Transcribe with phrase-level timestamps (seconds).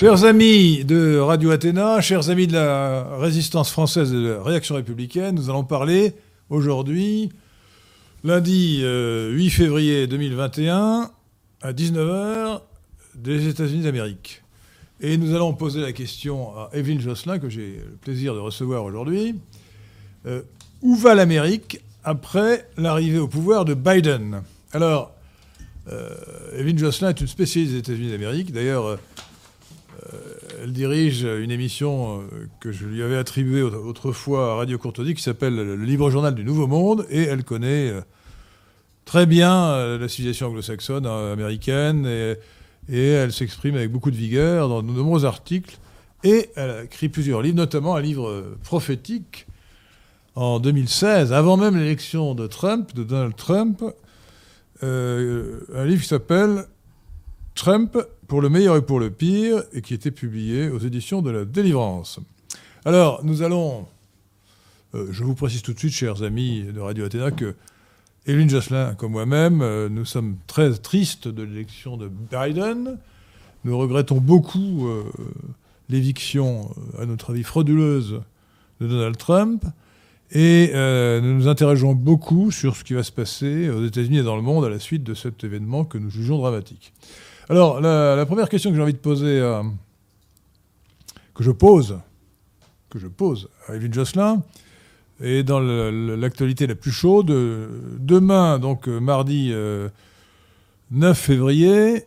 [0.00, 4.76] Chers amis de Radio Athéna, chers amis de la résistance française et de la réaction
[4.76, 6.14] républicaine, nous allons parler
[6.48, 7.28] aujourd'hui,
[8.24, 11.10] lundi 8 euh, février 2021,
[11.60, 12.62] à 19h,
[13.14, 14.42] des États-Unis d'Amérique.
[15.02, 18.84] Et nous allons poser la question à Evelyne Josselin, que j'ai le plaisir de recevoir
[18.84, 19.34] aujourd'hui.
[20.24, 20.40] Euh,
[20.80, 24.44] où va l'Amérique après l'arrivée au pouvoir de Biden?
[24.72, 25.12] Alors,
[25.92, 26.08] euh,
[26.58, 28.50] Evelyne Josselin est une spécialiste des États-Unis d'Amérique.
[28.50, 28.98] D'ailleurs,
[30.62, 32.22] elle dirige une émission
[32.60, 36.44] que je lui avais attribuée autrefois à Radio Courtoisie qui s'appelle Le Libre Journal du
[36.44, 37.06] Nouveau Monde.
[37.10, 37.92] Et elle connaît
[39.04, 42.06] très bien la civilisation anglo-saxonne américaine.
[42.88, 45.78] Et, elle s'exprime avec beaucoup de vigueur dans de nombreux articles.
[46.24, 49.46] Et elle a écrit plusieurs livres, notamment un livre prophétique
[50.34, 53.82] en 2016, avant même l'élection de Trump, de Donald Trump,
[54.82, 56.64] euh, un livre qui s'appelle
[57.54, 61.30] Trump pour le meilleur et pour le pire, et qui était publié aux éditions de
[61.30, 62.20] la Délivrance.
[62.84, 63.86] Alors, nous allons,
[64.94, 67.54] euh, je vous précise tout de suite, chers amis de Radio Athéna, que
[68.26, 72.98] Eline Josselin, comme moi-même, euh, nous sommes très tristes de l'élection de Biden.
[73.64, 74.88] Nous regrettons beaucoup
[75.90, 78.22] l'éviction, à notre avis, frauduleuse
[78.80, 79.64] de Donald Trump.
[80.32, 84.22] Et euh, nous nous interrogeons beaucoup sur ce qui va se passer aux États-Unis et
[84.22, 86.92] dans le monde à la suite de cet événement que nous jugeons dramatique.
[87.50, 89.40] Alors, la, première question que j'ai envie de poser,
[91.34, 91.98] que je pose,
[92.88, 94.44] que je pose à Evelyne Josselin,
[95.20, 97.26] est dans l'actualité la plus chaude.
[97.98, 102.04] Demain, donc mardi 9 euh, février,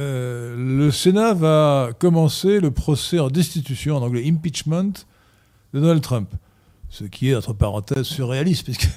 [0.00, 5.06] euh, le Sénat va commencer le procès en destitution, en anglais impeachment,
[5.72, 6.28] de Donald Trump
[6.92, 8.88] ce qui est, entre parenthèses, surréaliste, puisque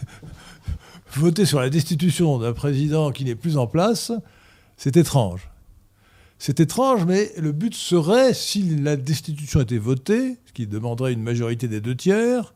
[1.16, 4.12] voter sur la destitution d'un président qui n'est plus en place,
[4.78, 5.50] c'est étrange.
[6.38, 11.24] C'est étrange, mais le but serait, si la destitution était votée, ce qui demanderait une
[11.24, 12.53] majorité des deux tiers,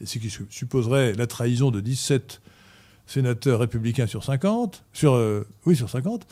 [0.00, 2.40] et ce qui supposerait la trahison de 17
[3.06, 6.26] sénateurs républicains sur 50, sur, euh, oui, sur 50,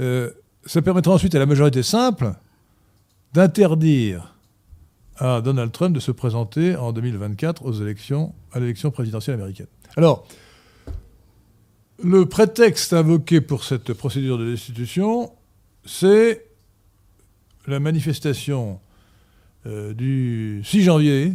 [0.00, 0.30] euh,
[0.66, 2.34] ça permettrait ensuite à la majorité simple
[3.32, 4.34] d'interdire
[5.16, 9.66] à Donald Trump de se présenter en 2024 aux élections, à l'élection présidentielle américaine.
[9.96, 10.26] Alors,
[12.02, 15.32] le prétexte invoqué pour cette procédure de destitution,
[15.84, 16.46] c'est
[17.66, 18.80] la manifestation
[19.66, 21.32] euh, du 6 janvier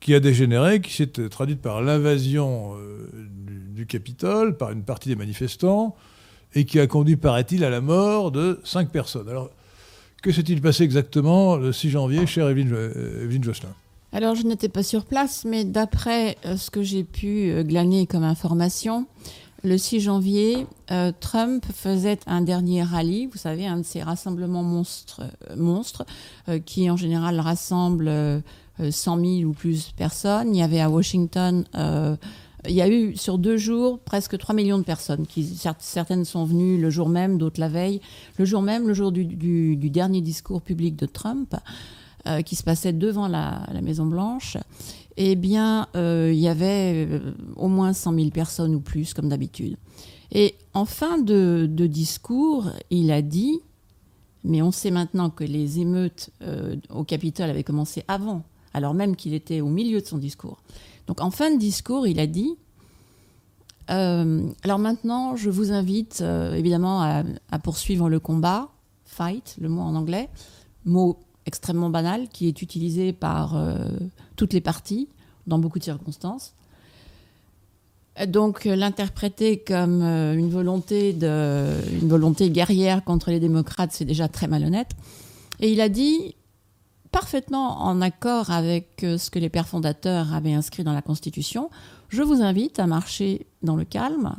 [0.00, 5.16] qui a dégénéré, qui s'est traduite par l'invasion euh, du, Capitole par une partie des
[5.16, 5.96] manifestants
[6.54, 9.28] et qui a conduit, paraît-il, à la mort de cinq personnes.
[9.28, 9.50] Alors,
[10.22, 13.74] que s'est-il passé exactement le 6 janvier, chère Evelyne, euh, Josselin?
[14.12, 19.06] Alors, je n'étais pas sur place, mais d'après ce que j'ai pu glaner comme information,
[19.62, 20.66] le 6 janvier,
[21.20, 25.22] Trump faisait un dernier rallye, vous savez, un de ces rassemblements monstres,
[25.56, 26.04] monstres
[26.66, 28.42] qui en général rassemblent
[28.78, 30.54] 100 000 ou plus personnes.
[30.54, 31.64] Il y avait à Washington
[32.68, 35.26] il y a eu sur deux jours presque 3 millions de personnes.
[35.26, 38.00] Qui, certaines sont venues le jour même, d'autres la veille.
[38.38, 41.54] Le jour même, le jour du, dernier discours public de Trump,
[42.26, 44.56] euh, qui se passait devant la, Maison-Blanche,
[45.16, 49.28] eh bien, euh, il y avait euh, au moins 100 000 personnes ou plus, comme
[49.28, 49.76] d'habitude.
[50.30, 53.60] Et en fin de, discours, il a dit,
[54.44, 56.30] mais on sait maintenant que les émeutes
[56.88, 58.42] au Capitole avaient commencé avant,
[58.72, 60.58] alors même qu'il était au milieu de son discours.
[61.06, 62.56] Donc en fin de discours, il a dit
[63.90, 68.68] euh, Alors maintenant, je vous invite euh, évidemment à, poursuivre le combat,
[69.04, 70.28] fight, le mot en anglais,
[70.84, 73.88] mot extrêmement banal qui est utilisé par euh,
[74.42, 75.08] toutes les parties
[75.46, 76.52] dans beaucoup de circonstances.
[78.26, 84.48] Donc l'interpréter comme une volonté, de, une volonté guerrière contre les démocrates, c'est déjà très
[84.48, 84.90] malhonnête.
[85.60, 86.34] Et il a dit
[87.12, 91.70] parfaitement en accord avec euh, ce que les pères fondateurs avaient inscrit dans la Constitution,
[92.08, 94.34] je vous invite à marcher dans le calme,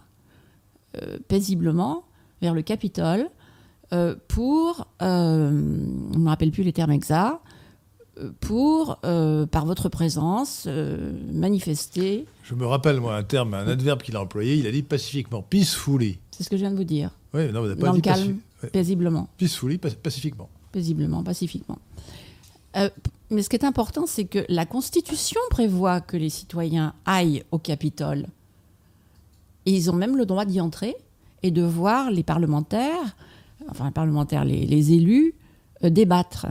[1.02, 2.04] euh, paisiblement,
[2.42, 3.30] vers le Capitole,
[3.94, 7.40] euh, pour, je ne me rappelle plus les termes exacts,
[8.40, 10.68] pour, par votre présence,
[11.32, 12.26] manifester.
[12.44, 15.42] Je me rappelle, moi, un terme, un adverbe qu'il a employé, il a dit pacifiquement,
[15.42, 16.20] peacefully.
[16.32, 17.12] C'est ce que je viens de vous dire.
[17.34, 18.38] Oui, non, vous n'avez pas Dans dit le calme,
[18.72, 19.28] paisiblement.
[19.38, 20.50] Peacefully, pacifiquement.
[20.72, 21.78] Paisiblement, pacifiquement.
[22.78, 22.90] Euh,
[23.30, 27.58] mais ce qui est important, c'est que la Constitution prévoit que les citoyens aillent au
[27.58, 28.28] Capitole.
[29.66, 30.96] Et ils ont même le droit d'y entrer
[31.42, 33.16] et de voir les parlementaires,
[33.70, 35.34] enfin les parlementaires, les, élus,
[35.84, 36.48] euh, débattre.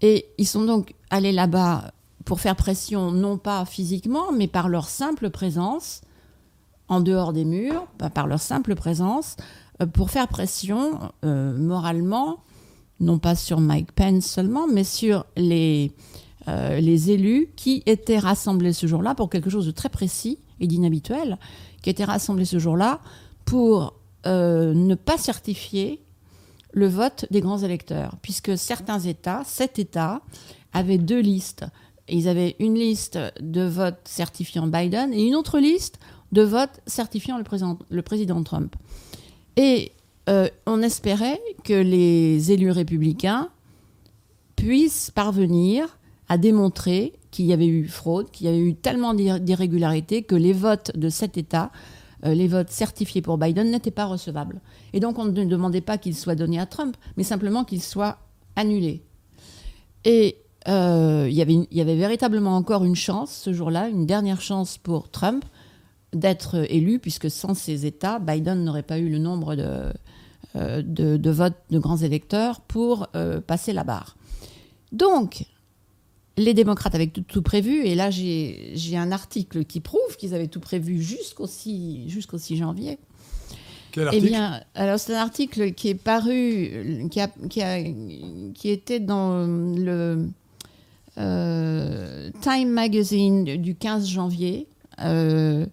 [0.00, 1.92] Et ils sont donc allés là-bas
[2.24, 6.02] pour faire pression, non pas physiquement, mais par leur simple présence,
[6.88, 9.36] en dehors des murs, par leur simple présence,
[9.82, 12.40] euh, pour faire pression moralement
[13.00, 15.92] non pas sur Mike Pence seulement, mais sur les,
[16.48, 20.66] euh, les élus qui étaient rassemblés ce jour-là pour quelque chose de très précis et
[20.66, 21.38] d'inhabituel,
[21.82, 23.00] qui étaient rassemblés ce jour-là
[23.44, 23.94] pour
[24.26, 26.02] euh, ne pas certifier
[26.72, 30.22] le vote des grands électeurs, puisque certains États, sept États,
[30.72, 31.64] avaient deux listes.
[32.08, 35.98] Ils avaient une liste de votes certifiant Biden et une autre liste
[36.32, 38.76] de votes certifiant le président, Trump.
[39.56, 39.92] Et
[40.28, 43.48] euh, on espérait que les élus républicains
[44.56, 45.98] puissent parvenir
[46.28, 50.52] à démontrer qu'il y avait eu fraude, qu'il y avait eu tellement d'irrégularités que les
[50.52, 51.70] votes de cet État,
[52.24, 54.60] les votes certifiés pour Biden, n'étaient pas recevables.
[54.92, 58.18] Et donc on ne demandait pas qu'ils soient donnés à Trump, mais simplement qu'ils soient
[58.56, 59.02] annulés.
[60.04, 60.36] Et
[60.68, 65.44] euh, il y avait véritablement encore une chance ce jour-là, une dernière chance pour Trump
[66.12, 69.92] d'être élu, puisque sans ces États, Biden n'aurait pas eu le nombre de,
[70.56, 74.16] euh, votes de grands électeurs pour euh, passer la barre.
[74.92, 75.44] Donc,
[76.38, 80.60] les démocrates avaient tout, prévu, et là j'ai un article qui prouve qu'ils avaient tout
[80.60, 82.98] prévu jusqu'au 6, jusqu'au 6 janvier.
[83.92, 84.26] Quel eh article?
[84.26, 89.00] eh bien, alors c'est un article qui est paru, qui, a, qui, a, qui était
[89.00, 90.28] dans le
[91.18, 94.68] euh, Time Magazine du 15 janvier.
[95.00, 95.66] Euh,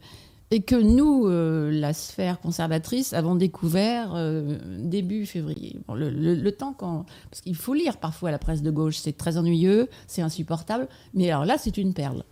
[0.52, 5.78] et que nous, euh, la sphère conservatrice, avons découvert euh, début février.
[5.94, 7.06] le, temps quand...
[7.30, 11.32] Parce qu'il faut lire parfois la presse de gauche, c'est très ennuyeux, c'est insupportable, mais
[11.32, 12.24] alors là, c'est une perle.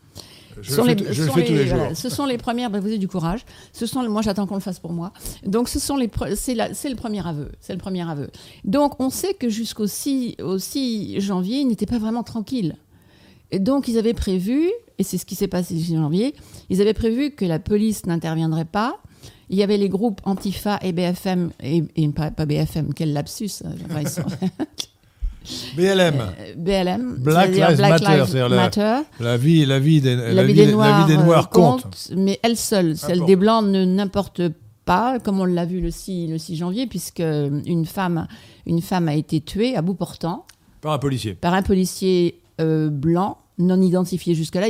[0.62, 1.88] Je ce, sont les, je fais tous les jours.
[1.96, 2.70] ce sont les premières.
[2.70, 3.44] Ben, vous avez du courage.
[3.72, 5.12] Ce sont, moi, j'attends qu'on le fasse pour moi.
[5.44, 6.12] Donc, ce sont les.
[6.36, 7.52] C'est le premier aveu.
[7.60, 8.30] C'est le premier aveu.
[8.64, 12.76] Donc, on sait que jusqu'au 6, au 6 janvier, ils n'étaient pas vraiment tranquilles.
[13.54, 16.36] Et donc, ils avaient prévu et c'est ce qui s'est passé le 6 janvier,
[16.70, 18.98] ils avaient prévu que la police n'interviendrait pas.
[19.50, 23.64] Il y avait les groupes Antifa et BFM, et, pas, BFM, quel lapsus.
[23.66, 23.72] Hein,
[25.76, 26.22] BLM.
[26.40, 27.18] Euh, BLM.
[27.18, 27.82] Black Lives
[28.50, 29.02] Matter.
[29.20, 32.96] La, vie, la vie des, la, vie, des Noirs, des noirs compte, Mais elle seule,
[32.96, 34.42] celle des Blancs ne n'importe
[34.86, 38.28] pas, comme on l'a vu le 6, le 6 janvier, puisque une femme,
[38.66, 40.46] une femme a été tuée à bout portant.
[40.80, 41.34] Par un policier.
[41.34, 44.68] Par un policier euh, blanc non identifié jusque-là.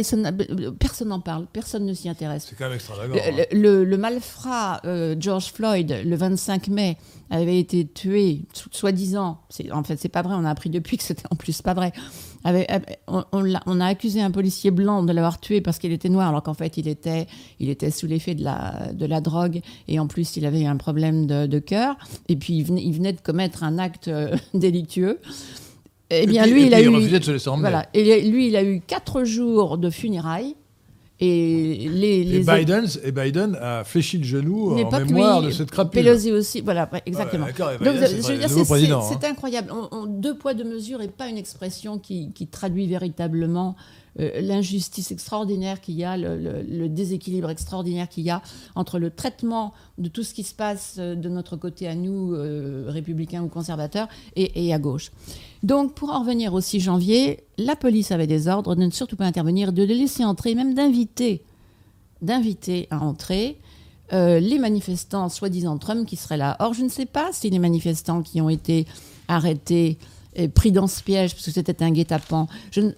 [0.79, 2.47] Personne n'en parle, personne ne s'y intéresse.
[2.49, 3.15] C'est quand même extravagant.
[3.15, 3.85] Le, hein.
[3.85, 6.97] le, malfrat euh, George Floyd, le 25 mai,
[7.29, 9.39] avait été tué, soi-disant.
[9.71, 11.93] En fait, c'est pas vrai, on a appris depuis que c'était en plus pas vrai.
[13.07, 16.43] on, on, a, accusé un policier blanc de l'avoir tué parce qu'il était noir, alors
[16.43, 17.27] qu'en fait, il était,
[17.59, 20.77] il était sous l'effet de la, de la drogue et en plus, il avait un
[20.77, 21.95] problème de, de cœur.
[22.27, 25.19] Et puis, il venait, il venait de commettre un acte euh, délictueux.
[26.21, 26.89] Eh bien, lui, il a eu.
[27.59, 27.87] Voilà.
[27.93, 30.55] Et lui, il a eu quatre jours de funérailles.
[31.19, 36.03] Et, les, Biden, et Biden a fléchi le genou en mémoire de cette crapule.
[36.03, 37.45] Pelosi aussi, voilà, exactement.
[39.01, 39.71] c'est incroyable.
[40.07, 43.75] deux poids, deux mesures et pas une expression qui, qui traduit véritablement
[44.19, 48.43] euh, l'injustice extraordinaire qu'il y a, le, déséquilibre extraordinaire qu'il y a
[48.75, 52.33] entre le traitement de tout ce qui se passe euh, de notre côté à nous,
[52.33, 55.11] euh, républicains ou conservateurs, et, à gauche.
[55.63, 59.15] Donc, pour en revenir au 6 janvier, la police avait des ordres de ne surtout
[59.15, 61.41] pas intervenir, de les laisser entrer, même d'inviter,
[62.21, 63.57] d'inviter à entrer.
[64.11, 66.55] les manifestants soi-disant Trump qui seraient là.
[66.59, 68.85] Or, je ne sais pas si les manifestants qui ont été
[69.27, 69.97] arrêtés
[70.53, 72.47] pris dans ce piège, parce que c'était un guet-apens.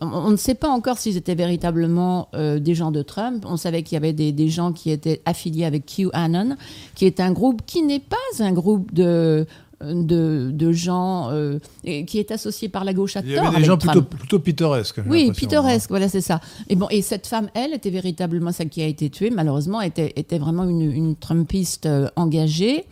[0.02, 3.46] On ne sait pas encore s'ils étaient véritablement euh, des gens de Trump.
[3.48, 6.56] On savait qu'il y avait des, gens qui étaient affiliés avec QAnon,
[6.96, 9.46] qui est un groupe qui n'est pas un groupe de,
[9.82, 13.30] de, gens euh, qui est associé par la gauche à tort.
[13.30, 15.02] Il y avait des gens plutôt, plutôt, pittoresques.
[15.08, 16.40] Oui, pittoresques, voilà, c'est ça.
[16.70, 20.14] Et, bon, et cette femme, elle, était véritablement celle qui a été tuée, malheureusement, était,
[20.16, 22.86] était vraiment une, une Trumpiste euh, engagée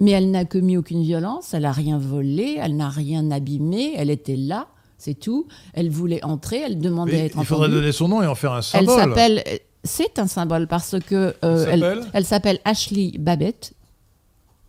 [0.00, 4.10] mais elle n'a commis aucune violence, elle n'a rien volé, elle n'a rien abîmé, elle
[4.10, 4.66] était là,
[4.96, 5.46] c'est tout.
[5.74, 8.52] Elle voulait entrer, elle demandait à être Il faudrait donner son nom et en faire
[8.52, 8.94] un symbole.
[8.98, 9.42] Elle s'appelle,
[9.84, 13.74] c'est un symbole parce que euh, elle s'appelle Ashley Babbitt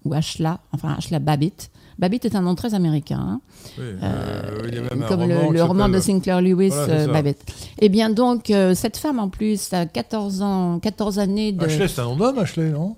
[0.03, 1.71] ou Ashla, enfin Ashla Babbitt.
[1.97, 3.19] Babbitt est un nom très américain.
[3.19, 3.41] Hein.
[3.77, 7.37] Oui, euh, il y a même comme un le, roman de Sinclair Lewis, euh, Babbitt.
[7.79, 11.63] Et eh bien donc, cette femme en plus a 14 ans, 14 années de...
[11.63, 12.95] Ashley, c'est un nom d'homme, Ashley, non?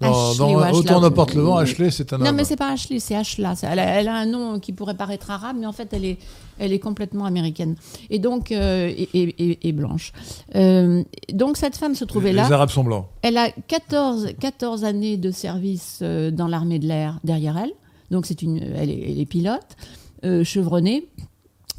[0.00, 3.54] Dans, autant n'importe le vent, Ashley, c'est un Non, mais c'est pas Ashley, c'est Ashla.
[3.62, 6.18] Elle a, elle a, un nom qui pourrait paraître arabe, mais en fait, elle est,
[6.58, 7.74] elle est complètement américaine.
[8.08, 10.12] Et donc, euh, et, blanche.
[10.54, 11.02] Euh,
[11.32, 12.46] donc, cette femme se trouvait là.
[12.46, 13.06] Les Arabes sont blancs.
[13.22, 17.72] Elle a 14, 14 années de service euh, dans l'armée de l'air derrière elle.
[18.12, 19.76] Donc, c'est une, elle, est, pilote,
[20.44, 21.08] chevronnée.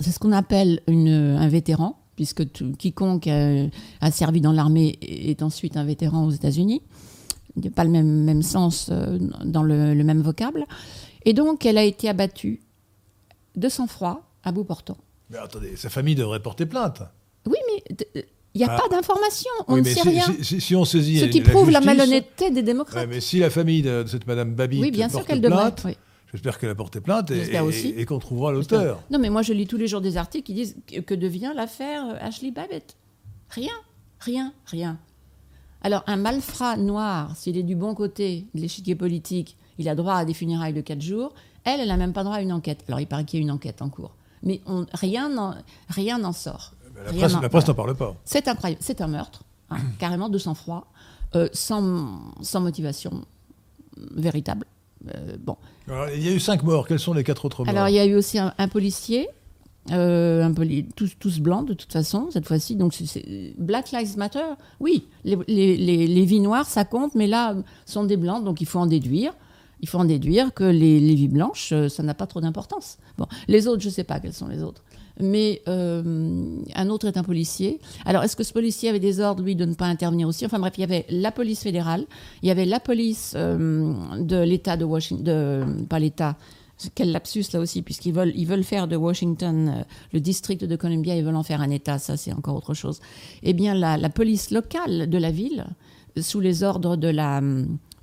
[0.02, 2.44] C'est ce qu'on appelle une, un vétéran, puisque
[2.78, 6.82] quiconque a servi dans l'armée est ensuite un vétéran aux États-Unis
[7.68, 10.66] pas le même, même sens euh, dans le, même vocable.
[11.26, 12.62] Et donc, elle a été abattue
[13.56, 14.98] de sang-froid, à bout portant.
[15.30, 17.02] Mais attendez, sa famille devrait porter plainte.
[17.46, 17.98] Oui, mais
[18.56, 18.80] il n'y a Ah.
[18.82, 20.24] pas d'information, on Oui, ne sait si, rien.
[20.24, 23.08] si- si- si on saisit Ce qui la prouve la malhonnêteté des Ouais, démocrates.
[23.10, 25.92] mais si la famille de cette Madame Babi oui, bien sûr porte qu'elle plainte, devrait.
[25.92, 25.98] oui.
[26.32, 29.04] j'espère qu'elle a porté plainte et, qu'on trouvera l'auteur.
[29.12, 31.52] Non, mais moi, je lis tous les jours des articles qui disent que, que devient
[31.56, 32.96] l'affaire euh, Ashley Babbitt.
[33.50, 33.74] Rien,
[34.20, 34.98] rien, rien.
[35.82, 40.16] Alors, un malfrat noir, s'il est du bon côté de l'échiquier politique, il a droit
[40.16, 41.34] à des funérailles de 4 jours.
[41.64, 42.84] Elle, elle n'a même pas droit à une enquête.
[42.88, 44.16] Alors, il paraît qu'il y a une enquête en cours.
[44.44, 45.56] Mais on- rien n'en
[45.90, 46.74] rien sort.
[47.06, 47.34] La Rien presse,
[47.68, 48.16] n'en- parle pas.
[48.26, 48.82] C'est incroyable.
[48.84, 50.88] C'est un meurtre, hein, carrément de sang-froid,
[51.36, 53.24] euh, sans, sans motivation
[54.12, 54.66] véritable.
[55.16, 55.56] Euh, bon.
[55.88, 56.88] Alors, il y a eu cinq morts.
[56.88, 57.70] Quels sont les quatre autres morts?
[57.74, 59.30] Alors, il y a eu aussi un, un policier,
[59.92, 62.76] euh, un poli- tous, blancs de toute façon, cette fois-ci.
[62.76, 62.94] Donc,
[63.58, 64.46] Black Lives Matter,
[64.80, 67.56] oui, les, vies noires, ça compte, mais là,
[67.86, 69.34] sont des blancs, donc il faut en déduire.
[69.82, 72.98] Il faut en déduire que les, vies blanches, euh, ça n'a pas trop d'importance.
[73.18, 74.84] Bon, les autres, je ne sais pas quels sont les autres.
[75.22, 77.80] Mais euh, un autre est un policier.
[78.06, 80.46] Alors, est-ce que ce policier avait des ordres, lui, de ne pas intervenir aussi?
[80.46, 82.06] Enfin bref, il y avait la police fédérale,
[82.42, 86.36] il y avait la police de l'État de Washington, pas l'État,
[86.96, 89.84] quel lapsus là aussi, puisqu'ils veulent, ils veulent faire de Washington, euh,
[90.14, 93.00] le district de Columbia, ils veulent en faire un État, ça c'est encore autre chose.
[93.44, 95.66] Eh bien, la, la police locale de la ville,
[96.20, 97.42] sous les ordres de la,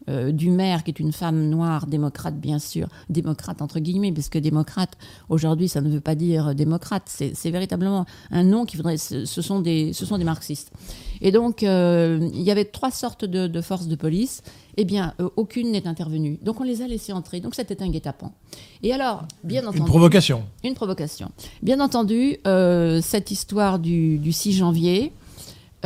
[0.09, 4.29] euh, du maire, qui est une femme noire, démocrate bien sûr, démocrate entre guillemets, parce
[4.29, 4.97] que démocrate,
[5.29, 9.43] aujourd'hui, ça ne veut pas dire démocrate, c'est véritablement un nom qui voudrait, ce, ce
[9.43, 10.73] sont, des, ce sont des marxistes.
[11.21, 14.43] Et donc, euh, il y avait trois sortes de, de forces de police.
[14.77, 16.39] Eh bien, euh, aucune n'est intervenue.
[16.43, 17.41] Donc, on les a laissés entrer.
[17.41, 18.33] Donc, c'était un guet-apens.
[18.83, 19.79] Et alors, bien entendu.
[19.79, 20.45] Une provocation.
[20.65, 21.31] Une provocation.
[21.63, 25.13] Bien entendu, euh, cette histoire du, du 6 janvier,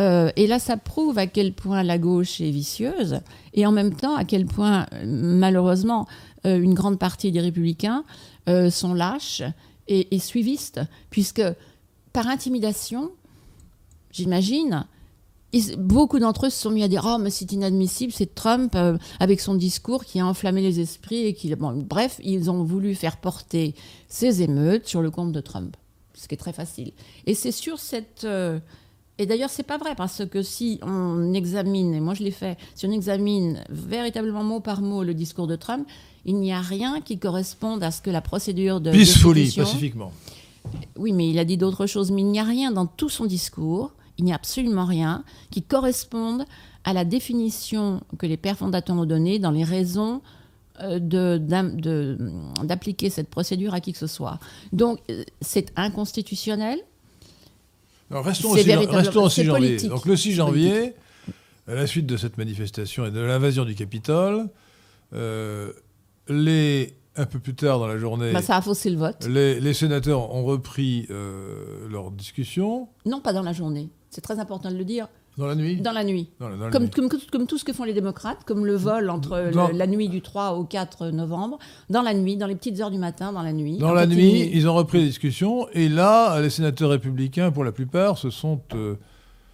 [0.00, 3.20] euh, et là, ça prouve à quel point la gauche est vicieuse,
[3.52, 6.06] et en même temps à quel point, euh, malheureusement,
[6.46, 8.04] euh, une grande partie des républicains
[8.72, 9.44] sont lâches
[9.86, 11.42] et, suivistes, puisque
[12.12, 13.12] par intimidation,
[14.10, 14.86] j'imagine,
[15.78, 18.76] beaucoup d'entre eux se sont mis à dire Oh, mais c'est inadmissible, c'est Trump
[19.20, 21.26] avec son discours qui a enflammé les esprits.
[21.26, 23.76] Et qui, bref, ils ont voulu faire porter
[24.08, 25.76] ces émeutes sur le compte de Trump,
[26.14, 26.90] ce qui est très facile.
[27.26, 28.26] Et c'est sur cette.
[29.20, 32.56] Et d'ailleurs, c'est pas vrai, parce que si on examine, et moi je l'ai fait,
[32.74, 35.86] si on examine véritablement mot par mot le discours de Trump,
[36.24, 38.90] il n'y a rien qui corresponde à ce que la procédure de.
[38.90, 40.10] Peacefully, pacifiquement.
[40.96, 42.10] oui, mais il a dit d'autres choses.
[42.10, 45.62] Mais il n'y a rien dans tout son discours, il n'y a absolument rien qui
[45.62, 46.46] corresponde
[46.84, 50.22] à la définition que les pères fondateurs ont donnée dans les raisons
[50.82, 50.98] euh,
[52.62, 54.38] d'appliquer cette procédure à qui que ce soit.
[54.72, 56.78] Donc, euh, c'est inconstitutionnel.
[58.10, 59.68] Alors, restons, au 6, véritable- restons au c'est 6 janvier.
[59.68, 59.88] politique.
[59.90, 60.94] Donc le 6 C'est janvier,
[61.68, 64.48] à la suite de cette manifestation et de l'invasion du Capitole,
[65.12, 65.72] euh,
[66.28, 69.26] les, un peu plus tard dans la journée, Bah, ça a faussé le vote.
[69.28, 73.90] les, les sénateurs ont repris euh, leur discussion Non, pas dans la journée.
[74.10, 75.08] C'est très important de le dire.
[75.38, 75.76] Dans la nuit.
[75.80, 76.28] Dans la nuit.
[76.38, 76.90] Dans la- dans la Comme, nuit.
[76.90, 80.08] comme, comme tout ce que font les démocrates, comme le vol entre le- la nuit
[80.08, 81.58] du 3 au 4 novembre,
[81.88, 83.78] dans la nuit, dans les petites heures du matin, dans la nuit.
[83.78, 87.72] Dans la nuit, ils ont repris la discussion et là, les sénateurs républicains, pour la
[87.72, 88.94] plupart, se sont, euh,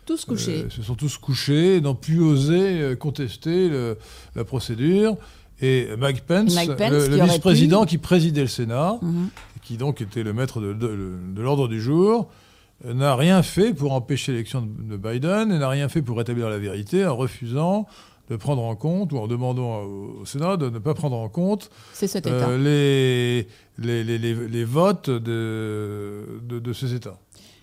[0.07, 0.65] Tous couchés.
[0.67, 3.97] euh, se sont tous couchés, n'ont plus osé euh, contester le-
[4.35, 5.17] la procédure.
[5.61, 9.29] Et Mike Pence, Mike Pence, le, vice-président pu- qui présidait le Sénat, Mhm.
[9.63, 12.46] qui donc était le maître de, de- de l'ordre du jour, euh,
[12.85, 16.49] n'a rien fait pour empêcher l'élection de, de Biden et n'a rien fait pour rétablir
[16.51, 17.87] la vérité en refusant
[18.29, 21.71] de prendre en compte ou en demandant au, Sénat de ne pas prendre en compte
[22.33, 23.47] euh, les,
[23.79, 27.19] les, les, les- les votes de, de, de ces États.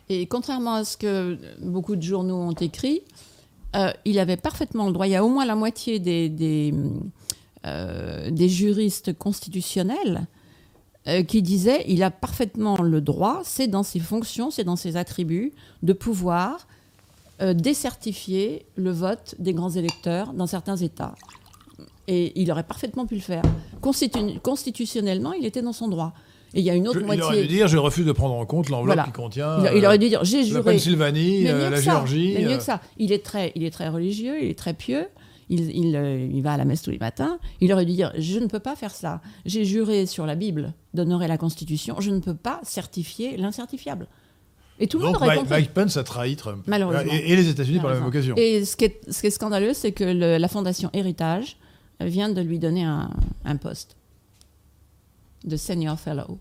[0.09, 3.01] Et contrairement à ce que beaucoup de journaux ont écrit,
[3.75, 5.05] euh, il avait parfaitement le droit.
[5.07, 6.73] Il y a au moins la moitié des, des,
[7.65, 10.27] euh, des juristes constitutionnels
[11.07, 14.95] euh, qui disaient il a parfaitement le droit, c'est dans ses fonctions, c'est dans ses
[14.97, 16.67] attributs, de pouvoir
[17.41, 21.15] euh, décertifier le vote des grands électeurs dans certains États.
[22.07, 23.41] Et il aurait parfaitement pu le faire.
[23.81, 26.13] Constitu- constitutionnellement, il était dans son droit.
[26.53, 27.23] Et il y a une autre Je- il moitié.
[27.23, 29.03] aurait dû dire je refuse de prendre en compte l'enveloppe Voilà.
[29.05, 30.73] qui contient Il, il euh, aurait dû dire j'ai la juré.
[30.73, 31.91] Pennsylvanie, euh, la que ça.
[31.91, 32.33] Géorgie.
[32.37, 32.79] Mais mieux euh, que ça.
[32.97, 35.07] Il est très, il est très religieux, il est très pieux.
[35.49, 37.39] Il, il, euh, il va à la messe tous les matins.
[37.61, 39.19] Il aurait dû dire je ne peux pas faire ça.
[39.45, 41.99] J'ai juré sur la Bible d'honorer la Constitution.
[41.99, 44.07] Je ne peux pas certifier l'incertifiable.
[44.79, 45.53] Et tout le monde aurait Mike, compris.
[45.55, 46.63] Mike Pence a trahi Trump.
[46.67, 47.11] Malheureusement.
[47.11, 48.35] Et, et les États-Unis par la même occasion.
[48.37, 51.57] Et ce qui est, ce qui est scandaleux, c'est que le- la fondation Héritage
[52.01, 53.11] vient de lui donner un,
[53.45, 53.95] un poste
[55.45, 56.39] de senior fellow.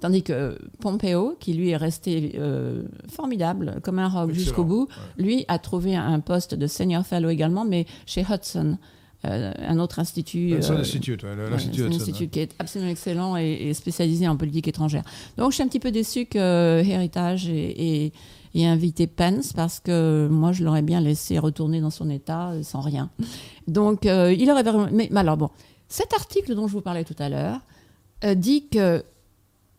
[0.00, 5.22] Tandis que Pompeo, qui lui est resté euh, formidable, comme un rock jusqu'au bout, ouais.
[5.24, 8.78] lui a trouvé un poste de senior fellow également, mais chez Hudson,
[9.24, 10.56] un autre institut.
[10.56, 15.04] Hudson Institute, l'Institut Un institut qui est absolument excellent et, spécialisé en politique étrangère.
[15.36, 18.12] Donc je suis un petit peu déçue que Héritage ait,
[18.54, 23.10] invité Pence parce que moi je l'aurais bien laissé retourner dans son état sans rien.
[23.68, 25.50] Donc il aurait mais, mais alors bon,
[25.88, 27.60] cet article dont je vous parlais tout à l'heure
[28.36, 29.04] dit que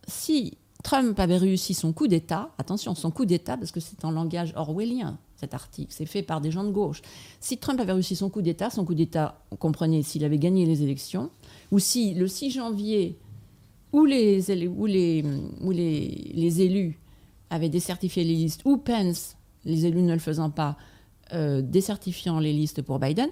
[0.07, 4.11] si Trump avait réussi son coup d'État, attention, son coup d'État, parce que c'est en
[4.11, 7.01] langage orwellien, cet article, c'est fait par des gens de gauche.
[7.41, 10.65] Si Trump avait réussi son coup d'État, son coup d'État, on comprenait s'il avait gagné
[10.65, 11.29] les élections,
[11.71, 13.17] ou si le 6 janvier,
[13.91, 14.71] où les, les,
[15.71, 16.97] les, les élus
[17.49, 20.77] avaient décertifié les listes, ou Pence, les élus ne le faisant pas,
[21.33, 23.29] euh, décertifiant les listes pour Biden,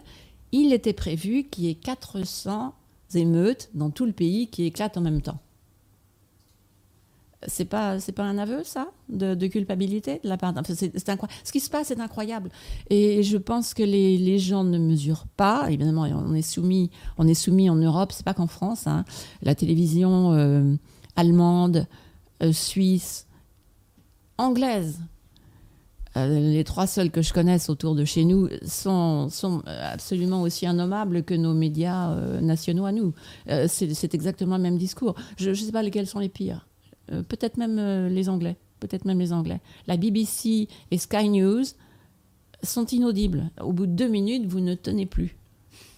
[0.52, 2.74] il était prévu qu'il y ait 400
[3.16, 5.40] émeutes dans tout le pays qui éclatent en même temps
[7.48, 11.52] c'est pas c'est pas un aveu ça de, culpabilité de la part d'un c'est, ce
[11.52, 12.50] qui se passe est incroyable
[12.90, 17.28] et je pense que les, les, gens ne mesurent pas évidemment on est soumis on
[17.28, 19.06] est soumis en Europe c'est pas qu'en France hein.
[19.42, 20.76] la télévision euh,
[21.16, 21.88] allemande
[22.44, 23.28] euh, suisse
[24.38, 25.00] anglaise
[26.18, 30.66] euh, les trois seuls que je connaisse autour de chez nous sont, sont absolument aussi
[30.66, 33.14] innommables que nos médias nationaux à nous.
[33.48, 35.16] c'est, c'est exactement le même discours.
[35.38, 36.68] Je ne sais pas lesquels sont les pires.
[37.12, 39.60] Euh, peut-être même euh, les Anglais, peut-être même les Anglais.
[39.88, 41.64] La BBC et Sky News
[42.64, 43.50] sont inaudibles.
[43.60, 45.36] Au bout de deux minutes, vous ne tenez plus.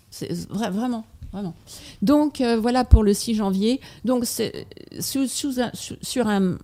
[0.09, 1.55] C'est vraiment, vraiment.
[2.01, 3.81] Donc euh, voilà pour le 6 janvier.
[4.05, 4.67] Donc c'est
[4.99, 6.57] sur un,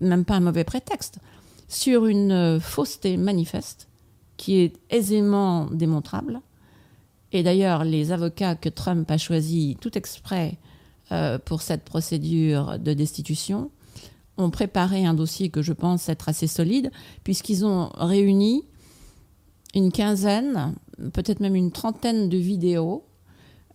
[0.00, 1.18] même pas un mauvais prétexte,
[1.68, 3.88] sur une fausseté manifeste
[4.36, 6.40] qui est aisément démontrable.
[7.32, 10.58] Et d'ailleurs, les avocats que Trump a choisis tout exprès
[11.12, 13.70] euh, pour cette procédure de destitution
[14.38, 16.90] ont préparé un dossier que je pense être assez solide,
[17.22, 18.64] puisqu'ils ont réuni
[19.74, 20.74] une quinzaine,
[21.12, 23.04] peut-être même une trentaine de vidéos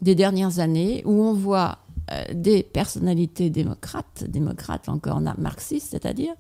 [0.02, 1.80] des dernières années où on voit
[2.12, 6.34] euh, des personnalités démocrates, démocrates encore marxistes, c'est-à-dire,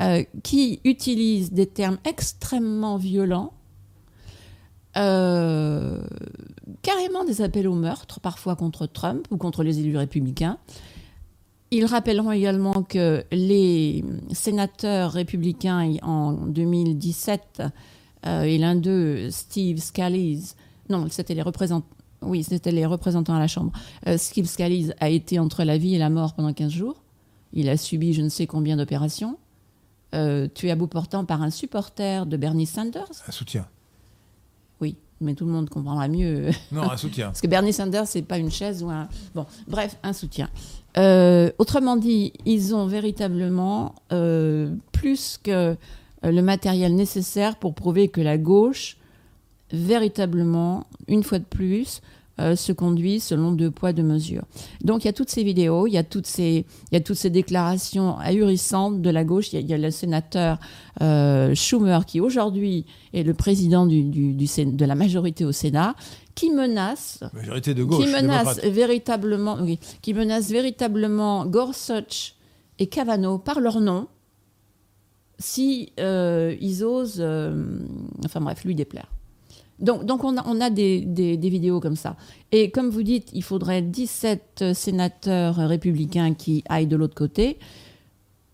[0.00, 3.52] euh, qui utilisent des termes extrêmement violents
[4.96, 6.02] euh,
[6.82, 10.58] carrément des appels au meurtre, parfois contre Trump ou contre les élus républicains.
[11.70, 17.62] Ils rappelleront également que les sénateurs républicains en 2017,
[18.26, 20.54] euh, et l'un d'eux, Steve Scalise,
[20.88, 21.88] non, c'était les représentants.
[22.22, 23.72] Oui, c'était les représentants à la Chambre.
[24.06, 27.02] Euh, Steve Scalise a été entre la vie et la mort pendant 15 jours.
[27.52, 29.38] Il a subi je ne sais combien d'opérations.
[30.54, 33.10] tué à bout portant par un supporter de Bernie Sanders.
[33.26, 33.66] Un soutien
[35.24, 36.50] mais tout le monde comprendra mieux.
[36.70, 37.26] Non, un soutien.
[37.28, 39.08] Parce que Bernie Sanders, c'est pas une chaise ou un.
[39.34, 40.48] Bon, bref, un soutien.
[40.96, 45.76] Euh, autrement dit, ils ont véritablement euh, plus que euh,
[46.22, 48.96] le matériel nécessaire pour prouver que la gauche,
[49.72, 52.00] véritablement, une fois de plus,
[52.40, 54.42] euh, se conduit selon deux poids, deux mesures.
[54.82, 57.00] Donc il y a toutes ces vidéos, il y a toutes ces, il y a
[57.00, 59.52] toutes ces déclarations ahurissantes de la gauche.
[59.52, 60.58] Il y a, le sénateur
[61.00, 65.94] euh, Schumer qui aujourd'hui est le président du, du, de la majorité au Sénat
[66.34, 69.58] qui menace, majorité de gauche, qui menace véritablement,
[70.02, 72.34] qui menace véritablement Gorsuch
[72.80, 74.08] et Kavanaugh par leur nom
[75.38, 77.24] si euh, ils osent,
[78.24, 79.13] enfin bref, lui déplaire.
[79.80, 82.16] Donc, on a, des, vidéos comme ça.
[82.52, 87.58] Et comme vous dites, il faudrait 17 sénateurs républicains qui aillent de l'autre côté.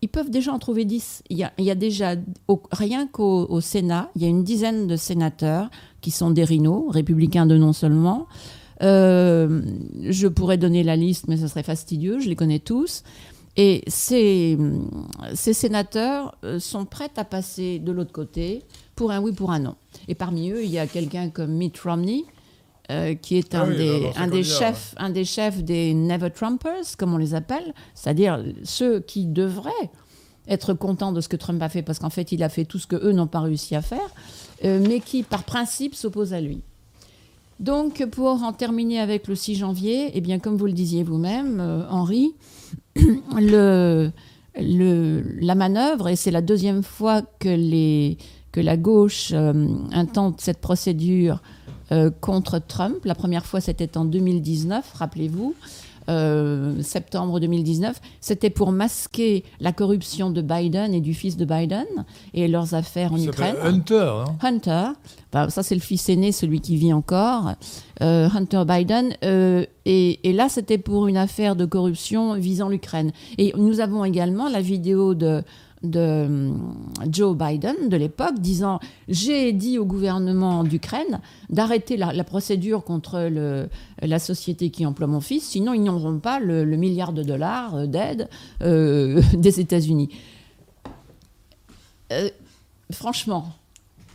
[0.01, 1.23] Ils peuvent déjà en trouver 10.
[1.29, 2.15] Il y a, déjà,
[2.71, 5.69] rien qu'au Sénat, il y a une dizaine de sénateurs
[6.01, 8.27] qui sont des rhinos, républicains de nom seulement.
[8.81, 9.61] Euh,
[10.09, 13.03] je pourrais donner la liste, mais ce serait fastidieux, je les connais tous.
[13.57, 14.57] Et ces,
[15.33, 18.63] ces sénateurs euh, sont prêts à passer de l'autre côté
[18.95, 19.75] pour un oui, pour un non.
[20.07, 22.23] Et parmi eux, il y a quelqu'un comme Mitt Romney,
[22.89, 27.13] euh, qui est un, des, un, des chefs, un des chefs des Never Trumpers, comme
[27.13, 29.89] on les appelle, c'est-à-dire ceux qui devraient
[30.47, 32.79] être contents de ce que Trump a fait, parce qu'en fait, il a fait tout
[32.79, 34.09] ce que eux n'ont pas réussi à faire,
[34.65, 36.61] euh, mais qui, par principe, s'opposent à lui.
[37.59, 41.59] Donc, pour en terminer avec le 6 janvier, eh bien, comme vous le disiez vous-même,
[41.59, 42.33] euh, Henri,
[44.55, 51.41] la manœuvre, et c'est la deuxième fois que la gauche euh, intente cette procédure
[51.91, 53.03] euh, contre Trump.
[53.05, 55.55] La première fois, c'était en 2019, rappelez-vous.
[56.11, 61.85] Euh, septembre 2019, c'était pour masquer la corruption de Biden et du fils de Biden
[62.33, 63.55] et leurs affaires en Ukraine.
[63.63, 64.23] Hunter.
[64.27, 64.89] Hein Hunter.
[65.49, 67.53] ça, c'est le fils aîné, celui qui vit encore.
[68.01, 69.13] Hunter Biden.
[69.85, 73.11] Et, et, là, c'était pour une affaire de corruption visant l'Ukraine.
[73.37, 75.43] Et nous avons également la vidéo de
[75.83, 76.73] de hum,
[77.09, 83.67] Joe Biden de l'époque, disant J'ai dit au gouvernement d'Ukraine d'arrêter la, procédure contre le-
[84.01, 87.85] la société qui emploie mon fils, sinon ils n'auront pas le, milliard de dollars euh,
[87.85, 88.29] d'aide
[88.61, 90.09] euh, des États-Unis.
[92.11, 92.29] Euh,
[92.91, 93.53] franchement.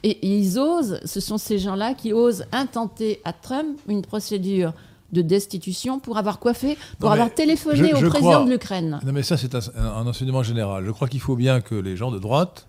[0.03, 4.73] Et ils osent, ce sont ces gens-là qui osent intenter à Trump une procédure
[5.13, 8.51] de destitution pour avoir fait Pour Non, avoir téléphoné je- au je président crois- de
[8.51, 9.01] l'Ukraine.
[9.05, 10.85] Non, mais ça, c'est un, un enseignement général.
[10.87, 12.67] Je crois qu'il faut bien que les gens de droite,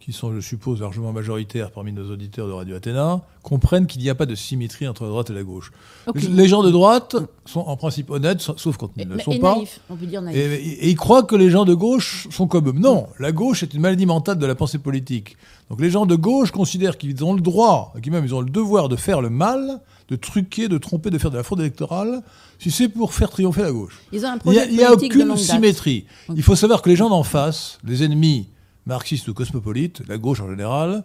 [0.00, 4.10] qui sont, je suppose, largement majoritaires parmi nos auditeurs de Radio Athéna, comprennent qu'il n'y
[4.10, 5.72] a pas de symétrie entre la droite et la gauche.
[6.14, 7.16] Les gens de droite
[7.46, 9.54] sont en principe honnêtes, sa- sauf quand ils Et, ne le et sont pas.
[9.56, 10.36] naïf, on peut dire Et, naïf.
[10.36, 12.72] et- et ils croient que les gens de gauche sont comme eux.
[12.72, 15.38] Non, la gauche est une maladie mentale de la pensée politique.
[15.70, 18.50] Donc les gens de gauche considèrent qu'ils ont le droit, qu'ils même ils ont le
[18.50, 22.22] devoir de faire le mal, de truquer, de tromper, de faire de la fraude électorale,
[22.58, 24.00] si c'est pour faire triompher la gauche.
[24.12, 26.06] Ils ont un Il n'y a, aucune symétrie.
[26.34, 28.48] Il faut savoir que les gens d'en face, les ennemis
[28.86, 31.04] marxistes ou cosmopolites, la gauche en général,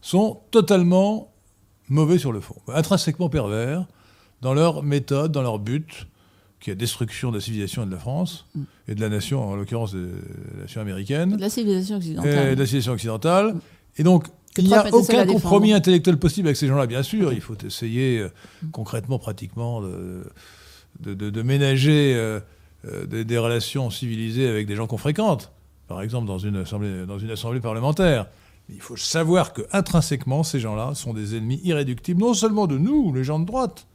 [0.00, 1.32] sont totalement
[1.88, 3.86] mauvais sur le fond, intrinsèquement pervers
[4.40, 6.06] dans leur méthode, dans leur but,
[6.60, 8.46] qui est la destruction de la civilisation et de la France,
[8.88, 10.10] et de la nation, en l'occurrence de
[10.54, 12.54] la nation américaine, De la civilisation et occidentale.
[12.54, 13.56] de la civilisation occidentale.
[13.96, 14.26] Et donc,
[14.58, 17.32] il n'y a aucun compromis intellectuel possible avec ces gens-là, bien sûr.
[17.32, 18.28] Il faut essayer euh,
[18.72, 20.24] concrètement, pratiquement, de,
[21.00, 22.40] de, de- de ménager euh,
[22.86, 25.52] euh, des, des relations civilisées avec des gens qu'on fréquente.
[25.86, 28.26] Par exemple, dans une assemblée, dans une assemblée parlementaire.
[28.68, 32.78] Mais il faut savoir que intrinsèquement, ces gens-là sont des ennemis irréductibles, non seulement de
[32.78, 33.86] nous, les gens de droite,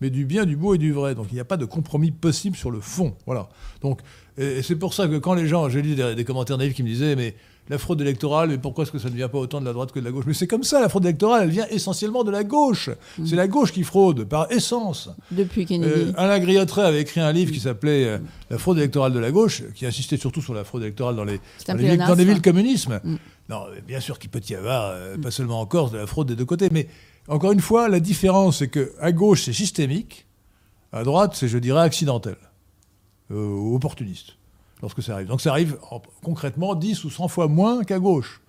[0.00, 1.14] mais du bien, du beau et du vrai.
[1.14, 3.14] Donc il n'y a pas de compromis possible sur le fond.
[3.26, 3.48] Voilà.
[3.82, 4.00] Donc,
[4.38, 6.74] et, et c'est pour ça que quand les gens, j'ai lu des, des commentaires naïfs
[6.74, 7.34] qui me disaient, mais
[7.70, 9.92] la fraude électorale, mais pourquoi est-ce que ça ne vient pas autant de la droite
[9.92, 10.24] que de la gauche?
[10.26, 12.90] Mais c'est comme ça, la fraude électorale, elle vient essentiellement de la gauche.
[13.24, 15.08] C'est la gauche qui fraude, par essence.
[15.30, 15.92] Depuis Kennedy.
[15.94, 18.18] Euh, Alain Griottret avait écrit un livre qui s'appelait euh,
[18.50, 21.38] La fraude électorale de la gauche, qui insistait surtout sur la fraude électorale dans les,
[21.68, 22.10] dans villes, pléonasme.
[22.10, 23.00] dans les villes communisme.
[23.04, 23.16] Mm.
[23.48, 26.26] Non, bien sûr qu'il peut y avoir, euh, pas seulement en Corse, de la fraude
[26.26, 26.88] des deux côtés, mais
[27.28, 30.26] encore une fois, la différence, c'est que à gauche, c'est systémique,
[30.92, 32.36] à droite, c'est, je dirais, accidentel,
[33.30, 34.36] euh, opportuniste,
[34.82, 35.28] lorsque ça arrive.
[35.28, 38.40] Donc ça arrive en- concrètement 10 ou 100 fois moins qu'à gauche.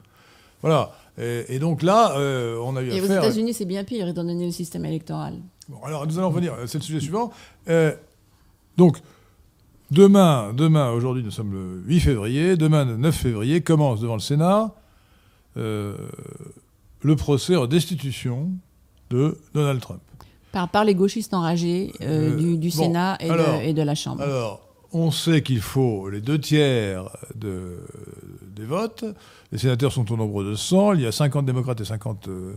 [0.61, 0.91] Voilà.
[1.17, 3.05] Et, et donc là, euh, on a eu Et aux.
[3.05, 5.35] États-Unis, c'est bien pire, étant donné le système électoral.
[5.67, 7.31] Bon, alors nous allons revenir, c'est le sujet suivant.
[7.69, 7.93] Euh,
[8.77, 8.97] donc,
[9.91, 14.19] demain, demain, aujourd'hui nous sommes le 8 février, demain le 9 février, commence devant le
[14.21, 14.73] Sénat
[15.57, 15.95] euh,
[17.01, 18.49] le procès en destitution
[19.09, 20.01] de Donald Trump.
[20.53, 23.95] Par, par les gauchistes enragés du, du bon, Sénat et, alors, de, et de la
[23.95, 24.21] Chambre.
[24.21, 24.61] Alors,
[24.93, 27.79] on sait qu'il faut les deux tiers de,
[28.55, 29.05] des votes.
[29.51, 30.93] Les sénateurs sont au nombre de 100.
[30.93, 32.53] Il y a 50 démocrates et 50, euh,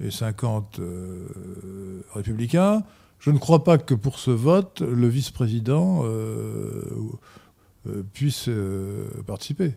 [0.00, 2.82] et 50 euh, républicains.
[3.18, 6.82] Je ne crois pas que pour ce vote, le vice-président euh,
[7.88, 8.48] euh, puisse
[9.26, 9.74] participer.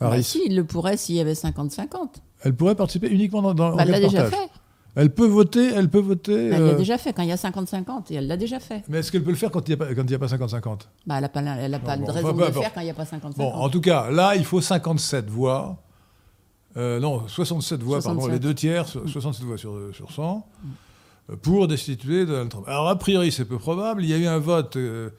[0.00, 1.88] Bah si, il le pourrait s'il y avait 50-50.
[2.44, 4.40] Elle pourrait participer uniquement dans, dans Bah, elle en l'a cas de déjà partage.
[4.40, 4.50] fait.
[5.00, 6.50] Elle peut voter, elle peut voter.
[6.50, 8.58] Bah, elle l'a euh, déjà fait quand il y a 50-50 et elle l'a déjà
[8.58, 8.82] fait.
[8.88, 10.18] Mais est-ce qu'elle peut le faire quand il n'y a pas, quand il n'y a
[10.18, 12.74] pas 50-50 Bah, elle n'a pas, elle a pas bon, de raison de le faire
[12.74, 13.36] quand il n'y a pas 50-50.
[13.36, 15.80] Bon, en tout cas, là, il faut 57 voix.
[16.76, 18.32] Euh, non, 67 voix, pardon, 67.
[18.32, 20.44] les deux tiers, so- 67 voix sur, sur 100,
[21.30, 22.66] euh, pour destituer Donald Trump.
[22.66, 24.02] Alors, a priori, c'est peu probable.
[24.02, 25.10] Il y a eu un vote euh,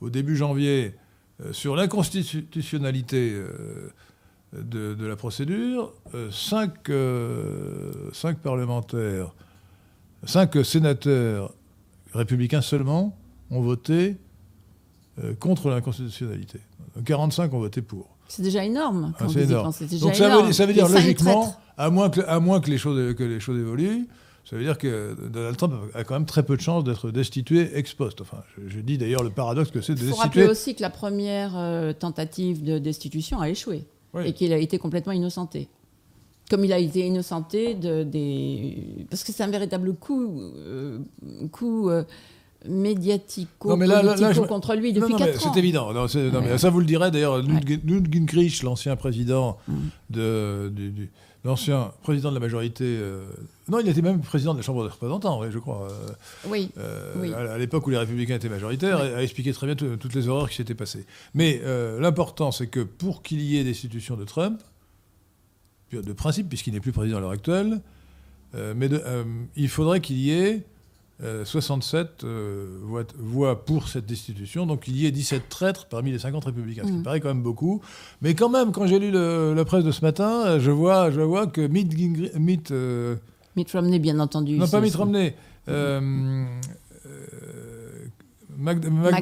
[0.00, 0.94] au début janvier
[1.40, 3.90] euh, sur l'inconstitutionnalité euh,
[4.62, 5.92] de, de la procédure.
[6.14, 9.34] Euh, cinq, euh, cinq parlementaires,
[10.24, 11.52] cinq sénateurs
[12.12, 13.16] républicains seulement
[13.50, 14.16] ont voté
[15.22, 16.60] euh, contre l'inconstitutionnalité.
[17.04, 18.08] 45 ont voté pour.
[18.28, 19.12] C'est déjà énorme.
[19.14, 19.72] Ah, Quand c'est vous y énorme.
[19.72, 20.46] C'est déjà Donc ça énorme.
[20.46, 23.40] veut, ça veut dire logiquement, à moins, que, à moins que, les choses, que les
[23.40, 24.06] choses évoluent,
[24.44, 27.76] ça veut dire que Donald Trump a quand même très peu de chances d'être destitué
[27.76, 28.20] ex post.
[28.20, 30.50] Enfin, je, je dis d'ailleurs le paradoxe que c'est de Il faut rappeler destituer.
[30.50, 34.28] aussi que la première euh, tentative de destitution a échoué Oui.
[34.28, 35.68] et qu'il a été complètement innocenté.
[36.50, 39.06] Comme il a été innocenté de, des...
[39.10, 40.98] Parce que c'est un véritable coup, euh,
[41.50, 42.04] coup euh,
[42.68, 45.52] médiatico Non, mais là- là- là, politico je- contre lui depuis non, mais 4 ans.
[45.52, 45.92] C'est évident.
[45.92, 46.46] Non, c'est- non, Ouais.
[46.52, 47.42] mais ça, vous le direz d'ailleurs.
[47.42, 47.76] Newt Ouais.
[47.76, 49.72] Gin- Newt Gingrich, l'ancien président Mm.
[50.10, 51.10] de, du, du-
[51.44, 52.84] l'ancien président de la majorité.
[52.84, 53.22] euh,
[53.68, 55.88] non, il était même président de la Chambre des représentants, oui, je crois.
[55.90, 56.08] euh,
[56.48, 57.32] Oui, euh, Oui.
[57.34, 59.08] à, à l'époque où les républicains étaient majoritaires, Oui.
[59.14, 61.04] a expliqué très bien tout- toutes les horreurs qui s'étaient passées.
[61.34, 61.60] Mais
[62.00, 64.60] l'important, c'est que pour qu'il y ait destitution de Trump,
[65.92, 67.80] de principe, puisqu'il n'est plus président à l'heure actuelle,
[68.74, 69.02] mais de-
[69.56, 70.62] il faudrait qu'il y ait
[71.22, 76.10] euh, 67 euh, voix, voix pour cette destitution, donc il y ait 17 traîtres parmi
[76.10, 77.80] les 50 républicains, ce qui me paraît quand même beaucoup.
[78.20, 81.10] Mais quand même, quand j'ai lu le- la presse de ce matin, euh, je vois,
[81.12, 83.16] je vois que Mitt, euh,
[83.56, 84.58] Mitt Romney, bien entendu.
[84.58, 85.34] non, pas Mitt Romney.
[85.68, 86.44] Euh,
[87.06, 88.06] euh,
[88.58, 89.12] Mac- Mac-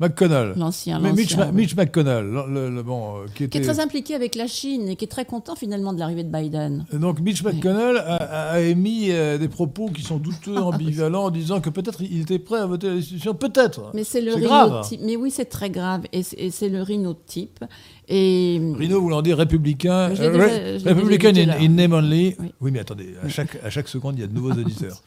[0.00, 0.52] McConnell.
[0.56, 1.00] L'ancien.
[1.00, 1.44] Mais Mitch, oui.
[1.52, 5.04] Mitch McConnell, le- le- bon, euh, qui est très impliqué avec la Chine et qui
[5.04, 6.84] est très content finalement de l'arrivée de Biden.
[6.92, 11.30] Donc Mitch McConnell a, a- a émis euh, des propos qui sont douteux, ambivalents, en
[11.30, 13.90] disant que peut-être il était prêt à voter la destitution, peut-être.
[13.94, 15.00] Mais c'est le rhinotype.
[15.02, 16.02] Mais oui, c'est très grave.
[16.12, 17.64] Et c'est le rhinotype.
[18.08, 22.36] Et Rhino voulant dire républicain, euh, dit in, in name only.
[22.38, 22.52] Oui.
[22.60, 22.70] Oui.
[22.72, 25.02] mais attendez, à chaque, à chaque seconde, il y a de nouveaux auditeurs.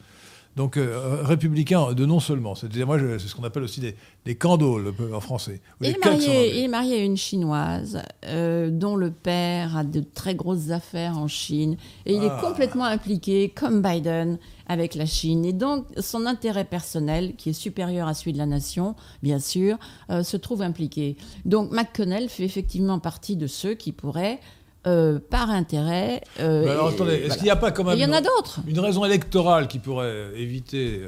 [0.54, 2.54] Donc, euh, républicain de non seulement.
[2.54, 5.60] C'est-à-dire, moi, c'est ce qu'on appelle aussi des, des candoles en français.
[5.80, 6.50] Il est, marié, anglais.
[6.54, 11.16] il est marié à une chinoise euh, dont le père a de très grosses affaires
[11.16, 12.36] en Chine et il Ah.
[12.38, 15.44] est complètement impliqué, comme Biden, avec la Chine.
[15.46, 19.78] Et donc son intérêt personnel, qui est supérieur à celui de la nation, bien sûr,
[20.10, 21.16] euh, se trouve impliqué.
[21.46, 24.38] Donc McConnell fait effectivement partie de ceux qui pourraient,
[24.86, 26.22] euh, par intérêt...
[26.40, 27.34] euh, alors, et- attendez, est-ce voilà.
[27.36, 28.60] qu'il n'y a pas quand même Il y en a d'autres.
[28.66, 31.02] Une raison électorale qui pourrait éviter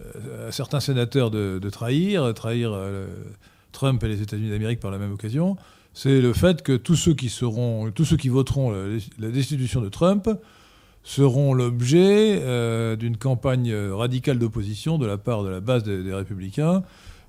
[0.00, 2.76] euh, à certains sénateurs de, de trahir, trahir
[3.72, 5.56] Trump et les États-Unis d'Amérique par la même occasion,
[5.94, 9.80] c'est le fait que tous ceux qui seront, tous ceux qui voteront la, la destitution
[9.80, 10.28] de Trump
[11.04, 12.40] seront l'objet
[12.96, 16.82] d'une campagne radicale d'opposition de la part de la base des, des républicains.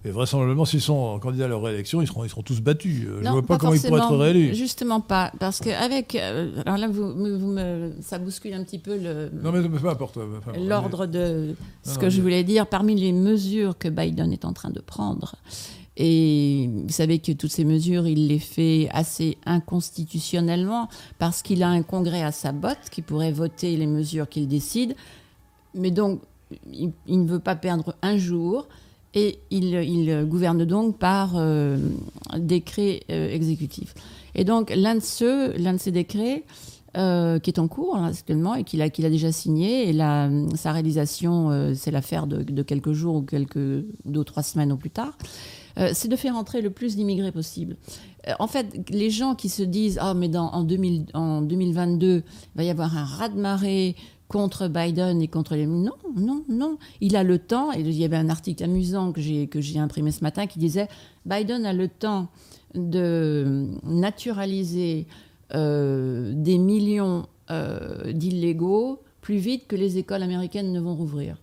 [0.05, 3.03] Et vraisemblablement, s'ils sont candidats à leur réélection, ils seront, ils seront tous battus.
[3.07, 4.53] Euh, Je ne vois pas, comment ils pourraient être réélus.
[4.53, 6.15] Justement pas, parce qu'avec...
[6.15, 9.29] alors là, vous, vous me- ça bouscule un petit peu le...
[9.41, 12.95] Non, mais, euh, enfin, l'ordre de ce Non, que non, je mais- voulais dire parmi
[12.95, 15.35] les mesures que Biden est en train de prendre.
[15.95, 20.89] Et vous savez que toutes ces mesures, il les fait assez inconstitutionnellement
[21.19, 24.95] parce qu'il a un congrès à sa botte qui pourrait voter les mesures qu'il décide.
[25.75, 26.19] Mais donc,
[26.71, 28.67] il, il ne veut pas perdre un jour
[29.13, 31.77] et il, gouverne donc par euh,
[32.37, 33.93] décret euh, exécutif.
[34.35, 36.43] Et donc, l'un de, ceux, l'un de ces décrets
[36.97, 39.89] euh, qui est en cours là, actuellement et qu'il a, déjà signé.
[39.89, 44.23] Et la, sa réalisation, euh, c'est l'affaire de, de quelques jours ou quelques deux ou
[44.23, 45.17] trois semaines au plus tard.
[45.93, 47.77] C'est de faire entrer le plus d'immigrés possible.
[48.37, 52.23] En fait, les gens qui se disent ah mais en, 2000, en 2022 il
[52.53, 53.95] va y avoir un raz-de-marée
[54.33, 58.03] contre Biden et contre les non non non il a le temps et il y
[58.03, 60.87] avait un article amusant que j'ai que j'ai imprimé ce matin qui disait
[61.27, 62.29] Biden a le temps
[62.73, 65.05] de naturaliser
[65.53, 71.37] euh, des millions euh, d'illégaux plus vite que les écoles américaines ne vont rouvrir.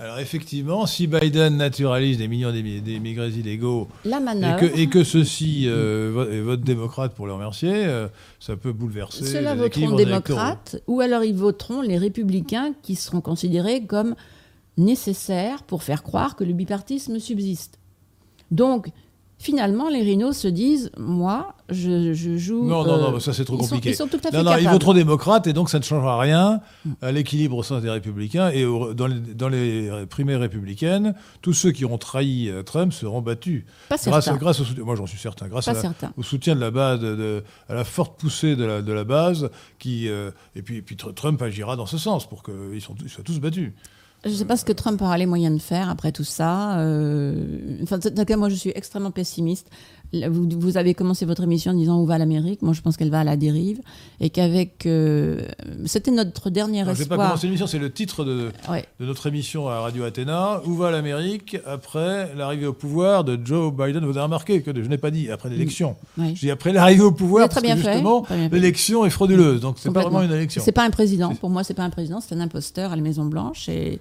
[0.00, 5.64] Alors effectivement, si Biden naturalise des millions d'immigrés illégaux La et que, et que ceux-ci
[5.66, 8.06] euh, votent démocrate pour le remercier, euh,
[8.38, 13.20] ça peut bouleverser Ceux-là les voteront démocrates ou alors ils voteront les républicains qui seront
[13.20, 14.14] considérés comme
[14.76, 17.80] nécessaires pour faire croire que le bipartisme subsiste.
[18.52, 18.90] Donc,
[19.38, 22.64] finalement, les rhinos se disent Moi, je, je joue.
[22.64, 23.90] Non, non, euh, non, ça c'est trop ils sont- compliqué.
[23.90, 24.72] ils sont tout à fait non, non, ils capables.
[24.72, 26.60] voteront démocrate et donc ça ne changera rien
[27.02, 28.50] à l'équilibre au sein des républicains.
[28.50, 33.20] Et dans, les, dans les primaires républicaines, tous ceux qui ont trahi euh, Trump seront
[33.20, 33.64] battus.
[33.88, 34.38] Pas Grâce, certain.
[34.38, 36.12] grâce au soutien, moi j'en suis certain, grâce Pas à la- certain.
[36.16, 39.04] au soutien de la base, de, de- à la forte poussée de la, de la
[39.04, 42.80] base, qui, euh, et puis, puis Tr- Trump agira dans ce sens pour qu'ils ils
[42.80, 43.72] soient tous battus.
[44.24, 46.78] Je ne sais pas ce que Trump aura les moyens de faire après tout ça.
[46.80, 49.70] Euh, Enfin, en tout moi, je suis extrêmement pessimiste.
[50.30, 52.62] Vous, vous avez commencé votre émission en disant où va l'Amérique?
[52.62, 53.80] Moi, je pense qu'elle va à la dérive.
[54.20, 54.86] Et qu'avec.
[54.86, 55.42] euh,
[55.84, 57.18] C'était notre dernier Je n'ai pas espoir.
[57.28, 58.86] commencé l'émission, c'est le titre de, Ouais.
[59.00, 60.62] de notre émission à Radio Athéna.
[60.64, 64.02] Où va l'Amérique après l'arrivée au pouvoir de Joe Biden?
[64.04, 65.96] Vous avez remarqué que je n'ai pas dit après l'élection.
[66.16, 66.34] Oui.
[66.34, 69.10] Je dis après l'arrivée au pouvoir, très parce que bien fait, justement, très l'élection est
[69.10, 69.60] frauduleuse.
[69.60, 70.62] Donc, c'est pas vraiment une élection.
[70.64, 71.34] C'est pas un président.
[71.34, 73.68] Pour moi, c'est pas un président, c'est un imposteur à la Maison Blanche.
[73.68, 74.00] Et,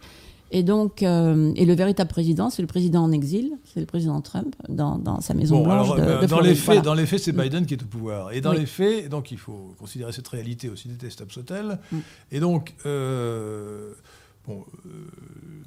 [0.52, 4.22] et donc, euh, et le véritable président, c'est le président en exil, c'est le président
[4.22, 6.82] Trump dans, dans sa Maison Bon, Blanche alors, de, euh, de dans, les faits, Voilà.
[6.82, 8.32] dans les faits, c'est Biden qui est au pouvoir.
[8.32, 8.60] Et dans Oui.
[8.60, 11.80] les faits, donc il faut considérer cette réalité aussi détestable soit-elle.
[11.92, 11.98] Mm.
[12.32, 13.94] Et donc, euh,
[14.48, 14.90] bon, euh,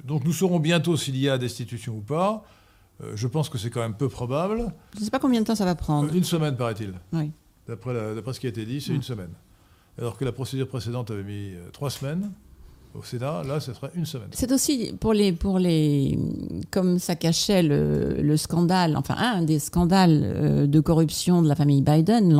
[0.03, 2.43] donc nous saurons bientôt s'il y a destitution ou pas.
[3.15, 4.71] Je pense que c'est quand même peu probable.
[4.93, 6.13] Je ne sais pas combien de temps ça va prendre.
[6.13, 6.93] Une semaine, paraît-il.
[7.13, 7.31] Oui.
[7.67, 8.97] D'après ce qui a été dit, c'est Mm.
[8.97, 9.31] une semaine.
[9.97, 12.31] Alors que la procédure précédente avait mis trois semaines
[12.93, 14.27] au Sénat, là, ce serait une semaine.
[14.31, 16.19] C'est aussi pour les, pour les,
[16.71, 21.55] comme ça cachait le, le scandale, enfin un des scandales euh, de corruption de la
[21.55, 22.37] famille Biden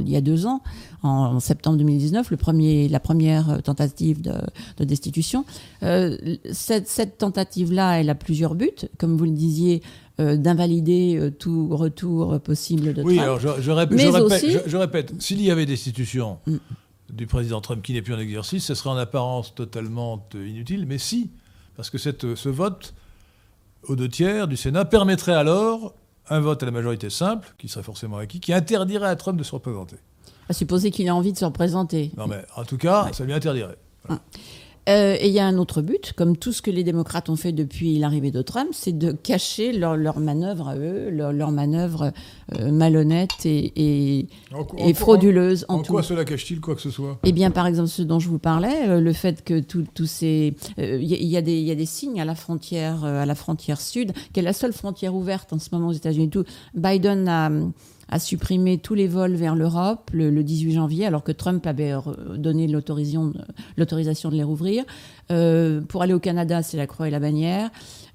[0.00, 0.62] il y a deux ans,
[1.02, 4.34] en, septembre 2019, le premier, la première tentative de,
[4.76, 5.44] de destitution.
[5.82, 6.16] Euh,
[6.52, 9.82] cette, cette tentative-là, elle a plusieurs buts, comme vous le disiez,
[10.20, 13.20] euh, d'invalider tout retour possible de Oui, Trump.
[13.26, 16.38] alors je, je répète, Mais je répète, aussi- je- je répète, s'il y avait destitution
[16.46, 16.56] Mm.
[17.12, 20.98] Du président Trump qui n'est plus en exercice, ce serait en apparence totalement inutile, mais
[20.98, 21.30] si,
[21.76, 22.94] parce que cette, ce vote
[23.84, 25.94] aux deux tiers du Sénat permettrait alors
[26.28, 29.42] un vote à la majorité simple, qui serait forcément acquis, qui interdirait à Trump de
[29.42, 29.96] se représenter.
[30.48, 32.10] À supposer qu'il a envie de se représenter.
[32.16, 33.12] Non mais en tout cas, Ouais.
[33.12, 33.76] ça lui interdirait.
[34.90, 37.36] Euh, et il y a un autre but, comme tout ce que les démocrates ont
[37.36, 41.52] fait depuis l'arrivée de Trump, c'est de cacher leur, leur manœuvre à eux, leur, leur
[41.52, 42.12] manœuvre
[42.58, 45.92] euh, malhonnête et, et, En, quoi- et en- frauduleuse en, En tout.
[45.92, 47.18] quoi cela cache-t-il quoi que ce soit?
[47.24, 50.54] Eh bien, par exemple, ce dont je vous parlais, euh, le fait que tous ces,
[50.78, 53.26] euh, il y, a- il y y a des signes à la frontière, euh, à
[53.26, 56.30] la frontière sud, qui est la seule frontière ouverte en ce moment aux États-Unis.
[56.30, 57.50] Tout Biden a,
[58.12, 61.92] a supprimé tous les vols vers l'Europe le, le 18 janvier, alors que Trump avait
[61.92, 64.84] re- donné l'autorisation, de les rouvrir.
[65.30, 67.70] Euh, pour aller au Canada, c'est la croix et la bannière.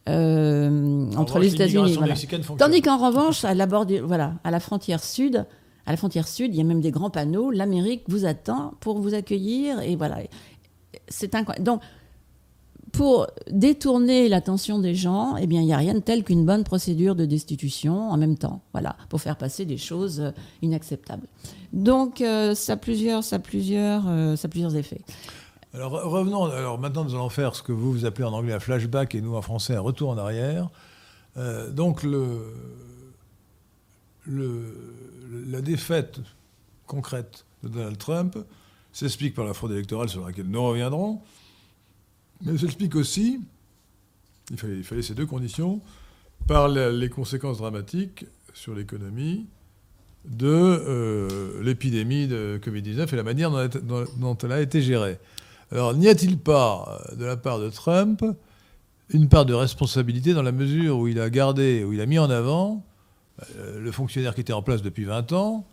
[0.09, 2.13] Euh, En entre revanche, les États-Unis, voilà.
[2.57, 5.45] Tandis qu'en revanche, à la, voilà, à la frontière sud,
[5.85, 7.51] à la frontière sud, il y a même des grands panneaux.
[7.51, 10.17] L'Amérique vous attend pour vous accueillir et voilà.
[11.07, 11.63] C'est incroyable.
[11.65, 11.81] Donc,
[12.95, 16.63] pour détourner l'attention des gens, eh bien, il n'y a rien de tel qu'une bonne
[16.63, 20.31] procédure de destitution en même temps, voilà, pour faire passer des choses euh,
[20.61, 21.27] inacceptables.
[21.73, 25.01] Donc, euh, ça a plusieurs, ça a plusieurs, euh, ça a plusieurs effets.
[25.73, 28.53] Alors re- revenons, alors maintenant nous allons faire ce que vous vous appelez en anglais
[28.53, 30.69] un flashback et nous en français un retour en arrière.
[31.73, 32.05] Donc
[34.25, 36.21] la défaite
[36.87, 38.37] concrète de Donald Trump
[38.93, 41.19] s'explique par la fraude électorale sur laquelle nous reviendrons,
[42.43, 43.39] mais s'explique aussi,
[44.51, 45.81] il fallait, il fallait ces deux conditions,
[46.47, 49.47] par les conséquences dramatiques sur l'économie
[50.27, 55.19] de euh, l'épidémie de Covid-19 et la manière dont, elle a- été gérée.
[55.71, 58.23] Alors, n'y a-t-il pas, euh, de la part de Trump,
[59.09, 62.17] une part de responsabilité dans la mesure où il a gardé, où il a mis
[62.17, 62.83] en avant
[63.57, 65.65] euh, le fonctionnaire qui était en place depuis 20 ans,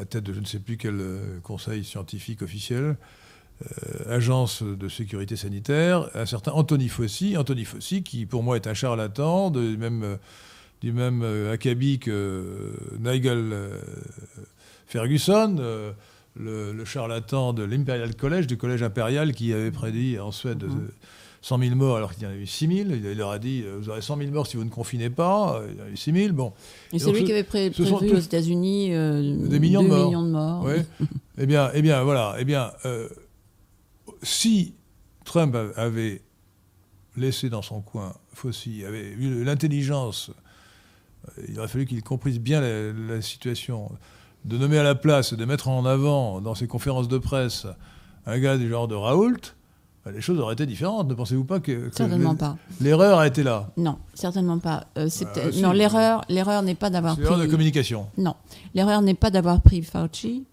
[0.00, 0.98] à tête de je ne sais plus quel
[1.42, 2.96] conseil scientifique officiel,
[4.08, 8.74] agence de sécurité sanitaire, un certain Anthony Fauci, Anthony Fauci qui pour moi est un
[8.74, 10.16] charlatan, de même, euh,
[10.80, 13.78] du même euh, acabit que euh, Nigel euh,
[14.86, 15.92] Ferguson, euh,
[16.36, 20.70] le, le charlatan de l'Imperial College, du collège impérial, qui avait prédit en Suède Mhm.
[20.70, 20.90] euh,
[21.44, 22.90] 100 000 morts alors qu'il y en a eu 6 000.
[22.90, 25.56] Il, leur a dit euh, Vous aurez 100 000 morts si vous ne confinez pas.
[25.60, 26.32] Euh, Il y en a eu 6 000.
[26.34, 26.52] Bon.
[26.92, 30.06] Et c'est lui qui avait pré- prévu aux États-Unis euh, Des millions de 2 morts.
[30.06, 30.62] millions de morts.
[30.64, 30.86] Ouais.
[31.38, 32.36] eh bien, eh bien, voilà.
[32.38, 33.08] Eh bien, euh,
[34.22, 34.74] si
[35.24, 36.22] Trump avait
[37.16, 40.30] laissé dans son coin Fauci, avait eu l'intelligence,
[41.38, 43.90] euh, il aurait fallu qu'il comprisse bien la, la situation,
[44.44, 47.66] de nommer à la place, de mettre en avant dans ses conférences de presse
[48.26, 49.36] un gars du genre de Raoult,
[50.04, 51.08] bah, les choses auraient été différentes.
[51.08, 52.56] Ne pensez-vous pas que, Certainement pas.
[52.80, 53.70] l'erreur a été là?
[53.76, 54.86] Non, certainement pas.
[54.98, 57.22] Euh, Ah, non, l'erreur, l'erreur n'est pas d'avoir pris.
[57.22, 58.08] l'erreur de communication.
[58.18, 58.34] Non,
[58.74, 60.44] l'erreur n'est pas d'avoir pris Fauci.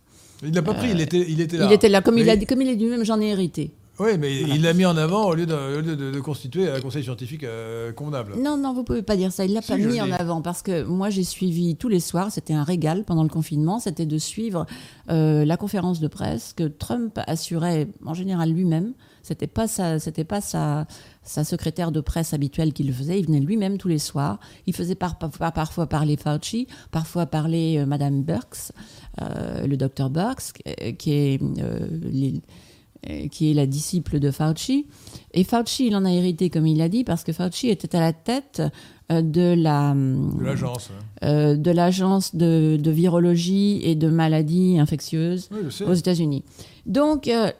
[0.44, 1.66] Il ne l'a pas pris, il était, il était là.
[1.66, 3.28] Euh, Il était là, comme il a dit, comme il est dit lui-même, j'en ai
[3.28, 3.72] hérité.
[4.00, 4.56] Oui, mais Voilà.
[4.56, 7.04] il l'a mis en avant au lieu de, au lieu de- de constituer un conseil
[7.04, 8.36] scientifique euh, convenable.
[8.42, 9.44] Non, non, vous pouvez pas dire ça.
[9.44, 10.14] Il l'a Si, pas mis en dis.
[10.14, 12.32] avant parce que moi j'ai suivi tous les soirs.
[12.32, 13.80] C'était un régal pendant le confinement.
[13.80, 14.66] C'était de suivre
[15.10, 18.94] euh, la conférence de presse que Trump assurait en général lui-même.
[19.24, 20.88] C'était pas sa, c'était pas sa,
[21.24, 23.20] sa secrétaire de presse habituelle qui le faisait.
[23.20, 24.40] Il venait lui-même tous les soirs.
[24.68, 28.72] Il faisait par, par- parfois parler Fauci, parfois parler euh, Madame Burks,
[29.22, 32.42] euh, le docteur Burks, qui- qui est euh, les-
[33.10, 34.86] euh, qui est la disciple de Fauci.
[35.34, 38.02] Et Fauci, il en a hérité, comme il l'a dit, parce que Fauci était à
[38.02, 38.62] la tête
[39.12, 40.90] euh, de la De l'agence.
[41.24, 46.44] euh, de l'agence de, de virologie et de maladies infectieuses Oui, aux États-Unis.
[46.86, 47.52] Donc euh,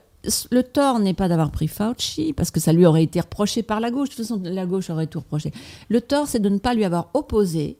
[0.50, 3.80] le tort n'est pas d'avoir pris Fauci parce que ça lui aurait été reproché par
[3.80, 4.10] la gauche.
[4.10, 5.52] De toute façon, la gauche aurait tout reproché.
[5.88, 7.78] Le tort, c'est de ne pas lui avoir opposé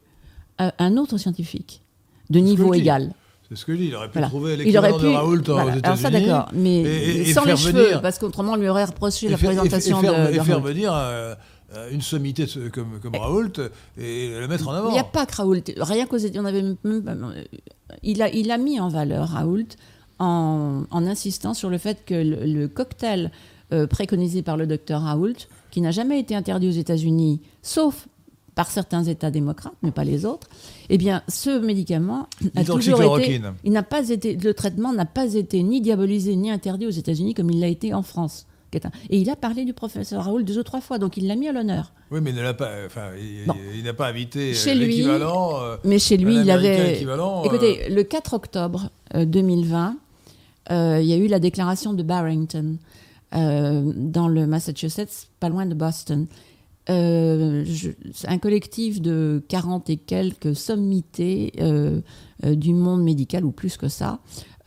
[0.60, 1.82] euh, un autre scientifique
[2.30, 3.12] de niveau égal.
[3.48, 3.86] C'est ce que je dis.
[3.88, 4.28] Il aurait pu Voilà.
[4.28, 5.04] trouver l'équivalent pu.
[5.04, 5.76] de Raoult aux voilà.
[5.76, 5.82] États-Unis.
[5.84, 8.84] Alors ça, d'accord, mais et- et sans les cheveux, venir- parce qu'autrement, on lui aurait
[8.84, 10.66] reproché la faire- présentation faire, de, et de faire Raoult.
[10.68, 11.34] venir euh,
[11.74, 13.52] euh, une sommité de comme, comme Raoult
[13.98, 14.88] et le mettre en avant.
[14.90, 15.56] Il n'y a pas que Raoult.
[15.78, 17.34] Rien qu'aux on avait même-
[18.04, 19.66] il, a, il a mis en valeur Raoult
[20.20, 23.32] en, en insistant sur le fait que le, le cocktail
[23.72, 25.34] euh, préconisé par le docteur Raoult,
[25.72, 28.06] qui n'a jamais été interdit aux États-Unis, sauf
[28.54, 30.48] par certains États démocrates, mais pas les autres,
[30.90, 35.34] eh bien, ce médicament a toujours été, il n'a pas été, le traitement n'a pas
[35.34, 38.46] été ni diabolisé ni interdit aux États-Unis comme il l'a été en France.
[39.08, 41.48] Et il a parlé du professeur Raoult deux ou trois fois, donc il l'a mis
[41.48, 41.92] à l'honneur.
[42.12, 42.70] Oui, mais il ne l'a pas.
[42.86, 43.08] Enfin,
[43.76, 45.60] il, n'a pas invité euh, Chez lui- l'équivalent.
[45.60, 47.02] euh, Mais chez lui, il avait.
[47.04, 49.92] euh, Écoutez, le 4 octobre euh, 2020, euh,
[50.70, 52.76] il y a eu la déclaration de Barrington
[53.34, 56.26] euh, dans le Massachusetts, pas loin de Boston.
[56.88, 57.90] Euh, je-
[58.26, 62.00] un collectif de 40 et quelques sommités euh,
[62.44, 64.18] euh, du monde médical, ou plus que ça,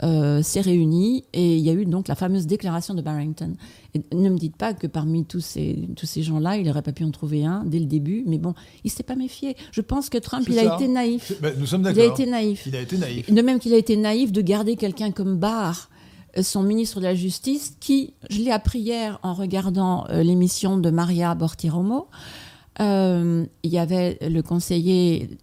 [0.03, 3.55] euh, s'est réuni et il y a eu donc la fameuse déclaration de Barrington.
[3.93, 6.93] Et ne me dites pas que parmi tous ces, tous ces gens-là, il n'aurait pas
[6.93, 9.55] pu en trouver un dès le début, mais bon, il s'est pas méfié.
[9.71, 11.33] Je pense que Trump, il a été naïf.
[11.41, 12.19] ben, nous sommes Il a d'accord.
[12.19, 12.63] été naïf.
[12.67, 13.31] Il a été naïf.
[13.31, 15.89] De même qu'il a été naïf de garder quelqu'un comme Barr,
[16.41, 21.35] son ministre de la Justice, qui, je l'ai appris hier en regardant l'émission de Maria
[21.35, 22.07] Bortiromo,
[22.79, 25.37] il y avait le conseiller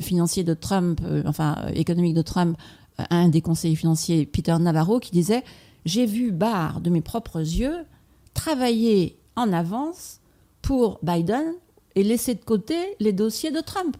[0.00, 2.58] financier de Trump, enfin économique de Trump,
[3.08, 5.44] un des conseillers financiers, Peter Navarro, qui disait
[5.86, 7.86] J'ai vu Barr de mes propres yeux
[8.34, 10.20] travailler en avance
[10.62, 11.54] pour Biden
[11.94, 13.96] et laisser de côté les dossiers de Trump.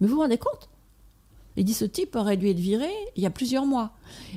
[0.00, 0.68] Mais vous vous rendez compte?
[1.56, 3.90] Il dit ce type aurait dû être viré il y a plusieurs mois.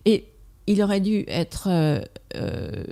[0.05, 0.26] Et
[0.68, 2.01] il aurait dû être euh,
[2.36, 2.84] euh,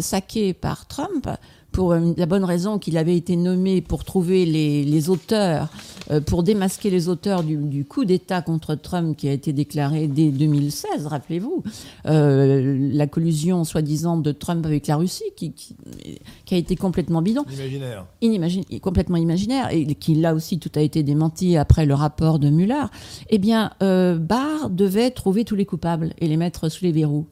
[0.00, 1.28] saqué par Trump
[1.72, 5.68] pour euh, la bonne raison qu'il avait été nommé pour trouver les, auteurs,
[6.10, 10.30] euh, pour démasquer les auteurs du, coup d'État contre Trump qui a été déclaré dès
[10.30, 11.62] 2016, rappelez-vous,
[12.06, 17.44] euh, la collusion soi-disant de Trump avec la Russie qui, qui, a été complètement bidon.
[17.52, 18.06] Imaginaire.
[18.20, 22.50] Inimagine, complètement imaginaire, et qui là aussi tout a été démenti après le rapport de
[22.50, 22.84] Muller.
[23.30, 27.26] Eh bien, Barr devait trouver tous les coupables et les mettre sous les verrous.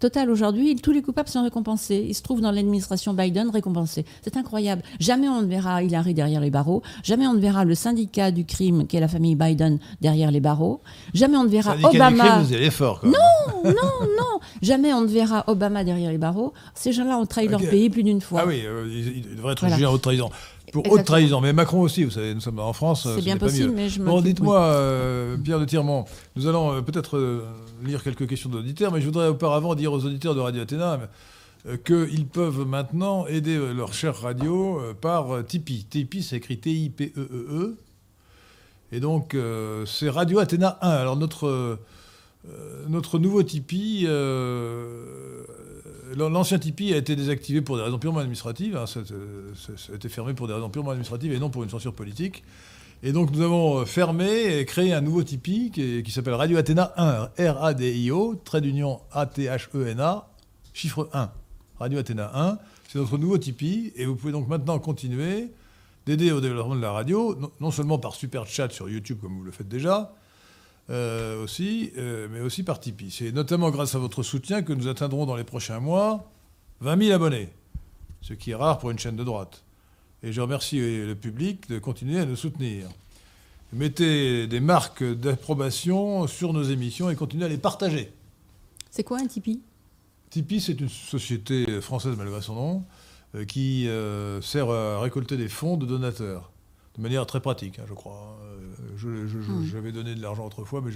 [0.00, 2.04] Total, aujourd'hui, tous les coupables sont récompensés.
[2.08, 4.04] Ils se trouvent dans l'administration Biden récompensés.
[4.22, 4.82] C'est incroyable.
[5.00, 6.82] Jamais on ne verra Hillary derrière les barreaux.
[7.02, 10.40] Jamais on ne verra le syndicat du crime, qui est la famille Biden, derrière les
[10.40, 10.80] barreaux.
[11.14, 12.40] Jamais on ne verra Obama.
[12.42, 14.40] Du crime, vous non, non, non.
[14.62, 16.52] Jamais on ne verra Obama derrière les barreaux.
[16.74, 18.40] Ces gens-là ont trahi leur pays plus d'une fois.
[18.42, 20.30] Ah oui, euh, ils devraient être jugés en haute trahison.
[20.72, 21.40] Pour haute trahison.
[21.40, 23.06] Mais Macron aussi, vous savez, nous sommes en France.
[23.14, 24.06] C'est bien possible, mais je me.
[24.06, 26.04] Bon, dites-moi, euh, Pierre de Tirmont,
[26.36, 27.44] nous allons euh, peut-être euh,
[27.86, 31.00] lire quelques questions d'auditeurs, mais je voudrais auparavant dire aux auditeurs de Radio Athéna
[31.84, 35.86] qu'ils peuvent maintenant aider leur chère radio par Tipeee.
[35.88, 37.16] Tipeee, c'est écrit T-I-P-E-E-E.
[37.16, 37.76] -E -E.
[38.92, 39.34] Et donc,
[39.86, 40.90] c'est Radio Athéna 1.
[40.90, 41.78] Alors, notre,
[42.88, 44.06] notre nouveau Tipeee
[46.16, 48.76] L'ancien Tipeee a été désactivé pour des raisons purement administratives.
[48.76, 51.94] Hein, ça, a été fermé pour des raisons purement administratives et non pour une censure
[51.94, 52.44] politique.
[53.06, 56.94] Et donc nous avons euh, fermé et créé un nouveau Tipeee qui, s'appelle Radio Athéna
[56.96, 60.30] 1, R-A-D-I-O, trait d'union A-T-H-E-N-A,
[60.72, 61.30] chiffre 1.
[61.78, 63.92] Radio Athéna 1, c'est notre nouveau Tipeee.
[63.96, 65.50] Et vous pouvez donc maintenant continuer
[66.06, 69.44] d'aider au développement de la radio, non seulement par super chat sur YouTube comme vous
[69.44, 70.14] le faites déjà,
[70.88, 73.10] euh, aussi, euh, mais aussi par Tipeee.
[73.10, 76.32] C'est notamment grâce à votre soutien que nous atteindrons dans les prochains mois
[76.80, 77.50] 20 000 abonnés,
[78.22, 79.62] ce qui est rare pour une chaîne de droite.
[80.24, 82.88] Et je remercie le public de continuer à nous soutenir.
[83.72, 88.10] Mettez des marques d'approbation sur nos émissions et continuez à les partager.
[88.90, 89.60] C'est quoi un Tipeee?
[90.30, 92.84] Tipeee, c'est une société française, malgré son nom,
[93.34, 93.86] euh, qui
[94.42, 96.50] sert à récolter des fonds de donateurs
[96.96, 98.38] de manière très pratique, hein, je crois.
[99.04, 99.64] Euh, hmm.
[99.66, 100.92] J'avais donné de l'argent autrefois, mais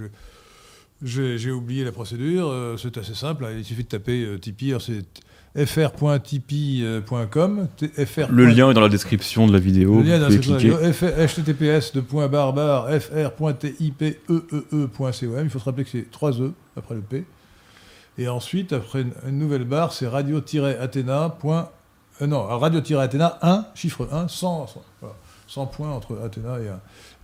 [1.02, 2.48] j'ai oublié la procédure.
[2.48, 3.44] Euh, c'est assez simple.
[3.44, 4.76] Hein, il suffit de taper euh, Tipeee.
[4.80, 5.04] C'est
[5.56, 7.68] fr.tipeee.com.
[8.30, 9.96] Le lien est dans la description de la vidéo.
[9.96, 11.92] Le lien est dans la description https
[13.00, 15.44] fr.tipeee.com.
[15.44, 17.24] Il faut se rappeler que c'est 3 E après le P.
[18.18, 21.36] Et ensuite, après une, nouvelle barre, c'est radio-athéna.
[22.20, 24.66] non, radio-athéna 1, chiffre 1, 100.
[25.48, 26.58] 100 points entre Athéna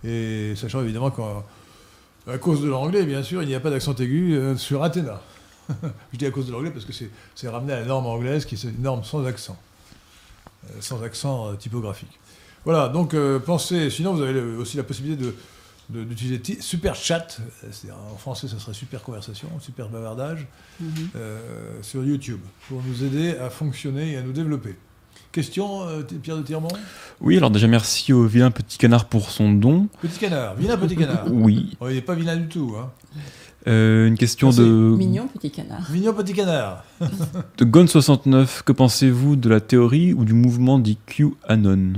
[0.03, 3.95] et, et sachant évidemment qu'à cause de l'anglais, bien sûr, il n'y a pas d'accent
[3.95, 5.21] aigu euh, sur Athéna.
[6.13, 8.55] Je dis à cause de l'anglais parce que c'est ramené à la norme anglaise qui
[8.55, 9.57] est une norme sans accent,
[10.65, 12.19] euh, sans accent euh, typographique.
[12.63, 15.23] Voilà, donc pensez, sinon vous avez aussi la possibilité
[15.87, 17.37] d'utiliser Super Chat,
[17.91, 20.47] en français ça serait Super Conversation, Super Bavardage,
[20.81, 21.83] mm-hmm.
[21.83, 24.75] sur YouTube, pour nous aider à fonctionner et à nous développer.
[25.35, 26.69] Question, euh, Pierre de Tirmont?
[27.19, 29.89] Oui, alors déjà merci au vilain petit canard pour son don.
[30.01, 31.25] Petit canard, vilain petit canard.
[31.29, 31.75] oui.
[31.81, 32.73] Oh, il n'est pas vilain du tout.
[32.79, 32.89] Hein.
[33.67, 34.63] Euh, une question de.
[34.63, 35.89] Mignon petit canard.
[35.91, 36.83] Mignon petit canard.
[37.57, 41.93] de Gon69, que pensez-vous de la théorie ou du mouvement dit QAnon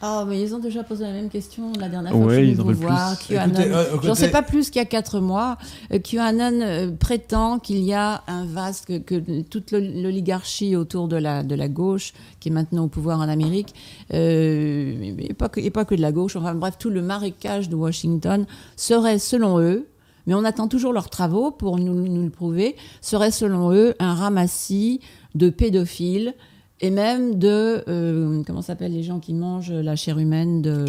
[0.00, 2.72] ah, mais ils ont déjà posé la même question la dernière fois que je vous
[2.74, 3.18] voir.
[3.18, 3.54] QAnon.
[3.58, 5.58] Euh, J'en sais pas plus qu'il y a quatre mois.
[5.92, 11.56] Euh, QAnon prétend qu'il y a un vaste, que, toute l'oligarchie autour de la, de
[11.56, 13.74] la gauche, qui est maintenant au pouvoir en Amérique,
[14.12, 17.74] et, pas que, et pas que de la gauche, enfin bref, tout le marécage de
[17.74, 18.46] Washington
[18.76, 19.88] serait, selon eux,
[20.28, 24.14] mais on attend toujours leurs travaux pour nous, nous le prouver, serait selon eux un
[24.14, 25.00] ramassis
[25.34, 26.34] de pédophiles
[26.82, 30.84] et même de euh, comment s'appellent les gens qui mangent la chair humaine de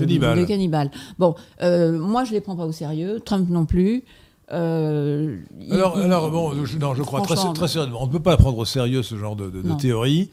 [0.45, 0.91] cannibales.
[1.17, 4.03] Bon, euh, moi je les prends pas au sérieux, Trump non plus.
[4.51, 5.37] Euh,
[5.71, 8.57] alors, alors bon, je, non, je crois très, très, sérieusement, on ne peut pas prendre
[8.57, 10.31] au sérieux ce genre de, théorie.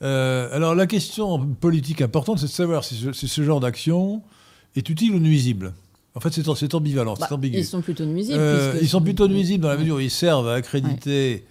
[0.00, 4.20] alors la question politique importante, c'est de savoir si ce, genre d'action
[4.74, 5.74] est utile ou nuisible.
[6.18, 7.58] En fait, c'est ambivalent, c'est bah, ambigu.
[7.58, 8.40] Ils sont plutôt nuisibles.
[8.82, 11.44] ils sont plutôt nuisibles dans la mesure où ils servent à accréditer.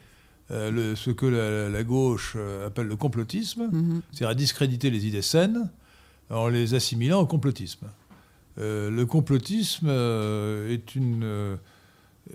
[0.49, 4.01] Euh, ce que la, gauche euh, appelle le complotisme, mhm.
[4.11, 5.69] c'est-à-dire à discréditer les idées saines
[6.29, 7.87] en les assimilant au complotisme.
[8.57, 11.57] Euh, le complotisme est une,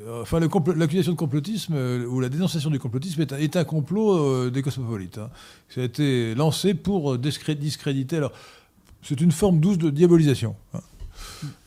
[0.00, 3.64] euh, enfin, l'accusation de complotisme euh, ou la dénonciation du complotisme est un, est un
[3.64, 5.18] complot euh, des cosmopolites.
[5.18, 5.30] hein.
[5.68, 8.16] Ça a été lancé pour euh, discré- discréditer.
[8.16, 8.32] Alors,
[9.02, 10.54] c'est une forme douce de diabolisation.
[10.74, 10.80] hein.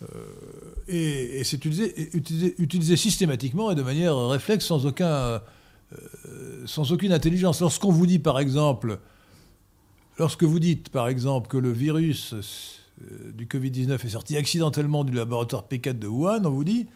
[0.04, 0.06] Euh,
[0.88, 5.42] et c'est utilisé systématiquement et de manière réflexe, sans, aucun, euh,
[6.66, 7.62] sans aucune intelligence.
[7.62, 9.00] Lorsqu'on vous dit, par exemple,
[10.20, 15.14] lorsque vous dites, par exemple, que le virus euh, du Covid-19 est sorti accidentellement du
[15.14, 16.88] laboratoire P4 de Wuhan, on vous dit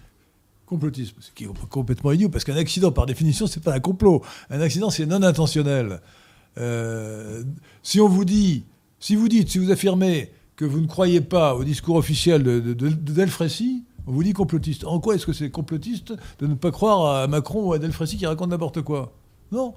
[0.67, 1.15] complotisme.
[1.19, 4.23] Ce qui est complètement idiot, parce qu'un accident, par définition, c'est pas un complot.
[4.51, 5.99] Un accident, c'est non intentionnel.
[6.59, 7.43] Euh,
[7.81, 8.65] si on vous dit,
[8.99, 12.60] si vous dites, si vous affirmez que vous ne croyez pas au discours officiel de,
[12.60, 14.84] de, de- de Delfrécy, on vous dit complotiste.
[14.84, 18.18] En quoi est-ce que c'est complotiste de ne pas croire à Macron ou à Delfrécy
[18.18, 19.14] qui raconte n'importe quoi?
[19.53, 19.74] Non.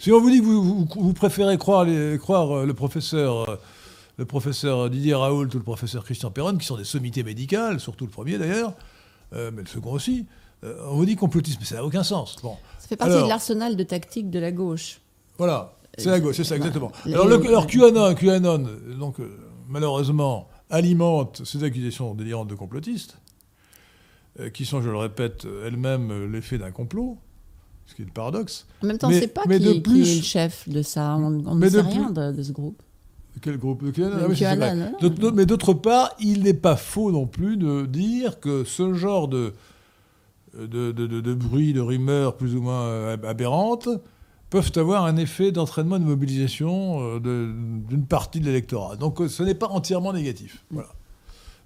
[0.00, 3.48] Si on vous dit que vous, vous- vous préférez croire, les- croire euh, le professeur,
[3.48, 3.56] euh,
[4.18, 8.04] le professeur Didier Raoult ou le professeur Christian Perron, qui sont des sommités médicales, surtout
[8.04, 8.74] le premier d'ailleurs,
[9.32, 10.26] euh, mais le second aussi,
[10.64, 12.36] euh, on vous dit complotisme, mais ça n'a aucun sens.
[12.42, 15.00] Bon, Ça fait partie Alors- de l'arsenal de tactique de la gauche.
[15.38, 16.92] voilà, c'est la gauche, c'est ça exactement.
[17.06, 18.66] Alors, le, alors QAnon, QAnon,
[18.98, 19.16] donc
[19.74, 23.18] malheureusement, alimente ces accusations délirantes de complotistes,
[24.38, 27.18] euh, qui sont, je le répète, elles-mêmes euh, l'effet d'un complot,
[27.86, 28.66] ce qui est le paradoxe.
[28.82, 30.22] En même temps, Mais- on ne sait pas mais qui, est- qui plus- est le
[30.22, 31.16] chef de ça.
[31.16, 32.80] On, ne sait de rien de, de ce groupe.
[33.42, 37.84] Quel groupe de Ah oui, Mais d'autre part, il n'est pas faux non plus de
[37.84, 39.52] dire que ce genre de,
[40.56, 43.88] de, de, de, de bruit, de rumeurs plus ou moins euh, aberrantes
[44.54, 48.96] peuvent avoir un effet d'entraînement et de mobilisation euh, d'une partie de l'électorat.
[48.96, 50.64] Donc euh, ce n'est pas entièrement négatif.
[50.70, 50.88] Voilà.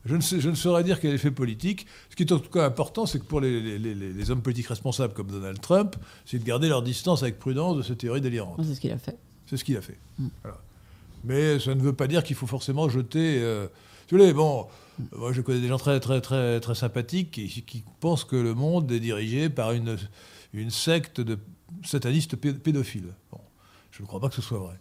[0.07, 1.87] Je ne, sais, je ne saurais dire quel effet politique.
[2.09, 4.41] Ce qui est en tout cas important, c'est que pour les, les- les- les hommes
[4.41, 8.21] politiques responsables comme Donald Trump, c'est de garder leur distance avec prudence de cette théorie
[8.23, 8.59] délirante.
[8.63, 9.19] C'est ce qu'il a fait.
[9.47, 9.99] C'est ce qu'il a fait.
[10.19, 10.29] Mm.
[10.43, 10.59] Voilà.
[11.25, 13.39] Mais ça ne veut pas dire qu'il faut forcément jeter.
[13.43, 13.67] euh,
[14.11, 14.67] vous voulez, bon,
[15.15, 18.55] moi je connais des gens très, très, très, très sympathiques qui, qui pensent que le
[18.55, 19.97] monde est dirigé par une,
[20.55, 21.39] une secte de
[21.85, 23.13] satanistes pé- pédophiles.
[23.33, 23.39] Bon,
[23.91, 24.75] je ne crois pas que ce soit vrai.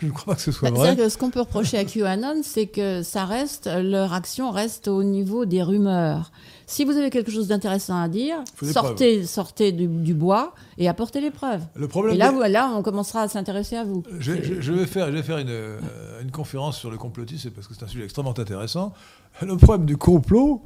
[0.00, 0.96] Je ne crois pas que ce soit Bah, vrai.
[0.96, 5.02] Que ce qu'on peut reprocher à QAnon, c'est que ça reste, leur action reste au
[5.02, 6.30] niveau des rumeurs.
[6.66, 8.36] Si vous avez quelque chose d'intéressant à dire,
[8.70, 11.62] sortez, sortez du, du bois et apportez les preuves.
[11.74, 12.14] Le problème.
[12.14, 14.02] Et là, vous- là, on commencera à s'intéresser à vous.
[14.18, 15.80] Je, je- je vais faire, je vais faire une, euh,
[16.20, 18.92] une conférence sur le complotisme, parce que c'est un sujet extrêmement intéressant.
[19.40, 20.62] Le problème du complot,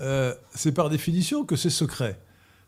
[0.00, 2.18] euh, c'est par définition que c'est secret.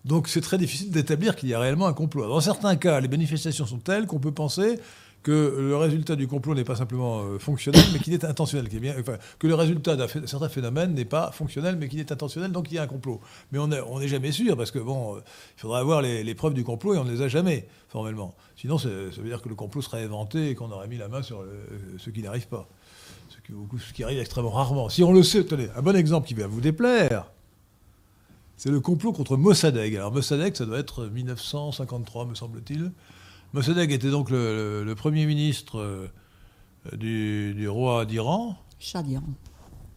[0.04, 2.26] Donc c'est très difficile d'établir qu'il y a réellement un complot.
[2.26, 4.78] Dans certains cas, les manifestations sont telles qu'on peut penser
[5.22, 8.66] que le résultat du complot n'est pas simplement euh, fonctionnel, mais qu'il est intentionnel.
[8.98, 12.70] enfin, que le résultat d'un certain phénomène n'est pas fonctionnel, mais qu'il est intentionnel, donc
[12.70, 13.20] il y a un complot.
[13.52, 15.20] Mais on n'est jamais sûr, parce que bon, euh,
[15.56, 18.34] il faudra avoir les, preuves du complot, et on ne les a jamais, formellement.
[18.56, 21.22] Sinon, ça veut dire que le complot serait inventé et qu'on aurait mis la main
[21.22, 22.66] sur le- ce qui n'arrive pas.
[23.28, 23.52] Ce qui,
[23.86, 24.88] ce qui arrive extrêmement rarement.
[24.88, 27.26] Si on le sait, tenez, un bon exemple qui va vous déplaire,
[28.62, 29.96] c'est le complot contre Mossadegh.
[29.96, 32.92] Alors Mossadegh, ça doit être 1953, me semble-t-il.
[33.54, 36.06] Mossadegh était donc le, le- le premier ministre euh,
[36.94, 39.22] du, du roi d'Iran, Chat d'Iran.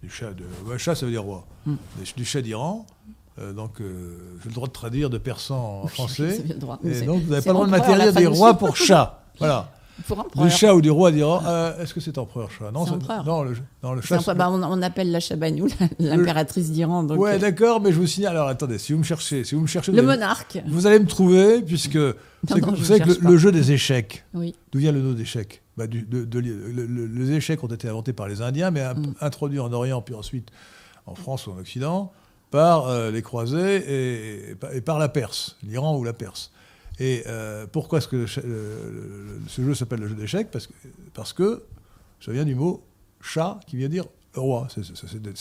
[0.01, 0.45] du Shah, de,
[0.78, 1.74] Shah, ça veut dire roi, Mm.
[2.16, 2.86] du, Shah d'Iran.
[3.39, 6.39] Euh, donc, euh, j'ai le droit de traduire de persan en Vous français.
[6.57, 6.80] droit.
[6.86, 9.26] Et donc, vous n'avez pas le droit de m'interdire des rois pour chat.
[9.39, 9.72] Voilà.
[10.35, 11.41] Du chat ou du roi d'Iran.
[11.45, 12.71] Euh, Est-ce que c'est empereur chat?
[12.71, 13.23] Non, C'est empereur.
[13.25, 14.17] non, le, non, le chat.
[14.33, 15.67] Bah, on, on appelle la Chabagnou
[15.99, 17.03] l'impératrice d'Iran.
[17.03, 18.35] donc, ouais, euh, d'accord, mais je vous signale.
[18.35, 20.57] Alors, attendez, si vous me cherchez, si vous me cherchez, le vous allez- monarque.
[20.67, 22.13] vous allez me trouver, puisque vous
[22.47, 24.55] savez que- non, vous savez que le, jeu des échecs, Oui.
[24.71, 25.61] d'où vient le nom d'échecs?
[25.77, 28.83] Bah, du- de- de- le- le- Les échecs ont été inventés par les Indiens, mais
[28.93, 29.13] Mm.
[29.21, 30.49] introduits en Orient, puis ensuite
[31.05, 32.11] en France ou en Occident,
[32.51, 36.51] par euh, les croisés et, et par- et par la Perse, l'Iran ou la Perse.
[37.05, 38.41] Et euh, pourquoi est-ce que ce
[39.61, 40.49] jeu s'appelle le jeu d'échecs?
[40.51, 40.73] Parce que,
[41.13, 41.63] parce que
[42.23, 42.81] ça vient du mot
[43.19, 44.67] chat qui vient dire roi.
[44.69, 44.81] Ça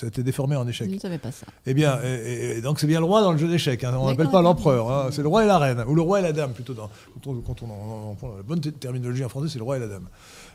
[0.02, 0.88] a été déformé en échec.
[0.90, 1.46] Je ne savais pas ça.
[1.66, 3.84] Eh bien, et- donc c'est bien le roi dans le jeu d'échecs.
[3.84, 3.94] hein.
[3.98, 4.90] On n'appelle pas l'empereur.
[4.90, 5.08] hein.
[5.12, 5.82] C'est le roi et la reine.
[5.86, 6.74] Ou le roi et la dame, plutôt.
[6.74, 6.90] Dans,
[7.22, 9.88] quand on, quand on la bonne ter- terminologie en français, c'est le roi et la
[9.88, 10.08] dame.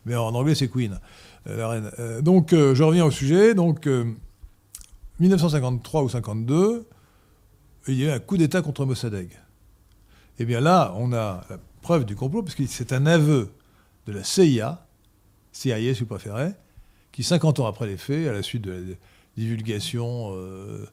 [0.06, 1.00] Mais en anglais, c'est queen,
[1.48, 1.92] euh, la reine.
[2.00, 3.56] Euh, donc, je reviens au sujet.
[3.56, 4.04] Donc, euh,
[5.20, 6.86] 1953 ou 52,
[7.88, 9.30] il y a eu un coup d'État contre Mossadegh.
[10.40, 13.50] Eh bien là, on a la preuve du complot, parce que c'est un aveu
[14.06, 14.86] de la CIA,
[15.52, 16.52] CIA si vous préférez,
[17.12, 18.78] qui, 50 ans après les faits, à la suite de la
[19.36, 20.86] divulgation euh,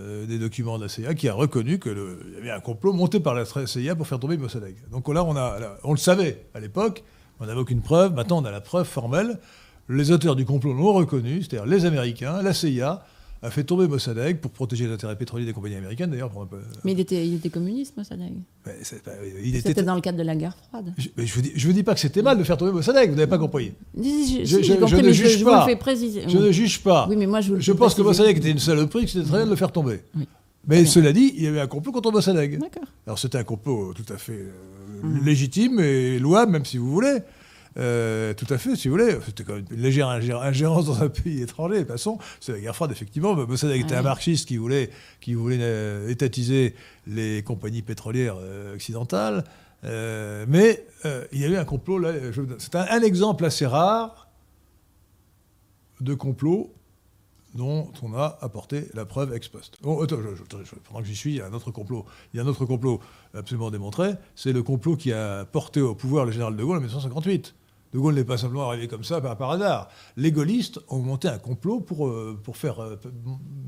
[0.00, 1.96] euh, des documents de la CIA, qui a reconnu qu'il
[2.34, 4.76] y avait un complot monté par la CIA pour faire tomber Mossadegh.
[4.90, 7.04] Donc là, on, là, on le savait à l'époque,
[7.40, 9.38] on n'avait aucune preuve, maintenant on a la preuve formelle.
[9.90, 13.04] Les auteurs du complot l'ont reconnu, c'est-à-dire les Américains, la CIA
[13.42, 16.30] a fait tomber Mossadegh pour protéger les intérêts pétroliers des compagnies américaines, d'ailleurs.
[16.30, 18.32] pour un peu- Mais il était, il était communiste, Mossadegh.
[18.64, 18.72] Pas-
[19.44, 20.92] il était C'était dans le cadre de la guerre froide.
[20.98, 23.28] je, je vous vous dis pas que c'était mal de faire tomber Mossadegh, vous n'avez
[23.28, 23.72] pas compris.
[23.96, 25.62] Je, je- Je- si, je- compris, ne juge je, pas.
[25.64, 26.22] vous le préciser.
[26.26, 27.06] Je ne juge pas.
[27.08, 28.02] Oui, mais moi, je vous le pense que.
[28.02, 30.00] Mossadegh était une saloperie, que c'était très bien de le faire tomber.
[30.16, 30.26] Oui.
[30.66, 32.58] Mais cela dit, il y avait un complot contre Mossadegh.
[33.06, 35.24] Alors c'était un complot tout à fait euh, Mhm.
[35.24, 37.18] légitime et louable, même si vous voulez.
[37.78, 39.16] Euh, tout à fait, si vous voulez.
[39.24, 41.76] C'était quand même une légère ingé- ingérence dans un pays étranger.
[41.76, 43.34] De toute façon, c'est la guerre froide, effectivement.
[43.36, 46.74] Mossadegh était un marxiste qui voulait, qui voulait euh, étatiser
[47.06, 49.44] les compagnies pétrolières euh, occidentales.
[49.84, 50.84] Mais
[51.32, 52.02] il y a eu un complot.
[52.58, 54.28] C'est un, un exemple assez rare
[56.00, 56.72] de complot
[57.54, 59.78] dont on a apporté la preuve ex post.
[59.82, 62.04] Bon, attends, je- pendant que j'y suis, il y a un autre complot.
[62.32, 63.00] Il y a un autre complot
[63.34, 64.14] absolument démontré.
[64.36, 67.54] C'est le complot qui a porté au pouvoir le général de Gaulle en 1958.
[67.94, 69.88] De Gaulle n'est pas simplement arrivé comme ça par, hasard.
[70.16, 72.96] Les gaullistes ont monté un complot pour, euh, pour, faire, euh,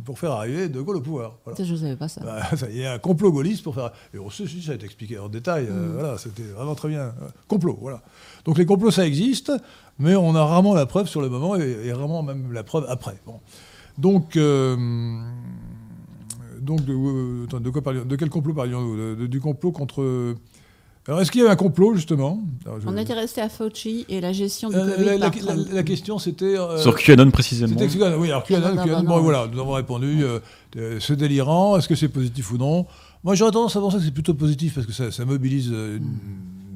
[0.04, 1.38] pour faire arriver de Gaulle au pouvoir.
[1.44, 1.62] Voilà.
[1.64, 2.20] Je ne savais pas ça.
[2.22, 3.92] Bah, ça, Il y a un complot gaulliste pour faire.
[4.12, 5.68] Et on sait si ça a été expliqué en détail.
[5.70, 5.92] euh, Mm.
[5.94, 7.14] voilà, c'était vraiment très bien.
[7.48, 8.02] Complot, voilà.
[8.44, 9.52] Donc les complots, ça existe,
[9.98, 12.84] mais on a rarement la preuve sur le moment et, et rarement même la preuve
[12.90, 13.18] après.
[13.24, 13.40] Bon.
[13.96, 14.76] Donc, euh,
[16.60, 19.26] donc de, euh, attends, de quoi parlions- de quel complot parlions-nous?
[19.28, 20.34] Du complot contre.
[21.10, 24.06] Alors, est-ce qu'il y avait un complot, justement Alors, je- On était resté à Fauci
[24.08, 25.68] et la gestion du Euh, Covid la, la- par la- Trump.
[25.72, 26.56] la question, c'était.
[26.56, 27.74] euh, Sur QAnon précisément.
[27.76, 29.22] oui, alors QAnon, non, non, QAnon, non, bon, non.
[29.22, 30.38] voilà, nous avons répondu, euh,
[30.76, 32.86] euh, c'est délirant, est-ce que c'est positif ou non
[33.24, 35.96] Moi, j'aurais tendance à penser que c'est plutôt positif parce que ça, ça mobilise euh,
[35.96, 36.04] une,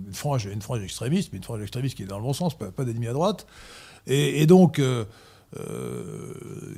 [0.09, 2.59] une frange, une frange extrémiste, mais une frange extrémiste qui est dans le bon sens,
[2.59, 3.47] pas, pas d'ennemis à droite.
[4.09, 4.81] Et, et donc,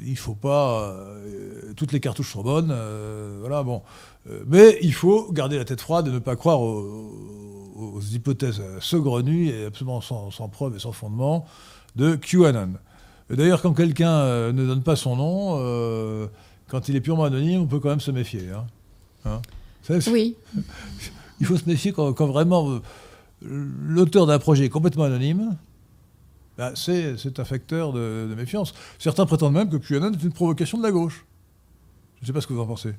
[0.04, 0.90] il ne faut pas.
[0.90, 3.82] euh, toutes les cartouches sont bonnes, euh, voilà, bon.
[4.30, 7.12] Euh, mais il faut garder la tête froide et ne pas croire aux,
[7.76, 11.46] aux hypothèses saugrenues et absolument sans, sans preuve et sans fondement
[11.96, 12.72] de QAnon.
[13.30, 16.26] D'ailleurs, quand quelqu'un euh, ne donne pas son nom, euh,
[16.68, 18.50] quand il est purement anonyme, on peut quand même se méfier.
[18.50, 18.66] hein.
[19.24, 19.40] Hein?
[20.10, 20.36] Oui,
[21.40, 22.80] Il faut se méfier quand, quand vraiment euh,
[23.42, 25.56] l'auteur d'un projet est complètement anonyme.
[26.58, 28.74] Bah, c'est un facteur de, de méfiance.
[28.98, 31.26] Certains prétendent même que QAnon est une provocation de la gauche.
[32.16, 32.94] Je ne sais pas ce que vous en pensez.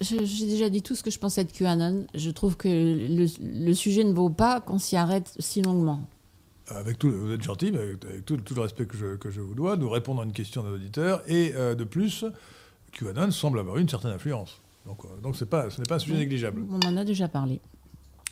[0.00, 2.06] J'ai déjà dit tout ce que je pensais de QAnon.
[2.14, 6.08] Je trouve que le, le sujet ne vaut pas qu'on s'y arrête si longuement.
[6.68, 9.30] Avec tout, vous êtes gentil, mais avec, avec tout, tout le respect que je, que
[9.30, 11.22] je vous dois, nous répondre à une question d'un auditeur.
[11.26, 12.24] Et euh, de plus,
[12.92, 14.60] QAnon semble avoir une certaine influence.
[14.86, 16.64] Donc, euh, donc c'est pas, ce n'est pas un sujet négligeable.
[16.70, 17.60] On en a déjà parlé.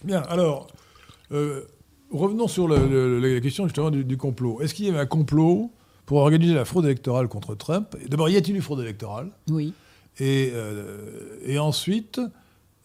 [0.04, 0.68] Bien, alors,
[1.32, 1.64] euh,
[2.10, 4.60] revenons sur le- le- la question justement du, du complot.
[4.60, 5.70] Est-ce qu'il y avait un complot
[6.06, 7.96] pour organiser la fraude électorale contre Trump?
[8.08, 9.30] D'abord, y a-t-il eu fraude électorale?
[9.48, 9.72] Oui.
[10.18, 12.20] et, euh, et ensuite,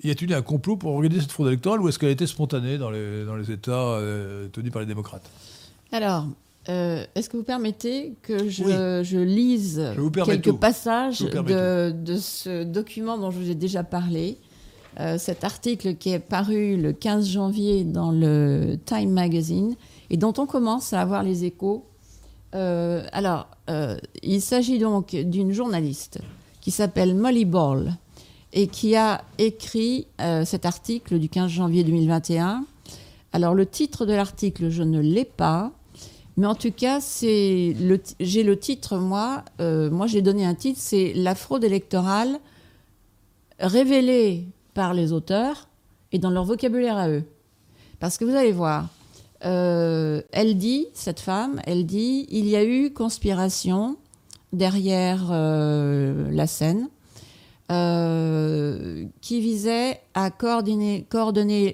[0.04, 2.28] y a-t-il eu un complot pour organiser cette fraude électorale ou est-ce qu'elle a été
[2.28, 5.28] spontanée dans les, dans les États euh, tenus par les démocrates?
[5.92, 6.28] Alors,
[6.70, 8.72] euh, est-ce que vous permettez que je, Oui.
[9.06, 10.58] je lise Je quelques tout.
[10.58, 14.38] passages de ce document dont je vous ai déjà parlé?
[15.00, 19.76] Euh, Cet article qui est paru le 15 janvier dans le Time Magazine
[20.10, 21.86] et dont on commence à avoir les échos.
[22.54, 26.20] Euh, alors, euh, il s'agit donc d'une journaliste
[26.62, 27.98] qui s'appelle Molly Ball
[28.54, 30.08] et qui a écrit
[30.46, 32.64] cet article du 15 janvier 2021.
[33.34, 35.74] Alors, le titre de l'article, je ne l'ai pas.
[36.38, 39.44] Mais en tout cas, c'est le j'ai le titre, moi.
[39.60, 42.40] moi, j'ai donné un titre, c'est La fraude électorale
[43.60, 45.68] révélée par les auteurs
[46.12, 47.24] et dans leur vocabulaire à eux.
[48.00, 48.90] Parce que vous allez voir,
[49.46, 53.98] euh, elle dit, cette femme, elle dit, il y a eu conspiration
[54.54, 56.90] derrière euh, la scène
[57.72, 61.08] euh, qui visait à coordonner,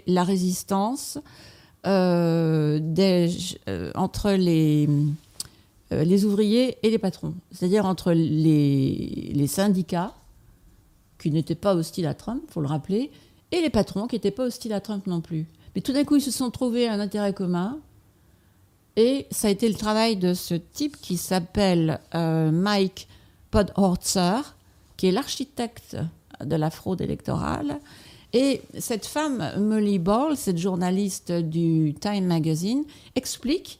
[0.08, 1.18] la résistance
[1.84, 4.88] entre les,
[6.26, 10.14] ouvriers et les patrons, c'est-à-dire entre les syndicats,
[11.22, 13.11] qui n'étaient pas hostiles à Trump, faut le rappeler,
[13.51, 15.45] et les patrons qui n'étaient pas hostiles à Trump non plus.
[15.76, 17.80] Mais tout d'un coup, ils se sont trouvés un intérêt commun,
[18.97, 23.07] et ça a été le travail de ce type qui s'appelle euh, Mike
[23.51, 24.55] Podhorzer,
[24.97, 25.97] qui est l'architecte
[26.43, 27.80] de la fraude électorale.
[28.34, 32.84] Et cette femme, Molly Ball, cette journaliste du Time Magazine,
[33.15, 33.80] explique,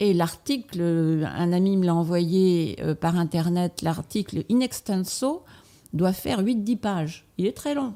[0.00, 0.82] et l'article,
[1.24, 5.44] un ami me l'a envoyé euh, par Internet, l'article in extenso
[5.92, 7.26] doit faire 8-10 pages.
[7.38, 7.94] Il est très long.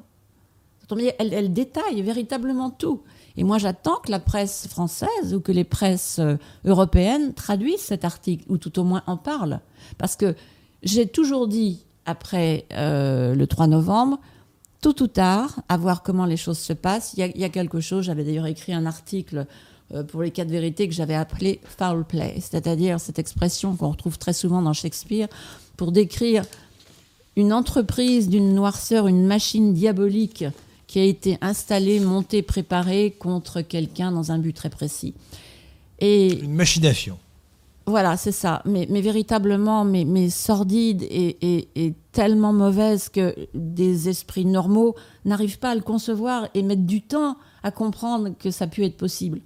[1.19, 3.01] Elle, détaille véritablement tout.
[3.35, 8.05] Et moi, j'attends que la presse française ou que les presses euh, européennes traduisent cet
[8.05, 9.59] article, ou tout au moins en parlent.
[9.97, 10.33] Parce que
[10.83, 14.19] j'ai toujours dit, après euh, le 3 novembre,
[14.81, 17.13] tôt ou tard, à voir comment les choses se passent.
[17.15, 19.45] Il y a, il y a quelque chose, j'avais d'ailleurs écrit un article
[19.93, 24.17] euh, pour les quatre vérités que j'avais appelé foul play, c'est-à-dire cette expression qu'on retrouve
[24.17, 25.27] très souvent dans Shakespeare
[25.77, 26.43] pour décrire
[27.37, 30.43] une entreprise d'une noirceur, une machine diabolique
[30.87, 35.13] qui a été installée, montée, préparée contre quelqu'un dans un but très précis.
[35.99, 37.19] Et Une machination.
[37.85, 38.63] Voilà, c'est ça.
[38.65, 44.95] Mais, mais véritablement, mais, mais sordide et, et, et, tellement mauvaise que des esprits normaux
[45.23, 48.83] n'arrivent pas à le concevoir et mettent du temps à comprendre que ça a pu
[48.83, 49.41] être possible.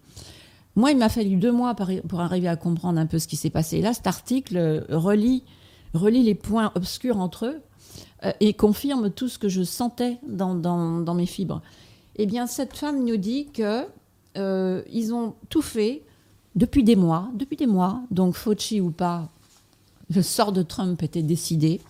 [0.78, 3.50] Moi, il m'a fallu deux mois pour arriver à comprendre un peu ce qui s'est
[3.50, 3.80] passé.
[3.80, 5.44] Et là, cet article relie,
[5.94, 7.62] relie les points obscurs entre eux
[8.24, 11.62] euh, et confirme tout ce que je sentais dans, dans, mes fibres.
[12.18, 13.86] Eh bien, cette femme nous dit que
[14.38, 16.04] euh, ils ont tout fait
[16.56, 19.30] depuis des mois, depuis des mois, donc Fauci ou pas,
[20.14, 21.82] le sort de Trump était décidé.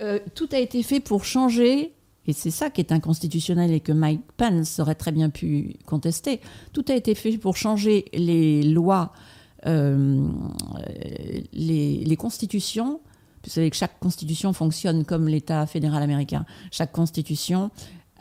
[0.00, 1.92] Euh, tout a été fait pour changer,
[2.26, 6.40] et c'est ça qui est inconstitutionnel et que Mike Pence aurait très bien pu contester.
[6.72, 9.12] Tout a été fait pour changer les lois,
[9.64, 13.00] les, les constitutions.
[13.48, 16.44] Vous savez que chaque constitution fonctionne comme l'État fédéral américain.
[16.70, 17.70] Chaque constitution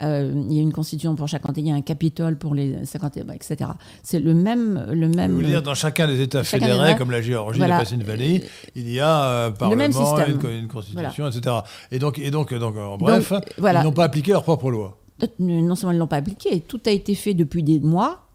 [0.04, 2.86] euh, il y a une constitution pour chaque il y a un capitole pour les
[2.86, 3.72] 50, etc.
[4.04, 5.32] C'est le même, le même.
[5.32, 7.80] Vous voulez dire dans chacun des États fédérés, comme la Géorgie, voilà.
[7.80, 8.44] la Pennsylvanie,
[8.76, 11.56] il y a un parlement, une, une, constitution, etc.
[11.92, 13.82] Et donc, et donc, donc en bref, donc, voilà.
[13.82, 15.00] ils n'ont pas appliqué leurs propres lois.
[15.40, 18.28] Non seulement ils ne l'ont pas appliqué, tout a été fait depuis des mois,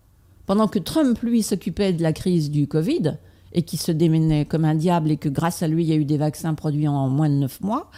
[0.47, 3.19] pendant que Trump lui s'occupait de la crise du Covid
[3.55, 5.97] et qui se démenait comme un diable et que grâce à lui il y a
[5.97, 7.91] eu des vaccins produits en moins de 9 mois.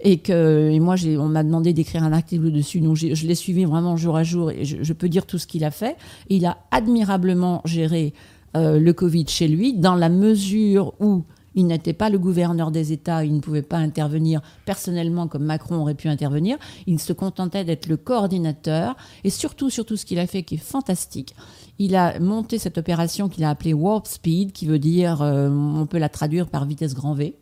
[0.00, 3.64] Et que et moi, on m'a demandé d'écrire un article dessus, donc je l'ai suivi
[3.64, 5.96] vraiment jour à jour et je, peux dire tout ce qu'il a fait.
[6.28, 8.14] il a admirablement géré
[8.56, 11.24] euh, le Covid chez lui, dans la mesure où
[11.58, 15.74] il n'était pas le gouverneur des États, il ne pouvait pas intervenir personnellement comme Macron
[15.74, 16.56] aurait pu intervenir.
[16.86, 18.96] Il se contentait d'être le coordinateur.
[19.24, 21.34] Et surtout, surtout ce qu'il a fait qui est fantastique,
[21.80, 25.86] il a monté cette opération qu'il a appelée Warp Speed, qui veut dire, euh, on
[25.86, 27.34] peut la traduire par vitesse grand V,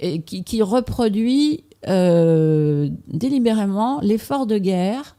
[0.00, 5.16] et qui, reproduit euh, délibérément l'effort de guerre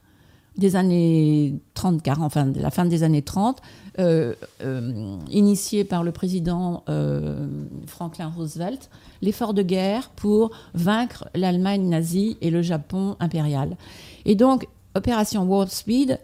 [0.59, 3.61] des années 30, 40, enfin la fin des années 30,
[3.97, 7.47] euh, euh, initié par le président euh,
[7.87, 8.89] Franklin Roosevelt,
[9.21, 13.77] l'effort de guerre pour vaincre l'Allemagne nazie et le Japon impérial.
[14.25, 16.19] Et donc, Opération Warp Speed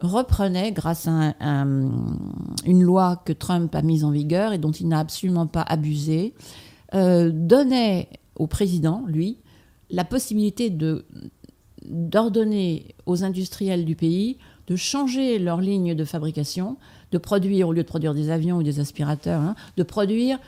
[0.00, 1.90] reprenait, grâce à un, un,
[2.66, 6.34] une loi que Trump a mise en vigueur et dont il n'a absolument pas abusé,
[6.94, 9.38] euh, donnait au président, lui,
[9.90, 11.04] la possibilité de
[11.84, 16.76] d'ordonner aux industriels du pays de changer leur ligne de fabrication,
[17.12, 20.38] de produire, au lieu de produire des avions ou des aspirateurs, hein, de produire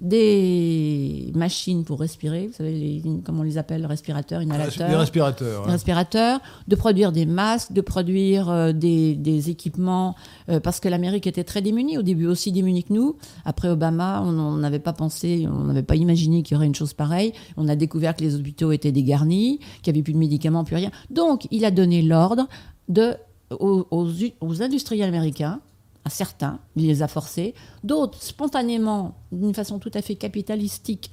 [0.00, 4.88] des machines pour respirer, vous savez les, comment on les appelle, respirateurs, inhalateurs.
[4.88, 5.66] Des respirateurs.
[5.66, 5.72] Ouais.
[5.72, 10.16] respirateurs, de produire des masques, de produire euh, des, des, équipements,
[10.48, 13.16] euh, parce que l'Amérique était très démunie, au début aussi démunie que nous.
[13.44, 16.94] Après Obama, on n'avait pas pensé, on n'avait pas imaginé qu'il y aurait une chose
[16.94, 17.32] pareille.
[17.58, 20.76] On a découvert que les hôpitaux étaient dégarnis, qu'il n'y avait plus de médicaments, plus
[20.76, 20.90] rien.
[21.10, 22.48] Donc, il a donné l'ordre
[22.88, 23.14] de,
[23.50, 24.08] aux, aux,
[24.40, 25.60] aux industriels américains
[26.08, 31.10] certains, il les a forcés, d'autres, spontanément, d'une façon tout à fait capitalistique,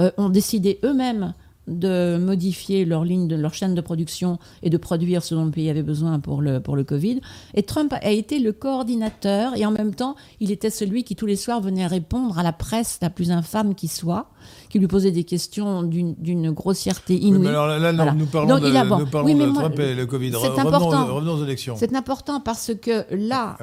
[0.00, 1.34] euh, ont décidé eux-mêmes
[1.70, 5.50] de modifier leur ligne, de leur chaîne de production et de produire ce dont le
[5.50, 7.20] pays avait besoin pour le, pour le Covid.
[7.54, 11.26] Et Trump a été le coordinateur et en même temps, il était celui qui tous
[11.26, 14.30] les soirs venait répondre à la presse la plus infâme qui soit,
[14.68, 17.38] qui lui posait des questions d'une grossièreté inouïe.
[17.38, 18.12] Oui, mais alors là, là voilà.
[18.12, 20.32] nous parlons Donc, de, a, bon, nous parlons oui, de moi, Trump et le Covid.
[20.40, 21.14] C'est important.
[21.14, 21.76] Revenons aux élections.
[21.76, 23.56] C'est important parce que là,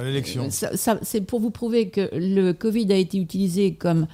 [1.01, 4.07] c'est pour vous prouver que le Covid a été utilisé comme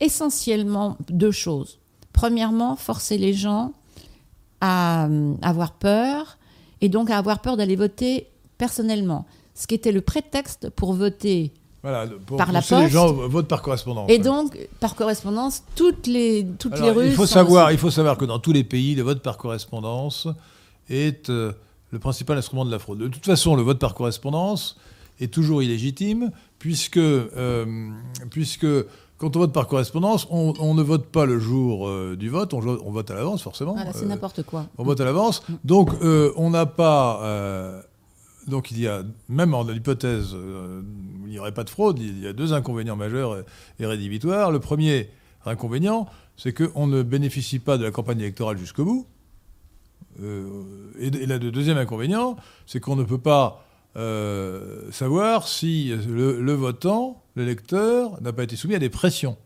[0.00, 1.79] essentiellement deux choses
[2.20, 3.72] premièrement, forcer les gens
[4.60, 5.08] à
[5.40, 6.36] avoir peur
[6.82, 8.26] et donc à avoir peur d'aller voter
[8.58, 9.24] personnellement.
[9.54, 11.50] Ce qui était le prétexte pour voter
[11.82, 12.82] voilà, pour par la poste.
[12.82, 14.10] les gens votent par correspondance.
[14.10, 17.06] Et donc, par correspondance, toutes les, toutes Alors, les rues.
[17.06, 20.28] Il faut, savoir, il faut savoir que dans tous les pays, le vote par correspondance
[20.90, 21.52] est euh,
[21.90, 22.98] le principal instrument de la fraude.
[22.98, 24.76] De toute façon, le vote par correspondance
[25.20, 27.64] est toujours illégitime, puisque, euh,
[28.28, 28.66] puisque
[29.20, 32.54] quand on vote par correspondance, on, on ne vote pas le jour euh, du vote,
[32.54, 33.74] on, on, vote à l'avance forcément.
[33.74, 34.66] Voilà, c'est euh, n'importe quoi.
[34.78, 35.42] On vote à l'avance.
[35.62, 37.84] Donc euh, on n'a pas...
[38.46, 42.18] Donc il y a, même en l'hypothèse où il n'y aurait pas de fraude, il
[42.20, 43.44] y a deux inconvénients majeurs et,
[43.78, 44.50] et rédhibitoires.
[44.50, 45.10] Le premier
[45.44, 46.06] inconvénient,
[46.38, 49.06] c'est qu'on ne bénéficie pas de la campagne électorale jusqu'au bout.
[50.18, 53.66] et, et le deuxième inconvénient, c'est qu'on ne peut pas
[53.96, 59.36] euh, savoir si le, le votant, l'électeur, n'a pas été soumis à des pressions.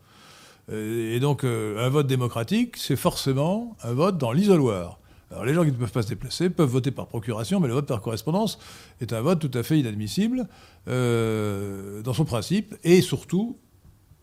[0.72, 4.98] Et donc, euh, un vote démocratique, c'est forcément un vote dans l'isoloir.
[5.30, 7.74] Alors, les gens qui ne peuvent pas se déplacer peuvent voter par procuration, mais le
[7.74, 8.58] vote par correspondance
[9.00, 10.46] est un vote tout à fait inadmissible
[10.88, 13.58] euh, dans son principe, et surtout,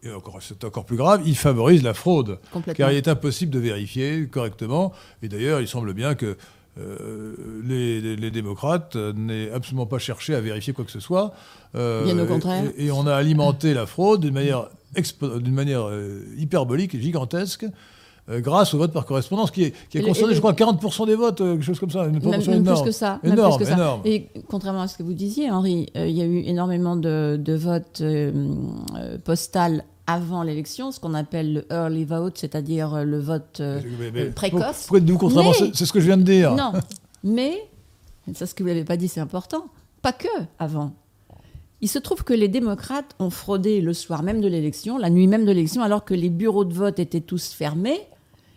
[0.03, 0.09] et
[0.39, 2.39] c'est encore plus grave, il favorise la fraude,
[2.75, 4.93] car il est impossible de vérifier correctement.
[5.21, 6.37] Et d'ailleurs, il semble bien que
[6.79, 11.33] euh, les, les, démocrates n'aient absolument pas cherché à vérifier quoi que ce soit.
[11.75, 12.63] Euh, Bien au contraire.
[12.77, 14.69] Et, et, on a alimenté la fraude d'une manière,
[15.21, 15.89] d'une manière
[16.37, 17.65] hyperbolique et gigantesque.
[18.29, 21.39] grâce au vote par correspondance, qui, est, qui a concerné, je crois, 40% des votes,
[21.39, 22.05] quelque chose comme ça.
[22.05, 23.19] Une même, même plus que ça.
[23.23, 23.75] Énorme, plus que ça.
[23.75, 24.01] Énorme.
[24.05, 27.53] Et contrairement à ce que vous disiez, Henri, il y a eu énormément de, de
[27.53, 28.01] votes
[29.25, 33.81] postales avant l'élection, ce qu'on appelle le early vote, c'est-à-dire euh, le vote euh,
[34.15, 34.81] euh, précoce.
[34.87, 36.53] Pourquoi nous contrairement C'est ce que je viens de dire.
[36.55, 36.73] Non,
[37.23, 37.69] mais,
[38.33, 39.65] c'est ce que vous n'avez pas dit, c'est important,
[40.01, 40.27] pas que
[40.59, 40.93] avant.
[41.83, 45.27] Il se trouve que les démocrates ont fraudé le soir même de l'élection, la nuit
[45.27, 47.99] même de l'élection, alors que les bureaux de vote étaient tous fermés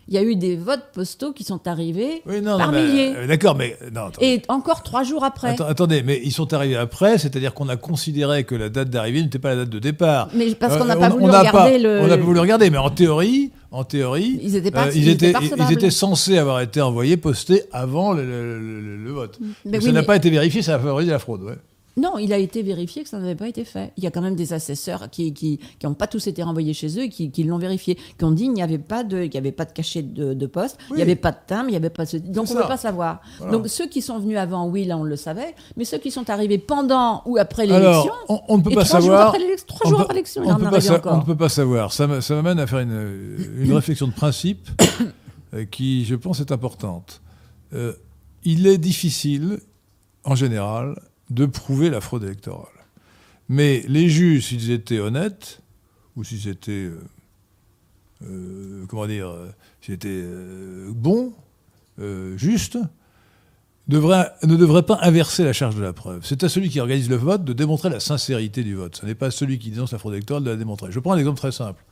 [0.09, 3.15] il y a eu des votes postaux qui sont arrivés par milliers.
[3.17, 3.77] Euh, d'accord, mais
[4.21, 5.61] et encore trois jours après.
[5.63, 9.39] attendez, mais ils sont arrivés après, c'est-à-dire qu'on a considéré que la date d'arrivée n'était
[9.39, 10.29] pas la date de départ.
[10.35, 12.01] Mais parce qu'on n'a euh, pas voulu regarder le.
[12.01, 15.33] On n'a pas voulu regarder, mais en théorie, en théorie, ils étaient, euh, ils, étaient,
[15.41, 19.39] ils, étaient, censés avoir été envoyés, postés avant le, vote.
[19.65, 21.43] Mais ça n'a pas été vérifié, ça a favorisé la fraude.
[21.43, 21.55] Ouais.
[21.97, 23.93] Non, il a été vérifié que ça n'avait pas été fait.
[23.97, 26.75] Il y a quand même des assesseurs qui n'ont qui, qui pas tous été renvoyés
[26.75, 29.27] chez eux et qui, qui l'ont vérifié, qui ont dit qu'il n'y avait pas de,
[29.27, 31.77] qu'il avait pas de cachet de, poste, il n'y avait pas de timbre, il n'y
[31.77, 32.19] avait pas de...
[32.19, 33.21] Donc on ne peut pas savoir.
[33.51, 36.29] Donc ceux qui sont venus avant, oui, là on le savait, mais ceux qui sont
[36.31, 38.13] arrivés pendant ou après l'élection...
[38.29, 39.33] On, on, ne peut pas savoir...
[39.67, 41.15] trois jours après l'élection, il en arrive encore.
[41.15, 41.93] On ne peut pas savoir.
[41.93, 44.69] Ça m'amène à faire une, une réflexion de principe
[45.55, 47.23] euh, qui, je pense, est importante.
[47.73, 47.93] Euh,
[48.43, 49.61] il est difficile,
[50.25, 50.97] en général,
[51.35, 52.69] de prouver la fraude électorale.
[53.49, 55.61] Mais les juges, s'ils étaient honnêtes,
[56.17, 57.01] ou s'ils étaient, euh,
[58.23, 59.49] euh, comment dire, euh,
[59.81, 60.25] s'ils étaient
[60.89, 61.35] bons,
[62.37, 62.79] justes,
[63.89, 66.25] ne devraient pas inverser la charge de la preuve.
[66.25, 68.97] C'est à celui qui organise le vote de démontrer la sincérité du vote.
[68.97, 70.91] Ce n'est pas à celui qui dénonce la fraude électorale de la démontrer.
[70.91, 71.85] Je prends un exemple très simple.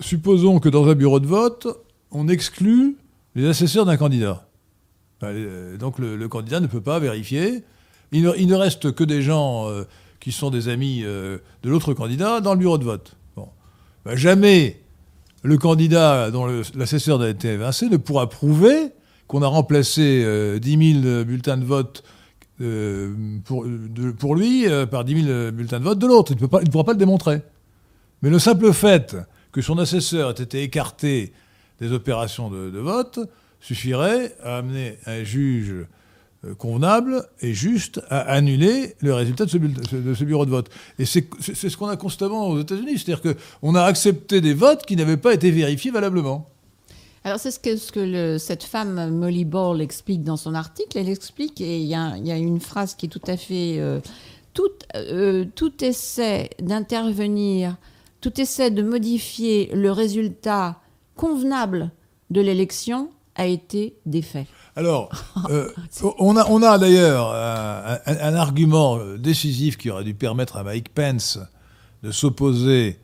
[0.00, 1.68] supposons que dans un bureau de vote,
[2.10, 2.96] on exclut
[3.34, 4.48] les assesseurs d'un candidat.
[5.22, 7.62] Euh, donc le, candidat ne peut pas vérifier.
[8.12, 9.84] Il ne, reste que des gens euh,
[10.20, 13.16] qui sont des amis euh, de l'autre candidat dans le bureau de vote.
[14.04, 14.80] Ben, jamais
[15.42, 18.90] le candidat dont l'assesseur a été évincé ne pourra prouver
[19.26, 22.04] qu'on a remplacé 10 000 bulletins de vote
[24.18, 26.32] pour, lui par 10 000 bulletins de vote de l'autre.
[26.32, 27.40] Il ne pourra pas le démontrer.
[28.20, 29.16] Mais le simple fait
[29.52, 31.32] que son assesseur ait été écarté
[31.80, 33.20] des opérations de vote
[33.64, 35.74] suffirait à amener un juge
[36.44, 40.68] euh, convenable et juste à annuler le résultat de ce, bureau de vote.
[40.98, 43.22] Et c'est ce qu'on a constamment aux États-Unis, c'est-à-dire
[43.60, 46.50] qu'on a accepté des votes qui n'avaient pas été vérifiés valablement.
[47.24, 50.98] Alors c'est ce que, ce que cette femme Molly Ball explique dans son article.
[50.98, 53.78] Elle explique, et il y, a, une phrase qui est tout à fait...
[53.78, 54.00] Euh,
[54.52, 57.76] tout, euh, tout essai d'intervenir,
[58.20, 60.80] tout essai de modifier le résultat
[61.16, 61.90] convenable
[62.30, 64.46] de l'élection a été défait.
[64.76, 65.10] Alors,
[65.50, 65.70] euh,
[66.18, 67.32] on a, on a d'ailleurs
[68.06, 71.38] un, argument décisif qui aurait dû permettre à Mike Pence
[72.02, 72.98] de s'opposer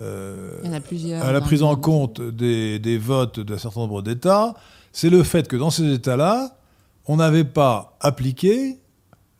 [0.00, 4.54] euh, à la prise en compte des, des votes d'un certain nombre d'États.
[4.92, 6.56] C'est le fait que dans ces États-là,
[7.06, 8.78] on n'avait pas appliqué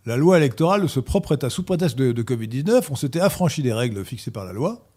[0.05, 1.51] la loi électorale de ce propre État.
[1.51, 4.88] Sous prétexte de, de Covid-19, on s'était affranchi des règles fixées par la loi.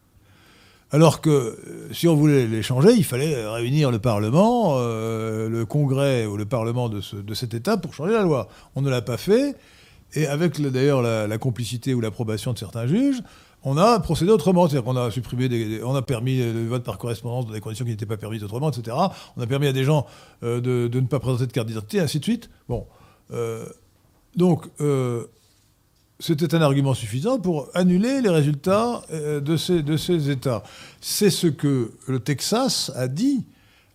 [0.93, 5.65] Alors que euh, si on voulait les changer, il fallait réunir le Parlement, euh, le
[5.65, 7.01] Congrès ou le Parlement de,
[7.33, 8.49] cet État pour changer la loi.
[8.75, 9.55] On ne l'a pas fait,
[10.13, 13.21] et avec d'ailleurs la, complicité ou l'approbation de certains juges,
[13.63, 14.67] on a procédé autrement.
[14.67, 17.91] C'est-à-dire qu'on a supprimé, on a permis le vote par correspondance dans des conditions qui
[17.91, 18.97] n'étaient pas permises autrement, etc.
[19.37, 20.05] On a permis à des gens
[20.43, 22.49] euh, de, ne pas présenter de carte d'identité, ainsi de suite.
[22.67, 22.85] Bon.
[24.35, 24.67] donc,
[26.21, 30.63] c'était un argument suffisant pour annuler les résultats euh, de ces, États.
[31.01, 33.43] C'est ce que le Texas a dit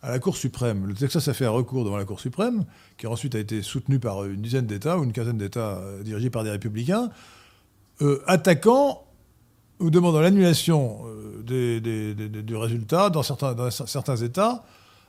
[0.03, 0.87] à la Cour suprême.
[0.87, 2.65] Le Texas a fait un recours devant la Cour suprême,
[2.99, 6.31] qui ensuite a été soutenu par une dizaine d'États ou une quinzaine d'États euh, dirigés
[6.31, 7.11] par des républicains,
[8.03, 9.05] euh, attaquant
[9.79, 11.03] ou demandant l'annulation
[11.45, 14.65] du résultat dans certains, États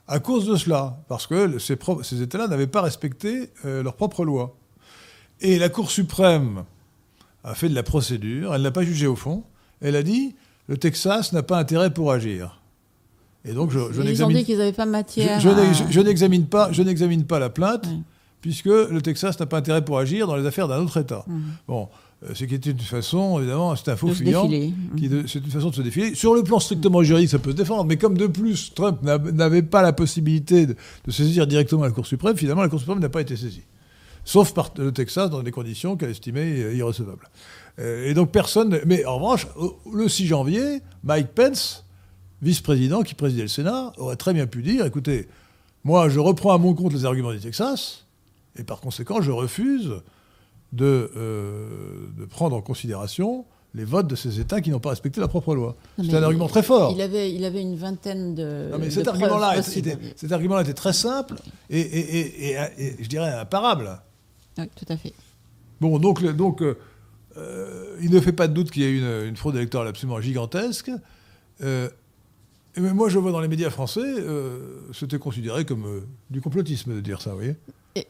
[0.08, 4.58] à cause de cela, parce que ces, ces États-là n'avaient pas respecté leurs propres lois.
[5.40, 6.66] Et la Cour suprême
[7.44, 9.44] a fait de la procédure, elle n'a pas jugé au fond,
[9.82, 10.36] elle a dit
[10.68, 12.62] le Texas n'a pas intérêt pour agir.
[13.46, 15.40] Et donc je, je Ils ont dit qu'ils n'avaient pas matière.
[15.40, 17.88] Je, n'examine pas, je n'examine pas la plainte
[18.42, 21.24] puisque le Texas n'a pas intérêt pour agir dans les affaires d'un autre État.
[21.28, 21.40] Mmh.
[21.68, 21.88] Bon,
[22.24, 24.48] euh, ce qui est une façon, évidemment, c'est un faux fuyant.
[24.48, 25.28] Mmh.
[25.28, 26.16] C'est une façon de se défiler.
[26.16, 29.64] Sur le plan strictement juridique, ça peut se défendre, mais comme de plus Trump n'avait
[29.64, 30.76] pas la possibilité de,
[31.06, 33.64] de saisir directement la Cour suprême, finalement la Cour suprême n'a pas été saisie
[34.28, 37.30] sauf par le Texas dans des conditions qu'elle estimait irrecevables.
[37.80, 38.80] Euh, et donc personne.
[38.86, 39.48] Mais en revanche,
[39.94, 41.86] le 6 janvier, Mike Pence,
[42.42, 45.28] vice-président qui présidait le Sénat, aurait très bien pu dire écoutez,
[45.86, 48.06] moi, je reprends à mon compte les arguments du Texas,
[48.60, 49.94] et par conséquent, je refuse
[50.74, 55.22] de, euh, de prendre en considération les votes de ces États qui n'ont pas respecté
[55.22, 55.76] la propre loi.
[56.04, 56.92] C'est un argument très fort.
[56.94, 58.70] Il avait, il avait une vingtaine de.
[58.72, 59.58] Non, mais de cet argument-là
[60.62, 61.36] était, était très simple
[61.70, 64.02] et- et- et- et je dirais imparable.
[64.58, 65.14] Oui, tout à fait.
[65.80, 66.78] Bon, donc, donc euh,
[67.38, 70.20] euh, il ne fait pas de doute qu'il y a eu une, fraude électorale absolument
[70.22, 70.92] gigantesque.
[71.62, 71.90] Euh,
[72.76, 77.02] mais moi, je vois dans les médias français, euh, c'était considéré comme du complotisme de
[77.02, 77.56] dire ça, vous voyez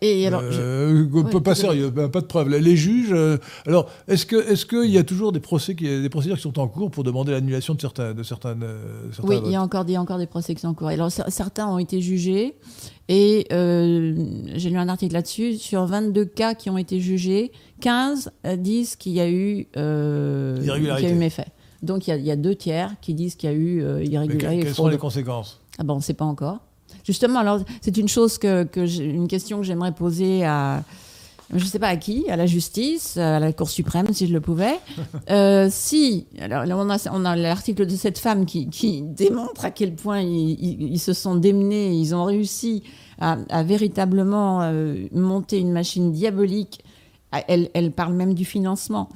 [0.02, 2.50] Et, et alors, je- Euh, pas- à sérieux, ben, pas de preuves.
[2.50, 3.12] Les juges.
[3.12, 6.44] euh, alors, est-ce que, est-ce qu'il y a toujours des procès, qui, des procédures qui
[6.44, 8.78] sont en cours pour demander l'annulation de certains, de certains, euh,
[9.14, 10.74] certains oui, il y a encore, il y a encore des procès qui sont en
[10.74, 10.88] cours.
[10.88, 12.56] Alors, cer- certains ont été jugés.
[13.10, 15.56] Et j'ai lu un article là-dessus.
[15.56, 20.58] Sur 22 cas qui ont été jugés, 15 euh, disent qu'il y a eu, euh,
[20.62, 21.08] Irrégularité.
[21.08, 21.48] qu'il y a eu méfait.
[21.84, 23.80] Donc, il y, a, il y a deux tiers qui disent qu'il y a eu
[23.82, 24.64] que- irrégularité.
[24.66, 25.62] quelles sont les conséquences?
[25.78, 26.60] Ah bon, on ne sait pas encore.
[27.08, 28.68] Justement, alors c'est une chose que,
[29.02, 30.84] une question que j'aimerais poser à,
[31.54, 34.34] je ne sais pas à qui, à la justice, à la Cour suprême, si je
[34.34, 34.76] le pouvais.
[35.30, 39.66] Euh, si, alors là, on a, on a l'article de cette femme qui, qui démontre
[39.66, 42.84] à quel point ils, ils- ils se sont démenés, ils ont réussi
[43.20, 46.84] à, à véritablement euh, monter une machine diabolique.
[47.34, 49.10] Ah, Elle, elle parle même du financement.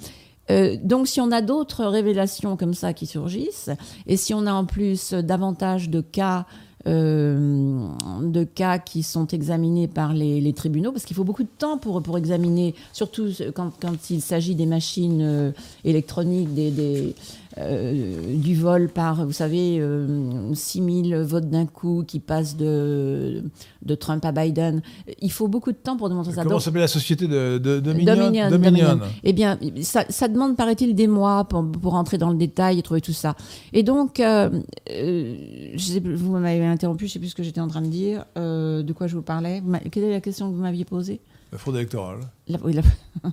[0.49, 3.69] Euh, donc, si on a d'autres révélations comme ça qui surgissent,
[4.07, 6.45] et si on a en plus davantage de cas,
[6.87, 7.87] euh,
[8.21, 12.01] de cas qui sont examinés par les, tribunaux, parce qu'il faut beaucoup de temps pour,
[12.01, 15.51] pour examiner, surtout quand, quand il s'agit des machines euh,
[15.83, 17.15] électroniques, des,
[17.57, 23.43] euh, du vol par, vous savez, euh, 6000 votes d'un coup qui passent de,
[23.83, 24.81] de Trump à Biden.
[25.21, 26.43] Il faut beaucoup de temps pour démontrer ça.
[26.43, 28.87] Comment s'appelle la société de, de, Dominion Dominion, Dominion.
[28.89, 29.07] Dominion.
[29.23, 32.81] Eh bien, ça, ça demande, paraît-il, des mois pour, pour entrer dans le détail et
[32.81, 33.35] trouver tout ça.
[33.73, 34.49] Et donc, euh,
[34.89, 35.35] euh,
[35.75, 37.81] je sais plus, vous m'avez interrompu, je ne sais plus ce que j'étais en train
[37.81, 39.61] de dire, de quoi je vous parlais?
[39.91, 41.21] Quelle est la question que vous m'aviez posée?
[41.51, 42.19] La fraude électorale.
[42.47, 42.81] La- oui, la-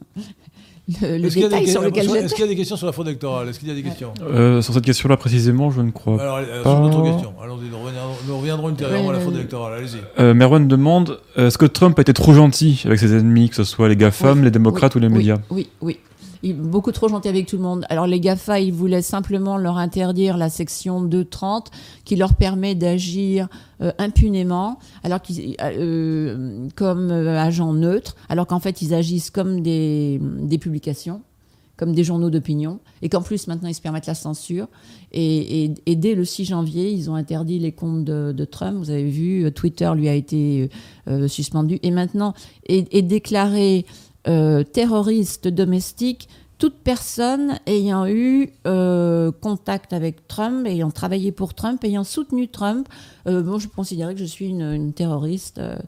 [1.03, 2.28] Le, le Est-ce qu'il y a des détail que- sur lequel Est-ce j'étais.
[2.28, 4.14] qu'il y a des questions sur la fraude électorale Est-ce qu'il y a des questions?
[4.22, 6.70] Euh, sur cette question-là précisément, je ne crois Alors, euh, pas.
[6.70, 7.32] sur d'autres questions.
[7.43, 9.74] Allons-y, nous reviendrons, nous reviendrons ultérieurement à la fraude électorale.
[9.78, 9.99] Allez-y.
[10.18, 13.64] Euh, Merwan demande est-ce que Trump a été trop gentil avec ses ennemis, que ce
[13.64, 15.36] soit les GAFAM, Oui, les démocrates oui, ou les oui, médias?
[15.51, 15.99] Oui, oui.
[16.45, 17.84] Beaucoup trop gentil avec tout le monde.
[17.89, 21.70] Alors les GAFA, ils voulaient simplement leur interdire la section 230
[22.05, 23.49] qui leur permet d'agir
[23.82, 29.62] euh, impunément, alors qu'ils, euh, comme euh, agents neutres, alors qu'en fait ils agissent comme
[29.62, 31.22] des, des publications,
[31.76, 34.66] comme des journaux d'opinion, et qu'en plus maintenant ils se permettent la censure.
[35.12, 38.76] Et, et- et dès le 6 janvier, ils ont interdit les comptes de, de Trump.
[38.78, 40.70] Vous avez vu, euh, Twitter lui a été
[41.09, 42.34] euh, suspendu, et maintenant
[42.68, 43.86] est, est déclaré
[44.29, 51.83] euh, terroriste domestique toute personne ayant eu euh, contact avec Trump, ayant travaillé pour Trump,
[51.85, 52.89] ayant soutenu Trump.
[53.29, 55.59] Euh, bon, je considérais que je suis une, une terroriste.
[55.59, 55.79] euh,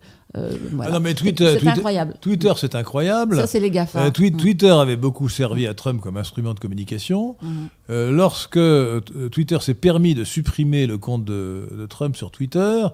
[0.73, 0.93] voilà.
[0.93, 2.15] Ah non, mais Twitter, C'est Twitter, incroyable.
[2.21, 3.35] Twitter, c'est incroyable.
[3.35, 4.11] Ça, c'est les GAFA.
[4.11, 4.13] Mm.
[4.13, 7.37] Twitter avait beaucoup servi à Trump comme instrument de communication.
[7.91, 8.61] Euh, lorsque
[9.33, 12.87] Twitter s'est permis de supprimer le compte de, de Trump sur Twitter,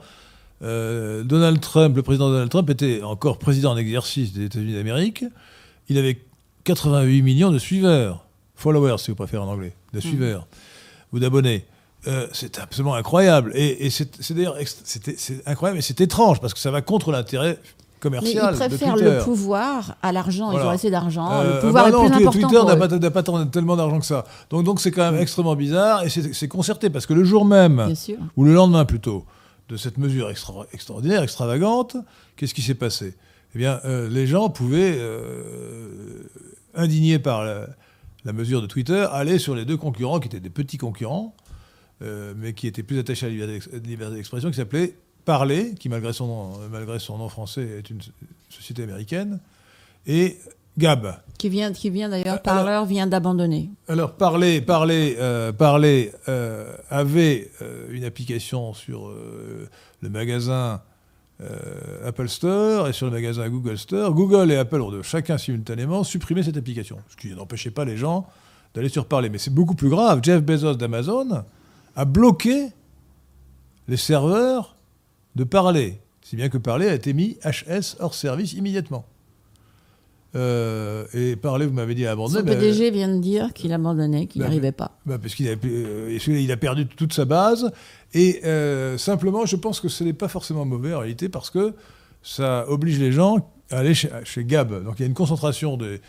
[0.63, 5.25] euh, Donald Trump, le président Donald Trump, était encore président en exercice des États-Unis d'Amérique.
[5.89, 6.19] Il avait
[6.65, 10.47] 88 millions de suiveurs, followers si vous préférez en anglais, de suiveurs
[11.13, 11.65] ou d'abonnés.
[12.09, 13.53] Euh, c'est absolument incroyable.
[13.55, 14.57] Et, et c'est c'est d'ailleurs
[15.47, 18.95] incroyable et c'est étrange parce que ça va contre l'intérêt Mais commercial ils de préfèrent
[18.95, 19.11] Twitter.
[19.11, 20.51] le pouvoir à l'argent.
[20.51, 20.65] Voilà.
[20.65, 21.29] Ils ont assez d'argent.
[21.33, 23.47] Euh, le pouvoir bah est non, plus Twi- important Twitter n'a pas, n'a pas tant-
[23.47, 24.25] tellement d'argent que ça.
[24.51, 27.45] Donc donc c'est quand même extrêmement bizarre et c'est c'est concerté parce que le jour
[27.45, 27.89] même,
[28.37, 29.25] ou le lendemain plutôt,
[29.69, 31.97] de cette mesure extra- extraordinaire, extravagante,
[32.37, 33.15] qu'est-ce qui s'est passé?
[33.55, 36.25] Eh bien, euh, les gens pouvaient, euh,
[36.75, 40.79] indignés par la, mesure de Twitter, aller sur les deux concurrents qui étaient des petits
[40.79, 41.35] concurrents,
[42.03, 44.95] euh, mais qui étaient plus attachés à la liberté d'expression, qui s'appelait
[45.25, 48.01] Parler, qui malgré son, nom, malgré son nom français est une
[48.49, 49.41] société américaine,
[50.07, 50.39] et
[50.79, 51.17] Gab.
[51.39, 53.71] Qui vient, qui vient Euh, d'ailleurs, Parleur vient d'abandonner.
[53.89, 59.13] Alors, Parler, Parler, euh, Parler euh, avait euh, une application sur
[60.01, 60.81] le magasin
[62.05, 64.15] Apple Store et sur le magasin Google Store.
[64.15, 67.99] Google et Apple ont de chacun simultanément supprimé cette application, ce qui n'empêchait pas les
[67.99, 68.27] gens
[68.75, 69.29] d'aller sur Parler.
[69.29, 70.21] Mais c'est beaucoup plus grave.
[70.23, 71.45] Jeff Bezos d'Amazon
[71.95, 72.69] a bloqué
[73.87, 74.77] les serveurs
[75.35, 79.05] de Parler, si bien que Parler a été mis HS hors service immédiatement.
[80.37, 82.41] Euh, et Parler, vous m'avez dit, a abandonné.
[82.41, 84.99] Son mais- PDG vient de dire qu'il abandonnait, qu'il n'y Bah, arrivait pas.
[85.07, 87.71] bah, parce qu'il a, euh, et celui-là, il a perdu toute sa base?
[88.15, 91.73] Et euh, simplement, je pense que ce n'est pas forcément mauvais en réalité parce que
[92.23, 94.85] ça oblige les gens à aller chez, chez Gab.
[94.85, 96.01] Donc il y a une concentration des,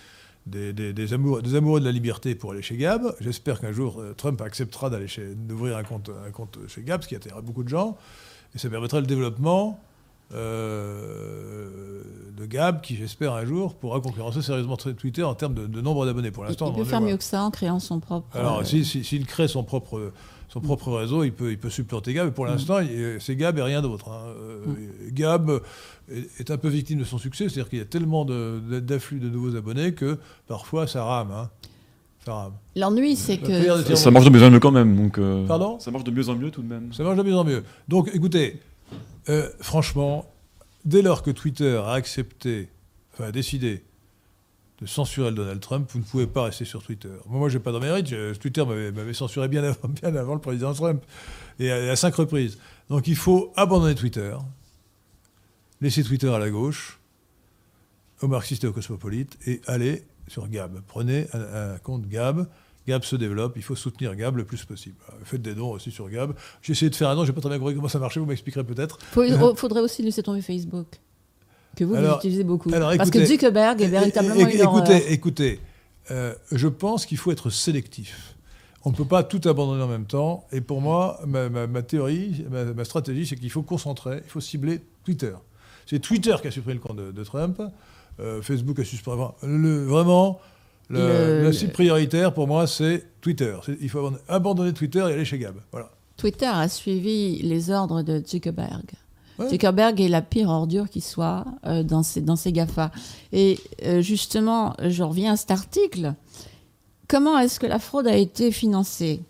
[0.45, 3.15] des, des- des amoureux, des amoureux de la liberté pour aller chez Gab.
[3.19, 7.07] J'espère qu'un jour euh, Trump acceptera d'aller d'ouvrir un compte, un compte chez Gab, ce
[7.07, 7.97] qui attirera beaucoup de gens.
[8.55, 9.79] Et ça permettra le développement
[10.33, 12.01] euh,
[12.37, 16.05] de Gab, qui j'espère un jour pourra concurrencer sérieusement Twitter en termes de, de nombre
[16.05, 16.31] d'abonnés.
[16.31, 18.35] Pour l'instant, il peut faire mieux que ça en créant son propre.
[18.37, 20.11] Alors, euh, si- si- s'il crée son propre,
[20.49, 22.25] son propre réseau, il peut, il peut supplanter Gab.
[22.27, 22.49] Mais pour Mm.
[22.49, 22.77] l'instant,
[23.19, 24.09] c'est Gab et rien d'autre.
[24.09, 24.21] hein.
[24.39, 24.57] Euh,
[25.11, 25.49] Gab
[26.11, 27.45] est, est un peu victime de son succès.
[27.49, 30.17] C'est-à-dire qu'il y a tellement de- de- d'afflux de, nouveaux abonnés que
[30.47, 31.31] parfois ça rame.
[31.31, 31.49] hein.
[32.25, 32.53] Ça rame.
[32.75, 33.95] L'ennui, c'est que.
[33.95, 34.95] Ça marche de mieux en mieux quand même.
[34.95, 35.79] Donc, euh, Pardon?
[35.79, 36.93] Ça marche de mieux en mieux tout de même.
[36.93, 37.63] Ça marche de mieux en mieux.
[37.87, 38.59] Donc, écoutez,
[39.29, 40.31] euh, franchement,
[40.85, 42.69] dès lors que Twitter a accepté,
[43.13, 43.83] enfin a décidé
[44.81, 47.09] de censurer Donald Trump, vous ne pouvez pas rester sur Twitter.
[47.27, 48.07] Moi, moi, j'ai pas de mérite.
[48.07, 51.03] Je- Twitter m'avait censuré bien avant, le président Trump,
[51.59, 52.57] et à, cinq reprises.
[52.89, 54.37] Donc, il faut abandonner Twitter,
[55.81, 56.99] laisser Twitter à la gauche,
[58.21, 60.81] aux marxistes et aux cosmopolites, et aller sur Gab.
[60.87, 62.47] Prenez un compte Gab.
[62.87, 64.95] Gab se développe, il faut soutenir Gab le plus possible.
[65.23, 66.33] Faites des dons aussi sur Gab.
[66.61, 68.25] J'ai essayé de faire un don, j'ai pas très bien compris comment ça marchait, vous
[68.25, 68.97] m'expliquerez peut-être.
[69.17, 70.87] Il faudrait aussi laisser tomber Facebook.
[71.75, 72.73] Que vous, vous Alors- utilisez beaucoup.
[72.73, 74.61] alors, Parce que écoutez- Zuckerberg est véritablement É- é- une.
[74.61, 75.59] Écoutez, écoutez
[76.09, 78.35] euh, je pense qu'il faut être sélectif.
[78.85, 80.45] On ne peut pas tout abandonner en même temps.
[80.53, 84.29] Et pour moi, ma, ma- ma théorie, ma, ma stratégie, c'est qu'il faut concentrer, il
[84.29, 85.33] faut cibler Twitter.
[85.85, 87.61] C'est Twitter qui a supprimé le compte de, de Trump.
[88.21, 89.23] Euh, Facebook a suspendu.
[89.43, 90.39] Le, vraiment,
[90.89, 93.55] le- Le- cible prioritaire pour moi, c'est Twitter.
[93.81, 95.55] Il faut abandonner, Twitter et aller chez Gab.
[95.71, 95.89] Voilà.
[96.17, 98.85] Twitter a suivi les ordres de Zuckerberg.
[99.37, 99.49] Ouais.
[99.49, 102.91] Zuckerberg est la pire ordure qui soit euh, dans, ces, dans GAFA.
[103.31, 106.13] Et euh, justement, je reviens à cet article.
[107.07, 109.21] Comment est-ce que la fraude a été financée?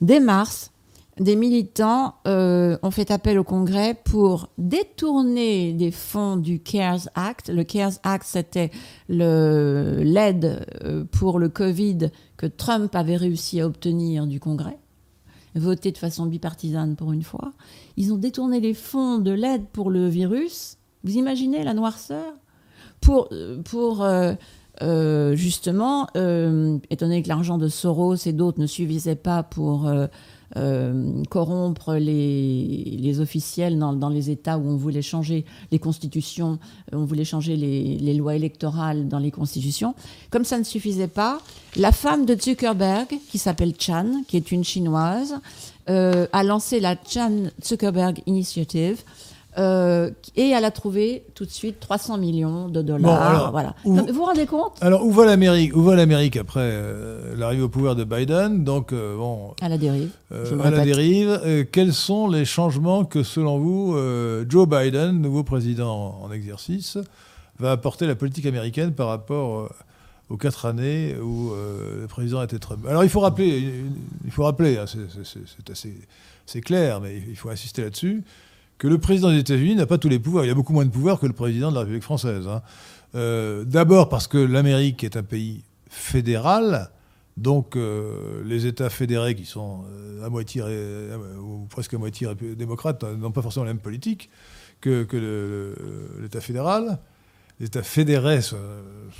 [0.00, 0.71] Dès mars,
[1.20, 7.50] des militants euh, ont fait appel au Congrès pour détourner des fonds du CARES Act.
[7.50, 8.70] Le CARES Act, c'était
[9.08, 14.78] l'aide euh, pour le Covid que Trump avait réussi à obtenir du Congrès
[15.54, 17.52] voté de façon bipartisane pour une fois.
[17.98, 20.78] Ils ont détourné les fonds de l'aide pour le virus.
[21.04, 22.24] Vous imaginez la noirceur?
[23.02, 24.06] Pour, euh, pour
[25.34, 29.92] justement, donné que l'argent de Soros et d'autres ne suffisait pas pour
[30.56, 36.58] euh, corrompre les, les officiels dans, dans les États où on voulait changer les constitutions,
[36.92, 39.94] euh, on voulait changer les, les lois électorales dans les constitutions.
[40.30, 41.40] Comme ça ne suffisait pas,
[41.76, 45.36] la femme de Zuckerberg, qui s'appelle Chan, qui est une chinoise,
[45.88, 49.02] euh, a lancé la Chan Zuckerberg Initiative.
[49.58, 53.00] Euh, et elle a trouvé tout de suite 300 millions de dollars.
[53.00, 53.74] Bon, alors, voilà.
[53.84, 54.72] où- Non, mais vous vous rendez compte?
[54.80, 55.76] Alors, où va l'Amérique?
[55.76, 58.64] Où va l'Amérique après euh, l'arrivée au pouvoir de Biden?
[58.64, 60.10] Donc, euh, bon, À la dérive.
[60.30, 61.68] À la dérive.
[61.70, 63.96] Quels sont les changements que, selon vous,
[64.48, 66.96] Joe Biden, nouveau président en exercice,
[67.58, 69.68] va apporter à la politique américaine par rapport
[70.30, 71.50] aux quatre années où
[72.00, 72.86] le président était Trump?
[72.88, 73.84] Alors, il faut rappeler,
[74.24, 75.92] il faut rappeler, hein, c'est- assez
[76.46, 78.24] c'est clair, mais il faut insister là-dessus,
[78.78, 80.44] que le président des États-Unis n'a pas tous les pouvoirs.
[80.44, 82.48] Il a beaucoup moins de pouvoirs que le président de la République française.
[82.48, 82.62] hein.
[83.14, 86.90] Euh, D'abord parce que l'Amérique est un pays fédéral,
[87.36, 90.62] donc euh, les États fédérés qui sont euh, à moitié,
[91.40, 94.30] ou presque à moitié démocrates n'ont pas forcément la même politique
[94.80, 95.06] que,
[96.20, 96.98] l'État fédéral.
[97.62, 98.56] États fédérés, sont-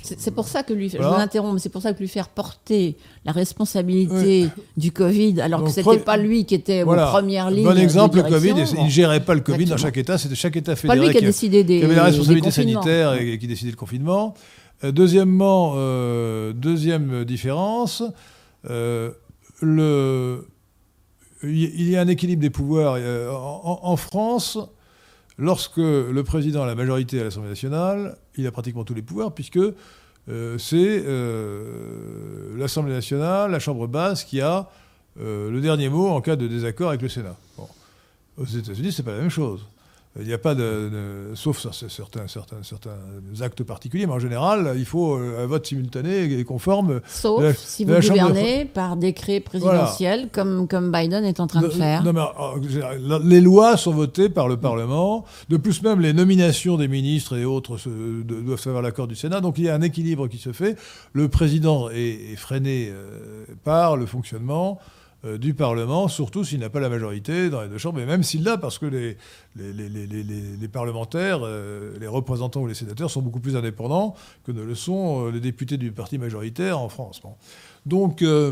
[0.03, 2.27] C'est pour ça que lui, je vous interromps, mais c'est pour ça que lui faire
[2.27, 7.07] porter la responsabilité du Covid, alors Donc, que c'était pre- pas lui qui était Voilà.
[7.07, 7.63] aux premières lignes.
[7.63, 8.77] Bon exemple, le Covid, direction.
[8.81, 11.01] il ne gérait pas le Covid dans chaque État, c'était chaque État C'est pas lui
[11.03, 11.79] fédéré qui a décidé des.
[11.79, 14.33] qui avait la responsabilité sanitaire et, qui décidait le confinement.
[14.83, 18.03] Euh, deuxièmement, euh, deuxième différence,
[18.69, 19.11] euh,
[19.61, 20.45] le,
[21.43, 22.95] il y a un équilibre des pouvoirs.
[22.97, 24.57] Euh, En, en France,
[25.37, 29.33] lorsque le président a la majorité à l'Assemblée nationale, il a pratiquement tous les pouvoirs,
[29.33, 29.59] puisque
[30.29, 34.69] euh, c'est euh, l'Assemblée nationale, la Chambre basse, qui a
[35.19, 37.35] euh, le dernier mot en cas de désaccord avec le Sénat.
[37.57, 37.67] Bon.
[38.37, 39.65] Aux États-Unis, c'est pas la même chose.
[40.19, 42.91] Il n'y a pas de, de- sauf sur certains, certains, certains
[43.41, 47.01] actes particuliers, mais en général, il faut euh, un vote simultané et conforme.
[47.07, 51.47] Sauf la- si vous Chambre de- gouvernez par décret présidentiel, comme, comme Biden est en
[51.47, 52.03] train de faire.
[52.03, 55.25] non, mais, les lois sont votées par le Parlement.
[55.49, 59.41] De plus, même les nominations des ministres et autres se- doivent avoir l'accord du Sénat.
[59.41, 60.75] Donc il y a un équilibre qui se fait.
[61.13, 64.79] Le président est, est freiné euh, par le fonctionnement
[65.23, 68.43] du Parlement, surtout s'il n'a pas la majorité dans les deux chambres, et même s'il
[68.43, 69.17] l'a, parce que les,
[69.55, 74.51] les, les- les- parlementaires, euh, les représentants ou les sénateurs sont beaucoup plus indépendants que
[74.51, 77.21] ne le sont euh, les députés du parti majoritaire en France.
[77.85, 78.51] Donc, euh,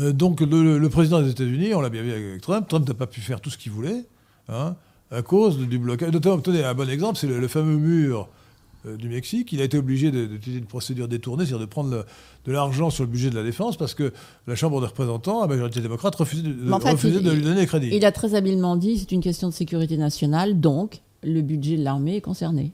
[0.00, 3.06] euh, donc le, président des États-Unis, on l'a bien vu avec Trump, Trump n'a pas
[3.06, 4.04] pu faire tout ce qu'il voulait,
[4.48, 4.74] hein,
[5.10, 6.10] à cause du blocage.
[6.42, 8.39] Tenez, un bon exemple, c'est le, fameux mur euh,
[8.86, 9.52] du Mexique.
[9.52, 12.04] Il a été obligé d'utiliser une procédure détournée, c'est-à-dire de prendre le-
[12.46, 14.12] de l'argent sur le budget de la défense, parce que
[14.46, 17.30] la Chambre des représentants, à majorité démocrate, refusait de, Mais en fait, refusait il- de
[17.30, 17.90] lui donner crédit.
[17.92, 21.84] Il a très habilement dit c'est une question de sécurité nationale, donc le budget de
[21.84, 22.72] l'armée est concerné.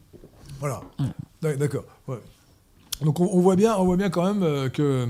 [0.61, 0.81] Voilà.
[0.99, 1.13] Voilà.
[1.43, 1.85] D'ac- D'accord.
[2.09, 2.19] ouais.
[3.05, 5.07] Donc on, on voit bien, on voit bien quand même euh, que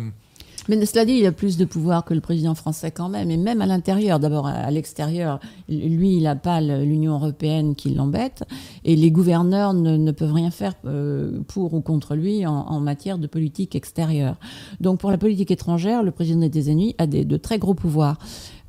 [0.68, 3.36] Mais cela dit, il a plus de pouvoir que le président français quand même, et
[3.36, 4.18] même à l'intérieur.
[4.18, 8.44] D'abord, à l'extérieur, lui, il n'a pas l'Union européenne qui l'embête,
[8.84, 12.80] et les gouverneurs ne, ne peuvent rien faire euh, pour ou contre lui en, en
[12.80, 14.36] matière de politique extérieure.
[14.80, 18.18] Donc, pour la politique étrangère, le président des États-Unis a des, de très gros pouvoirs.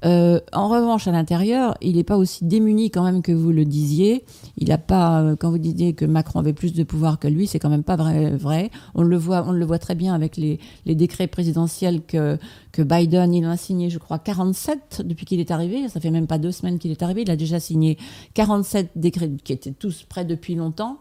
[0.06, 3.66] Euh, en revanche, à l'intérieur, il n'est pas aussi démuni quand même que vous le
[3.66, 4.24] disiez.
[4.58, 7.48] Il n'a pas, euh, quand vous disiez que Macron avait plus de pouvoir que lui,
[7.48, 8.30] c'est quand même pas vrai.
[8.32, 8.70] vrai.
[8.94, 12.38] On le voit, on le voit très bien avec les, les décrets présidentiels que,
[12.72, 15.88] que Biden, il en a signé, je crois, 47 depuis qu'il est arrivé.
[15.90, 17.24] Ça fait même pas deux semaines qu'il est arrivé.
[17.24, 17.98] Il a déjà signé
[18.36, 21.00] 47 décrets qui étaient tous prêts depuis longtemps.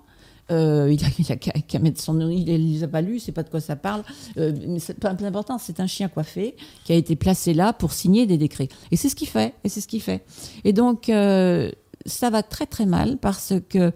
[0.51, 3.21] Euh, il a, il a qu'à mettre son nom, il ne les a pas lus,
[3.21, 4.03] c'est pas de quoi ça parle.
[4.37, 7.73] Euh, mais c'est pas plus important, c'est un chien coiffé qui a été placé là
[7.73, 8.69] pour signer des décrets.
[8.91, 9.55] Et c'est ce qu'il fait.
[9.65, 10.25] Et c'est ce qu'il fait.
[10.65, 11.71] Et donc euh,
[12.05, 13.93] ça va très très mal parce que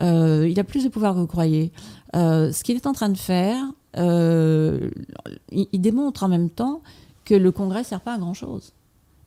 [0.00, 1.72] il a plus de pouvoir que vous croyez.
[2.12, 3.62] Ce qu'il est en train de faire,
[3.96, 4.90] il,
[5.72, 6.82] il démontre en même temps
[7.24, 8.72] que le Congrès ne sert pas à grand chose.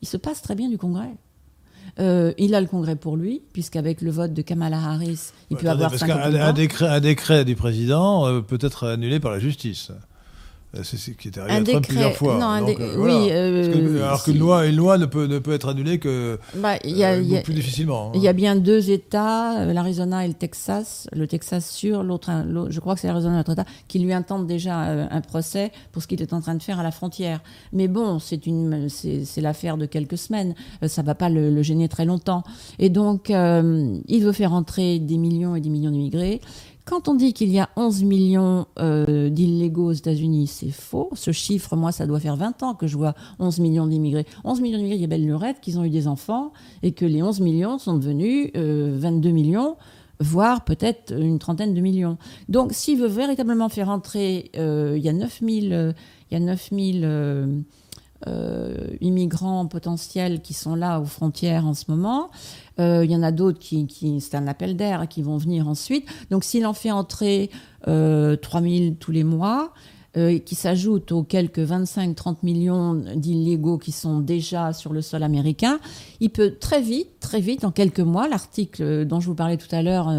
[0.02, 1.14] Il se passe très bien du Congrès.
[1.98, 5.68] Euh, il a le Congrès pour lui, puisqu'avec le vote de Kamala Harris, il peut
[5.68, 9.20] Attendez, avoir parce 50 qu'un un décret, un décret du président euh, peut être annulé
[9.20, 9.90] par la justice.
[10.76, 12.38] Euh, C'est ce qui est arrivé Un à Trump décret- plusieurs fois.
[12.38, 15.26] non, un Donc, dé- euh, oui, euh, que- alors qu'une loi, une loi ne peut,
[15.26, 18.06] ne peut être annulée que Bah, il y a- euh, il y a- plus difficilement.
[18.08, 18.12] hein.
[18.14, 21.08] Il y a bien deux États, l'Arizona et le Texas.
[21.12, 22.30] Le Texas sûr, l'autre,
[22.70, 26.02] je crois que c'est l'Arizona et l'autre État, qui lui intentent déjà un procès pour
[26.02, 27.40] ce qu'il est en train de faire à la frontière.
[27.72, 30.54] Mais bon, c'est une, c'est, l'affaire de quelques semaines.
[30.86, 32.44] Ça va pas le, le gêner très longtemps.
[32.78, 36.40] Et donc, il veut faire entrer des millions et des millions d'immigrés.
[36.90, 41.08] Quand on dit qu'il y a 11 millions euh, d'illégaux aux États-Unis, c'est faux.
[41.12, 44.26] Ce chiffre, moi, ça doit faire 20 ans que je vois 11 millions d'immigrés.
[44.42, 46.52] 11 millions d'immigrés, il y a belle lurette qu'ils ont eu des enfants
[46.82, 49.76] et que les 11 millions sont devenus euh, 22 millions,
[50.18, 52.18] voire peut-être une trentaine de millions.
[52.48, 55.92] Donc, s'il veut véritablement faire entrer, euh, il y a 9000 euh,
[56.32, 57.64] il y a 9000
[58.26, 62.30] euh, immigrants potentiels qui sont là aux frontières en ce moment.
[62.78, 66.06] Euh, il y en a d'autres qui, c'est un appel d'air, qui vont venir ensuite.
[66.30, 67.50] Donc s'il en fait entrer
[67.88, 69.72] euh, 3000 tous les mois,
[70.16, 75.78] euh, qui s'ajoutent aux quelques 25-30 millions d'illégaux qui sont déjà sur le sol américain,
[76.18, 79.72] il peut très vite, très vite, en quelques mois, l'article dont je vous parlais tout
[79.72, 80.10] à l'heure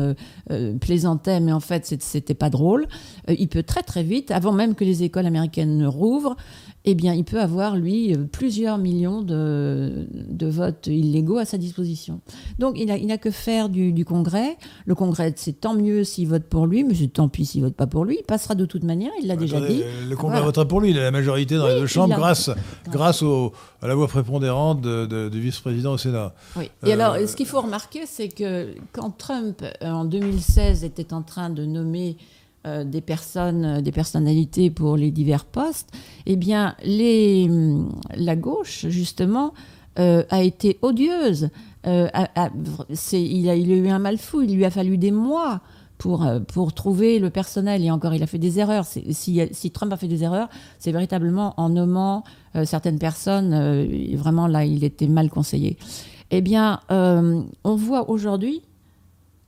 [0.80, 2.88] plaisantait, mais en fait c'était pas drôle,
[3.28, 6.38] il peut très très vite, avant même que les écoles américaines ne rouvrent,
[6.84, 11.58] eh bien, il peut avoir, lui, euh, plusieurs millions de, de votes illégaux à sa
[11.60, 12.22] disposition.
[12.58, 14.58] Donc, il n'a il que faire du, du Congrès.
[14.86, 17.86] Le Congrès, c'est tant mieux s'il vote pour lui, mais tant pis s'il vote pas
[17.88, 18.18] pour lui.
[18.22, 19.84] Il passera de toute manière, il l'a déjà dit.
[20.10, 20.46] Le Congrès Voilà.
[20.46, 20.90] votera pour lui.
[20.92, 22.50] Il a la majorité dans les deux chambres a- grâce,
[22.90, 23.52] grâce au-
[23.84, 26.34] à la voix prépondérante de- de- du vice-président au Sénat.
[26.56, 26.72] Oui.
[26.86, 31.14] Et Euh, alors, ce qu'il faut remarquer, c'est que quand Trump, euh, en 2016, était
[31.14, 32.18] en train de nommer
[32.68, 35.90] euh, des personnes, euh, des personnalités pour les divers postes,
[36.28, 39.56] eh bien, hum, la gauche, justement,
[39.98, 41.50] euh, a été odieuse.
[41.84, 41.90] Il,
[43.50, 44.44] a, eu un mal fou.
[44.44, 45.62] Il lui a fallu des mois
[45.98, 47.84] pour, pour trouver le personnel.
[47.84, 48.86] Et encore, il a fait des erreurs.
[48.86, 50.48] Si, Trump a fait des erreurs,
[50.78, 52.24] c'est véritablement en nommant
[52.64, 53.56] certaines personnes.
[54.16, 55.78] vraiment, là, il était mal conseillé.
[56.30, 58.62] Eh bien, on voit aujourd'hui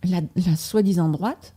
[0.03, 1.52] la soi-disant droite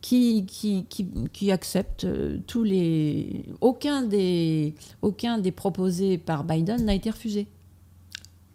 [0.00, 3.44] qui, qui, qui, qui accepte euh, tous les.
[3.60, 7.46] Aucun des, aucun des proposés par Biden n'a été refusé.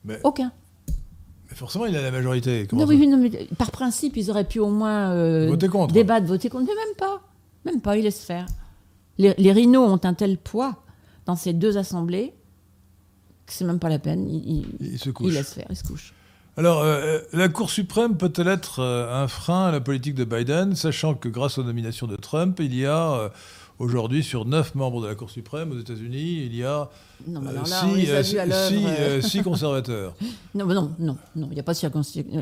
[0.05, 0.51] Mais, Aucun.
[1.49, 2.67] mais forcément, il a la majorité.
[2.73, 5.93] Non, oui, oui, non, mais par principe, ils auraient pu au moins euh, Voter contre.
[5.93, 6.65] débattre, voter contre.
[6.67, 7.21] Mais même pas.
[7.65, 8.45] Même pas, ils laissent faire.
[9.17, 10.83] Les, les rhinos ont un tel poids
[11.25, 12.33] dans ces deux assemblées
[13.45, 14.27] que c'est même pas la peine.
[14.29, 15.33] Ils, ils- Il se ils couche.
[15.33, 16.13] laissent faire, ils se couchent.
[16.55, 20.75] Alors, euh, la Cour suprême peut-elle être euh, un frein à la politique de Biden,
[20.75, 23.29] sachant que grâce aux nominations de Trump, il y a euh,
[23.79, 26.89] aujourd'hui sur neuf membres de la Cour suprême aux États-Unis, il y a
[27.27, 28.45] Non, mais euh, alors là, on six, a euh, six, euh,
[28.99, 30.13] euh, six conservateurs.
[30.53, 31.87] Non, mais non, non, non, il n'y a pas si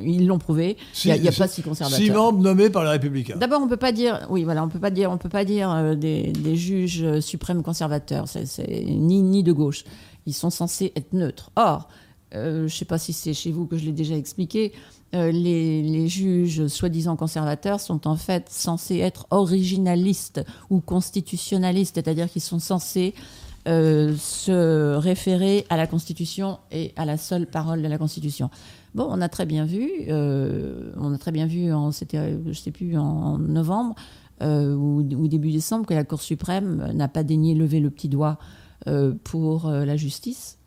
[0.03, 0.75] Ils l'ont prouvé.
[0.77, 1.97] Il Six- n'y a, pas six- si conservateur.
[1.97, 3.37] Six membres nommés par les républicains.
[3.37, 5.71] D'abord, on peut pas dire, oui, voilà, on peut pas dire, on peut pas dire
[5.71, 8.25] euh, des, des juges euh, suprêmes conservateurs.
[8.27, 9.85] C'est ni ni de gauche.
[10.25, 11.51] Ils sont censés être neutres.
[11.55, 11.87] Or,
[12.33, 14.71] euh, je ne sais pas si c'est chez vous que je l'ai déjà expliqué.
[15.13, 22.41] euh, les, juges soi-disant conservateurs sont en fait censés être originalistes ou constitutionnalistes, c'est-à-dire qu'ils
[22.41, 23.13] sont censés
[23.67, 28.49] euh, se référer à la Constitution et à la seule parole de la Constitution.
[28.95, 32.71] Bon, on a très bien vu, on a très bien vu, en, c'était, je sais
[32.71, 33.95] plus, en, novembre,
[34.41, 38.37] ou, début décembre que la Cour suprême n'a pas daigné lever le petit doigt
[39.23, 40.57] pour la justice.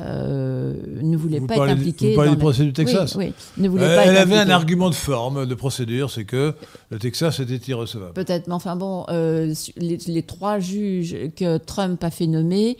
[0.00, 2.72] Euh, ne voulait Vous pas parlez être impliquée vous parlez dans du la- procès du
[2.72, 5.54] Texas Oui, oui, ne voulait Euh, pas Elle être avait un argument de forme, de
[5.54, 6.52] procédure, c'est que
[6.90, 8.12] le Texas était irrecevable.
[8.12, 12.76] Peut-être, mais enfin bon, euh, les, les trois juges que Trump a fait nommer,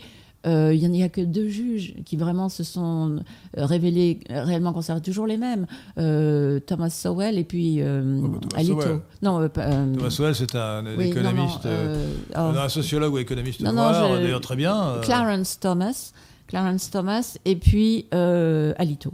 [0.47, 3.15] il n'y a que deux juges qui vraiment se sont
[3.55, 5.65] révélés réellement conservés, toujours les mêmes,
[5.95, 8.81] Thomas Sowell et puis Oh, bah, Thomas Alito.
[8.81, 8.99] Sowell.
[9.23, 9.65] Non, pas,
[9.97, 11.01] Thomas Sowell, c'est un oui, non, non,
[11.31, 11.67] économiste,
[12.35, 14.97] oh, un sociologue ou économiste noir, d'ailleurs très bien.
[15.01, 16.11] Clarence Thomas,
[16.47, 19.13] Clarence Thomas et puis euh, Alito.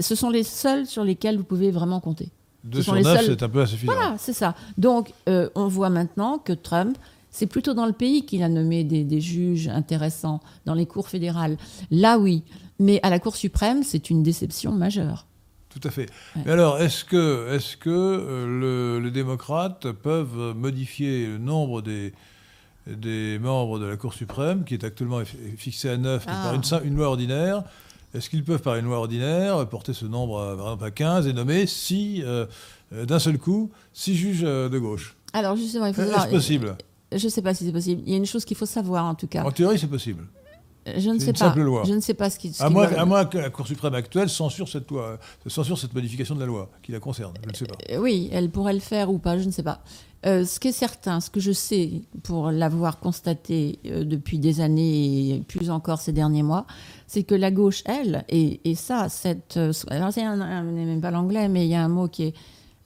[0.00, 2.30] Ce sont les seuls sur lesquels vous pouvez vraiment compter.
[2.64, 3.92] deux ce sont sur les neuf, seuls- c'est un peu insuffisant.
[3.92, 4.54] Voilà, c'est ça.
[4.78, 6.96] Donc, euh, on voit maintenant que Trump,
[7.30, 11.08] c'est plutôt dans le pays qu'il a nommé des, des juges intéressants, dans les cours
[11.08, 11.56] fédérales.
[11.90, 12.42] Là, oui.
[12.78, 15.26] Mais à la Cour suprême, c'est une déception majeure.
[15.68, 16.08] Tout à fait.
[16.34, 16.42] Ouais.
[16.46, 22.12] Mais alors, est-ce que, est que euh, le- les démocrates peuvent modifier le nombre des,
[22.86, 26.52] des membres de la Cour suprême, qui est actuellement eff- fixé à 9 Ah.
[26.70, 27.62] par une, loi ordinaire
[28.14, 31.26] Est-ce qu'ils peuvent, par une loi ordinaire, porter ce nombre, à, par exemple, à 15
[31.26, 32.46] et nommer six, euh,
[32.92, 35.16] d'un seul coup, six juges euh, de gauche?
[35.32, 36.76] Alors, justement, il faut Est-ce savoir- possible?
[37.12, 38.02] Je ne sais pas si c'est possible.
[38.06, 39.42] Il y a une chose qu'il faut savoir, en tout cas.
[39.44, 40.24] En théorie, c'est possible.
[40.96, 41.38] Je ne sais une pas.
[41.38, 41.82] simple loi.
[41.86, 42.52] Je ne sais pas ce qui.
[42.52, 45.02] ce À qui moins, à moins que la Cour suprême actuelle censure cette loi,
[45.46, 47.34] euh, censure cette modification de la loi qui la concerne.
[47.44, 47.76] Je ne sais pas.
[47.90, 49.80] Euh, Oui, elle pourrait le faire ou pas, je ne sais pas.
[50.24, 51.90] Euh, ce qui est certain, ce que je sais
[52.24, 56.66] pour l'avoir constaté euh, depuis des années et plus encore ces derniers mois,
[57.06, 59.58] c'est que la gauche, elle, et, et ça, cette,
[59.88, 62.34] alors c'est même pas l'anglais, mais il y a un mot qui est,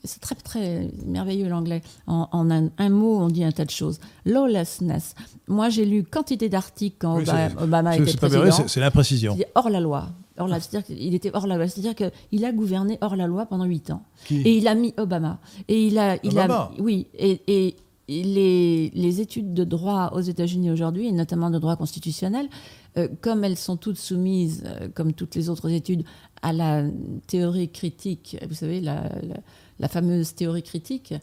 [0.05, 1.83] c'est très très merveilleux l'anglais.
[2.07, 3.99] En, en un, un mot, on dit un tas de choses.
[4.25, 5.15] Lawlessness.
[5.49, 8.51] Moi, j'ai lu quantité d'articles quand Oui, Obama, Obama était président.
[8.67, 9.37] c'est- l'imprécision.
[9.55, 10.09] Hors la loi.
[10.39, 11.69] Hors la, c'est-à-dire qu'il était hors la loi.
[11.69, 14.03] C'est-à-dire qu'il a gouverné hors la loi pendant huit ans.
[14.27, 14.41] Qui?
[14.41, 15.39] Et il a mis Obama.
[15.69, 16.55] Et il a, il Obama?
[16.55, 17.07] a, oui.
[17.19, 17.77] Et, et
[18.09, 22.49] les, les études de droit aux États-Unis aujourd'hui, et notamment de droit constitutionnel,
[22.97, 26.05] euh, comme elles sont toutes soumises, euh, comme toutes les autres études,
[26.43, 26.85] à la
[27.27, 29.37] théorie critique, vous savez, la, la,
[29.81, 31.15] la fameuse théorie critique,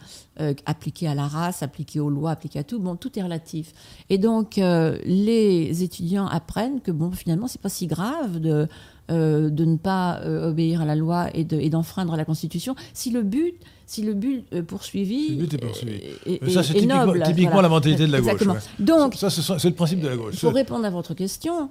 [0.42, 3.74] euh, appliquée à la race, appliquée aux lois, appliquée à tout, bon, tout est relatif.
[4.10, 8.68] Et donc, euh, les étudiants apprennent que, bon, finalement, c'est pas si grave de,
[9.12, 13.56] euh, de ne pas obéir à la loi et d'enfreindre la Constitution, si le but,
[13.90, 15.96] si le but euh, poursuivi, Si le but est poursuivi.
[15.96, 17.62] est- est- Mais ça, c'est est typiquement, noble, typiquement voilà.
[17.64, 18.42] la mentalité de la gauche.
[18.46, 18.56] Ouais.
[18.80, 20.40] Donc, ça, c'est le principe de la gauche.
[20.42, 21.70] pour répondre à votre question,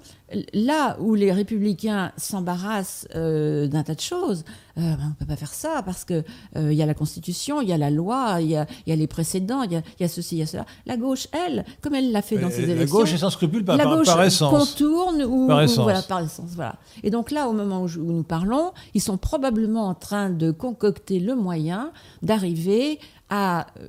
[0.54, 4.44] là où les républicains s'embarrassent euh, d'un tas de choses,
[4.78, 6.24] euh, ben, on ne peut pas faire ça parce que
[6.56, 8.90] euh, il y a la Constitution, il y a la loi, il y a, il
[8.90, 10.64] y a les précédents, il y a, il y a ceci, il y a cela.
[10.86, 13.30] La gauche, elle, comme elle l'a fait dans Euh, ses la élections, gauche est sans
[13.30, 14.50] scrupule par, la par- gauche par essence.
[14.70, 15.84] contourne ou, Par ou- essence.
[15.84, 16.76] voilà par essence voilà.
[17.02, 21.20] Et donc là, au moment où nous parlons, ils sont probablement en train de concocter
[21.20, 21.90] le moyen
[22.22, 23.88] d'arriver à, euh,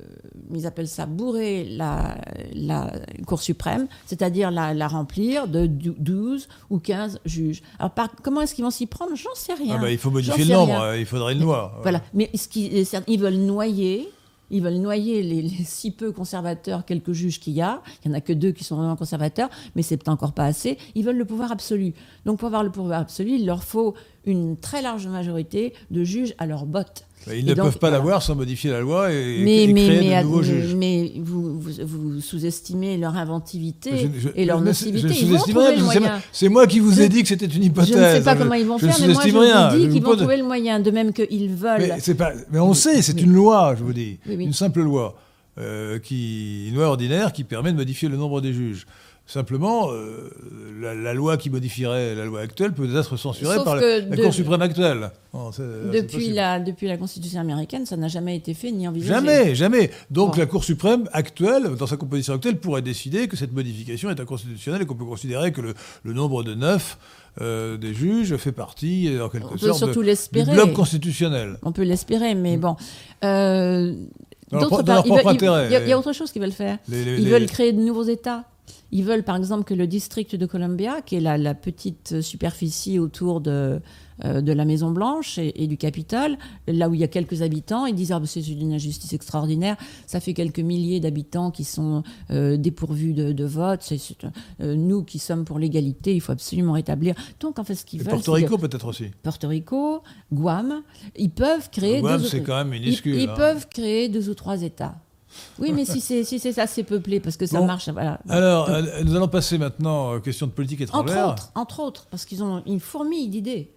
[0.52, 2.18] ils appellent ça bourrer la,
[2.54, 2.92] la
[3.26, 7.62] Cour suprême, c'est-à-dire la, la remplir de dou- 12 ou 15 juges.
[7.78, 9.14] Alors par- comment est-ce qu'ils vont s'y prendre?
[9.14, 9.76] J'en sais rien.
[9.78, 11.78] Ah bah, il faut modifier le nombre, euh, il faudrait une loi.
[11.82, 12.02] Voilà.
[12.14, 14.08] Mais ce qui ils veulent noyer.
[14.50, 17.82] Ils veulent noyer les, les si peu conservateurs, quelques juges qu'il y a.
[18.02, 20.46] Il n'y en a que deux qui sont vraiment conservateurs, mais c'est peut-être encore pas
[20.46, 20.78] assez.
[20.94, 21.92] Ils veulent le pouvoir absolu.
[22.24, 23.92] Donc, pour avoir le pouvoir absolu, il leur faut
[24.24, 27.04] une très large majorité de juges à leur botte.
[27.26, 27.96] Bah, Ils Et ne donc, peuvent pas voilà.
[27.98, 30.74] l'avoir sans modifier la loi et, Mais, et mais, créer mais, de nouveaux mais- juges.
[30.76, 35.08] mais vous, vous, vous sous-estimez leur inventivité Je- je- et leur nocivité.
[35.08, 36.00] je Ils vont sous-estime trouver rien, le moyen.
[36.00, 37.90] moi- C'est moi qui vous ai dit que c'était une hypothèse.
[37.92, 39.68] Je ne sais pas comment ils vont faire, mais moi je rien.
[39.68, 40.80] vous dis qu'ils vont trouver le moyen.
[40.80, 41.92] De même qu'ils veulent.
[42.06, 44.18] Mais, pas, mais on sait, c'est une loi, je vous dis.
[44.26, 44.44] Oui, oui.
[44.44, 45.16] Une simple loi.
[45.60, 48.86] euh, qui, une loi ordinaire qui permet de modifier le nombre des juges.
[49.30, 50.30] Simplement, euh,
[50.80, 54.08] la, la loi qui modifierait la loi actuelle peut être censurée Sauf par la, que
[54.08, 55.10] la de- Cour suprême actuelle.
[55.34, 59.12] Non, c'est Depuis la, depuis la Constitution américaine, ça n'a jamais été fait ni envisagé.
[59.12, 59.90] Jamais, jamais.
[60.10, 60.38] Donc Bon.
[60.40, 64.80] la Cour suprême actuelle, dans sa composition actuelle, pourrait décider que cette modification est inconstitutionnelle
[64.80, 65.74] et qu'on peut considérer que le,
[66.04, 66.96] le nombre de neuf
[67.42, 71.58] euh, des juges fait partie, euh, en quelque On peut sorte, de- du bloc constitutionnel.
[71.62, 72.76] On peut l'espérer, mais bon.
[73.24, 73.92] Euh,
[74.50, 76.78] d'autre part, il y, a- il y a autre chose qu'ils veulent faire.
[76.88, 78.44] Les- les- Ils les- veulent créer de nouveaux États.
[78.90, 82.98] Ils veulent, par exemple, que le district de Columbia, qui est la, la petite superficie
[82.98, 83.80] autour de,
[84.24, 87.42] euh, de la Maison Blanche et, et du Capitole, là où il y a quelques
[87.42, 89.76] habitants, ils disent ah, bah, c'est une injustice extraordinaire.
[90.06, 93.80] Ça fait quelques milliers d'habitants qui sont euh, dépourvus de, de vote.
[93.82, 93.98] C'est,
[94.62, 97.14] euh, nous qui sommes pour l'égalité, il faut absolument rétablir.
[97.40, 99.06] Donc, en fait, ce qu'ils Et veulent, Porto Rico peut-être aussi.
[99.22, 100.82] Porto Rico, Guam,
[101.16, 103.16] ils peuvent créer Guam, deux ou- c'est quand même ils, minuscule.
[103.16, 103.34] ils hein.
[103.36, 104.96] peuvent créer deux ou trois États.
[105.58, 107.66] Oui, mais si c'est si c'est assez peuplé, parce que ça Bon.
[107.66, 108.20] marche, voilà.
[108.28, 111.28] Alors, Donc, euh, nous allons passer maintenant aux questions de politique entre étrangère.
[111.28, 113.70] autres, entre autres, parce qu'ils ont une fourmille d'idées.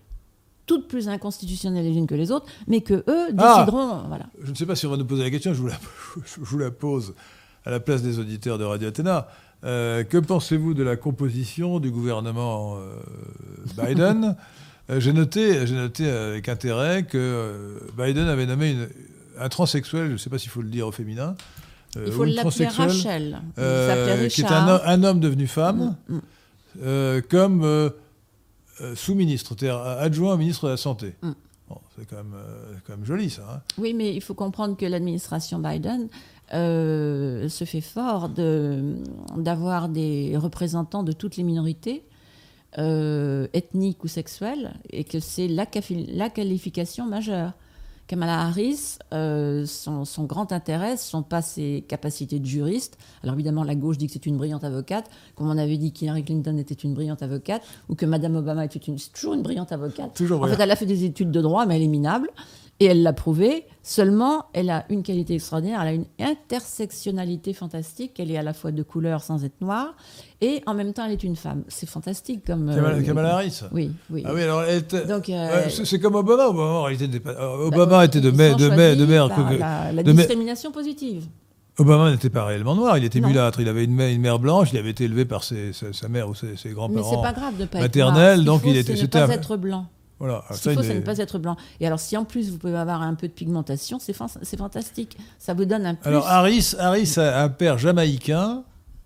[0.67, 4.03] toutes plus inconstitutionnelles les unes que les autres, mais que eux Ah décideront.
[4.07, 4.27] Voilà.
[4.41, 5.73] Je ne sais pas si on va nous poser la question, je vous la,
[6.25, 7.13] je vous la pose
[7.65, 9.27] à la place des auditeurs de Radio Athéna.
[9.65, 12.95] Euh, que pensez-vous de la composition du gouvernement euh,
[13.85, 14.35] Biden?
[14.89, 18.89] Euh, J'ai noté, j'ai noté avec intérêt que Biden avait nommé une-
[19.41, 21.35] un transsexuel, je ne sais pas s'il faut le dire au féminin,
[21.97, 23.41] euh, Il faut l'appeler Rachel.
[23.57, 26.21] Euh, s'appelait qui est un, ho- un homme devenu femme, Mm, mm.
[26.83, 27.89] euh, comme euh,
[28.95, 29.55] sous-ministre,
[29.99, 31.15] adjoint au ministre de la Santé.
[31.21, 31.31] Mm.
[31.69, 32.35] Bon, c'est quand même,
[32.85, 33.43] quand même joli ça.
[33.55, 33.61] hein.
[33.77, 36.07] Oui, mais il faut comprendre que l'administration Biden
[36.51, 38.95] se fait fort de-
[39.37, 42.03] d'avoir des représentants de toutes les minorités
[43.53, 45.65] ethniques ou sexuelles et que c'est la
[46.29, 47.53] qualification majeure.
[48.11, 52.97] Kamala Harris, euh, son, son grand intérêt, ce ne sont pas ses capacités de juriste.
[53.23, 56.25] Alors évidemment, la gauche dit que c'est une brillante avocate, comme on avait dit qu'Hillary
[56.25, 60.13] Clinton était une brillante avocate, ou que Madame Obama était une, toujours une brillante avocate.
[60.13, 62.29] Toujours En fait, elle a fait des études de droit, mais elle est minable.
[62.81, 63.65] Et elle l'a prouvé.
[63.83, 65.81] Seulement, elle a une qualité extraordinaire.
[65.83, 68.19] Elle a une intersectionnalité fantastique.
[68.19, 69.93] Elle est à la fois de couleur sans être noire.
[70.41, 71.63] Et en même temps, elle est une femme.
[71.67, 72.69] C'est fantastique comme.
[72.69, 73.61] euh, Kamala, Kamala Harris.
[73.71, 74.23] Oui, oui.
[74.25, 76.47] Ah oui, alors elle était- Donc, euh, c'est comme Obama.
[76.47, 77.19] Obama, en réalité, euh,
[77.69, 79.29] bah, Obama était de sont de mai, de mer.
[79.29, 81.25] que- La, la de mai- discrimination positive.
[81.77, 82.97] Obama n'était pas réellement noir.
[82.97, 83.27] Il était Non.
[83.29, 83.59] mulâtre.
[83.61, 84.69] Il avait une mère, une mère blanche.
[84.73, 87.09] Il avait été élevé par ses- sa, sa mère ou ses, ses Mais grands-parents.
[87.11, 88.37] c'est pas grave de pas être noir.
[88.43, 89.85] Donc il était- c'était pas un- être blanc.
[90.21, 90.43] Voilà.
[90.47, 91.57] Ah, Ce ça, qu'il faut, c'est est- ne pas être blanc.
[91.79, 94.57] Et alors, si en plus vous pouvez avoir un peu de pigmentation, c'est fan- c'est
[94.57, 95.17] fantastique.
[95.39, 96.07] Ça vous donne un plus.
[96.07, 98.63] Alors Harris, Harris a un père jamaïcain,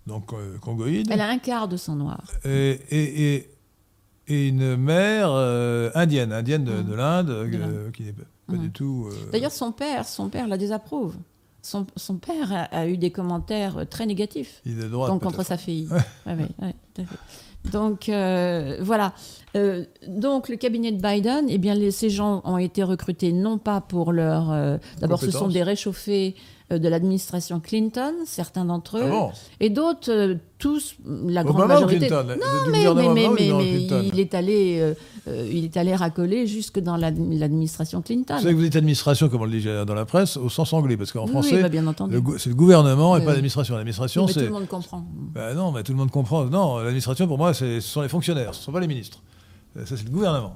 [0.08, 2.22] donc euh, congoïde, Elle a un quart de sang noir.
[2.44, 3.50] et, et, et-
[4.28, 8.60] et une mère euh, indienne, indienne de, de l'Inde, euh, qui n'est pas, pas Mm.
[8.60, 9.08] du tout.
[9.12, 11.16] euh, D'ailleurs, son père, son père la désapprouve.
[11.62, 15.10] Son, son père a, a eu des commentaires très négatifs il est de droite.
[15.12, 15.88] donc, contre sa fille.
[16.28, 17.16] Ouais, ouais, ouais, tout à fait.
[17.72, 19.14] Donc euh, voilà.
[19.56, 23.58] Euh, donc le cabinet de Biden, eh bien les, ces gens ont été recrutés non
[23.58, 24.52] pas pour leur.
[24.52, 26.36] euh, D'abord, ce sont des réchauffés
[26.72, 31.74] de l'administration Clinton, certains d'entre eux, Ah bon et d'autres, euh, tous, la grande Obama
[31.76, 32.08] majorité.
[32.08, 32.26] Clinton
[32.66, 33.36] Du mais, mais, mais, mais-
[33.88, 34.94] Clinton il est allé, euh,
[35.28, 38.34] euh, il est allé racoler jusque dans l'ad- l'administration Clinton.
[38.38, 40.74] Vous savez que vous dites administration, comme on le dit dans la presse, au sens
[40.74, 43.76] anglais, parce qu'en Oui, français, oui, bah, c'est le gouvernement et pas l'administration.
[43.76, 44.46] L'administration, mais tout c'est.
[44.46, 45.06] le monde comprend.
[45.36, 46.46] Bah non, mais tout le monde comprend.
[46.46, 49.22] Non, l'administration, pour moi, c'est- ce sont les fonctionnaires, ce ne sont pas les ministres.
[49.78, 50.56] Euh, Ça, c'est le gouvernement.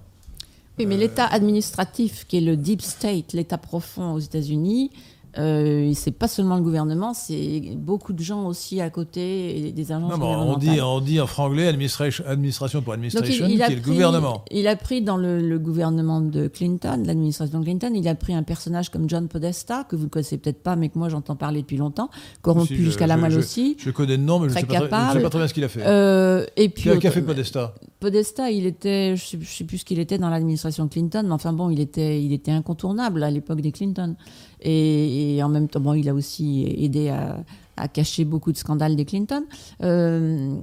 [0.79, 4.91] Oui, mais l'État administratif, qui est le deep state, l'État profond aux États-Unis,
[5.39, 9.91] euh, c'est pas seulement le gouvernement, c'est beaucoup de gens aussi à côté, et des
[9.91, 13.55] agences Non, mais on dit, on dit en franglais administration, administration pour Donc, administration, il,
[13.55, 14.43] il a qui est le pris- gouvernement.
[14.51, 18.33] Il a pris dans le, le gouvernement de Clinton, l'administration de Clinton, il a pris
[18.33, 21.35] un personnage comme John Podesta, que vous ne connaissez peut-être pas, mais que moi j'entends
[21.35, 22.09] parler depuis longtemps,
[22.41, 23.75] corrompu Si, jusqu'à la moelle aussi.
[23.79, 25.63] Je connais le nom, mais je ne sais, pas très- sais pas bien ce qu'il
[25.63, 25.83] a fait.
[25.85, 27.73] Euh, et puis, Qui a, fait Podesta?
[27.99, 31.53] Podesta, il était, je ne sais, plus ce qu'il était dans l'administration Clinton, mais enfin
[31.53, 34.15] bon, il était, il était incontournable à l'époque des Clinton.
[34.61, 37.37] Et, en même temps, bon, il a aussi aidé à,
[37.79, 39.43] à cacher beaucoup de scandales des Clinton.
[39.81, 40.53] Euh,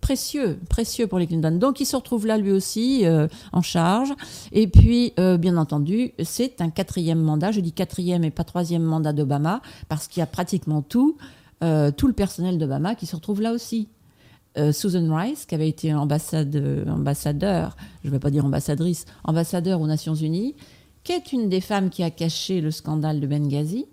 [0.00, 1.56] précieux, précieux pour les Clinton.
[1.58, 4.12] Donc il se retrouve là lui aussi euh, en charge.
[4.52, 7.52] Et puis, euh, bien entendu, c'est un quatrième mandat.
[7.52, 11.16] Je dis quatrième et pas troisième mandat d'Obama parce qu'il y a pratiquement tout,
[11.96, 13.88] tout le personnel d'Obama qui se retrouve là aussi.
[14.72, 19.86] Susan Rice, qui avait été ambassade- ambassadeur, je ne vais pas dire ambassadrice, ambassadeur aux
[19.86, 20.54] Nations Unies,
[21.04, 23.86] qui est une des femmes qui a caché le scandale de Benghazi,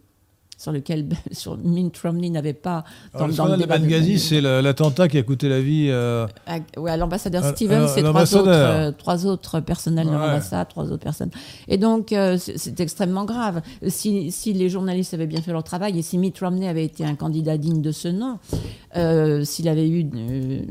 [0.57, 2.83] sur lequel sur Mitt Romney n'avait pas.
[3.15, 5.87] Alors, Le scandale de Benghazi, c'est l'attentat qui a coûté la vie.
[5.89, 10.11] euh, à, ouais, à l'ambassadeur À- Stevens et trois autres, euh, trois autres personnels de
[10.13, 11.31] l'ambassade, trois autres personnes.
[11.67, 13.61] Et donc, euh, c'est c'est extrêmement grave.
[13.87, 17.03] Si, si les journalistes avaient bien fait leur travail et si Mitt Romney avait été
[17.05, 18.37] un candidat digne de ce nom,
[18.97, 20.65] euh, s'il avait eu une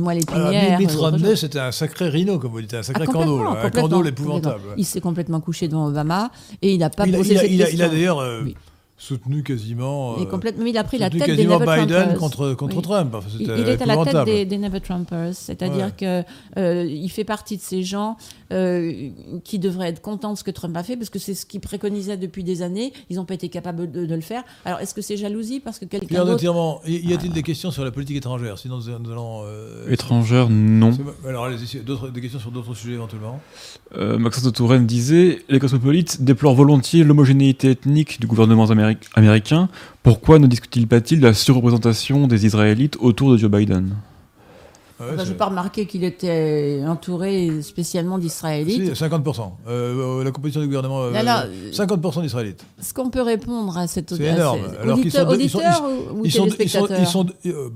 [0.00, 0.78] moelle alors, épinière.
[0.78, 3.66] Mitt euh, Romney, c'était un sacré rhino, comme vous dites, un Ah, sacré complètement, candole,
[3.66, 4.60] un candole épouvantable.
[4.76, 6.30] Il s'est complètement couché devant Obama
[6.62, 7.86] et il n'a pas Il a, posé il a- cette il a- question.
[7.86, 8.56] il a d'ailleurs euh, Oui.
[8.98, 10.16] Soutenu quasiment.
[10.18, 12.18] Il, est complètement, mais il a pris la soutenu tête des quasiment Never Biden Trumpers.
[12.18, 12.82] contre, contre Oui.
[12.82, 13.14] Trump.
[13.14, 16.24] Enfin, Il, est à la tête des, des Never Trumpers, c'est-à-dire Ouais.
[16.54, 18.16] que euh, il fait partie de ces gens
[18.52, 19.10] euh,
[19.44, 21.60] qui devraient être contents de ce que Trump a fait, parce que c'est ce qu'ils
[21.60, 22.92] préconisaient depuis des années.
[23.10, 24.42] Ils n'ont pas été capables de, de le faire.
[24.64, 26.42] Alors, est-ce que c'est jalousie parce que quelqu'un d'autre
[26.86, 28.58] y y a-t-il des questions sur la politique étrangère?
[28.58, 29.42] Sinon, nous, allons.
[29.44, 30.92] euh, Étrangère, non.
[30.92, 33.40] c'est- Alors, allez-y, d'autres- des questions sur d'autres sujets éventuellement.
[33.96, 39.68] Euh, Maxence de Touraine disait Les cosmopolites déplorent volontiers l'homogénéité ethnique du gouvernement améri- américain.
[40.02, 43.94] Pourquoi ne discute-t-il pas-t-il de la surreprésentation des Israélites autour de Joe Biden?
[45.00, 48.96] Ouais, Bah, c'est- J'ai pas remarqué qu'il était entouré spécialement Si, d'Israélites.
[48.96, 49.56] 50%.
[49.68, 52.64] Euh, la composition du gouvernement, euh, là, 50% d'Israélites.
[52.82, 54.60] Ce qu'on peut répondre à cet C'est à énorme.
[54.82, 56.98] Alors qu'ils sont auditeur, deux- ils sont- auditeur ou, ou Ils sont, ils sont, téléspectateur
[57.00, 57.26] ils sont,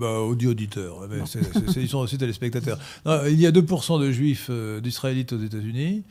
[0.00, 2.78] bah, audio auditeurs, mais c'est- c'est- c'est- ils sont aussi téléspectateurs.
[3.06, 6.02] Non, il y a 2% de juifs euh, d'israélites aux États-Unis,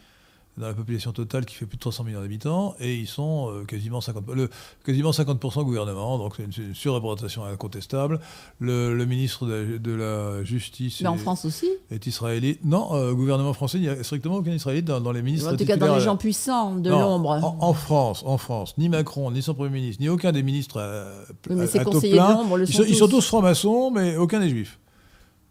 [0.57, 3.63] dans la population totale qui fait plus de 300 millions d'habitants, et ils sont euh,
[3.63, 4.49] quasiment 50%, le,
[4.85, 8.19] quasiment 50% gouvernement, donc c'est une, une surreprésentation incontestable.
[8.59, 11.69] Le, le ministre de, de la Justice Mais en est, France aussi.
[11.89, 12.59] est israélite.
[12.65, 15.53] Non, euh, gouvernement français, il n'y a strictement aucun israélite dans, dans les ministres.
[15.53, 17.29] En tout cas, dans les gens puissants de l'ombre.
[17.29, 20.81] En, en France, en France, ni Macron, ni son Premier ministre, ni aucun des ministres
[20.81, 21.05] à,
[21.49, 23.25] Oui, mais à- taux de plein, ils sont sont, ils sont tous.
[23.25, 24.79] francs-maçons, mais aucun n'est juif.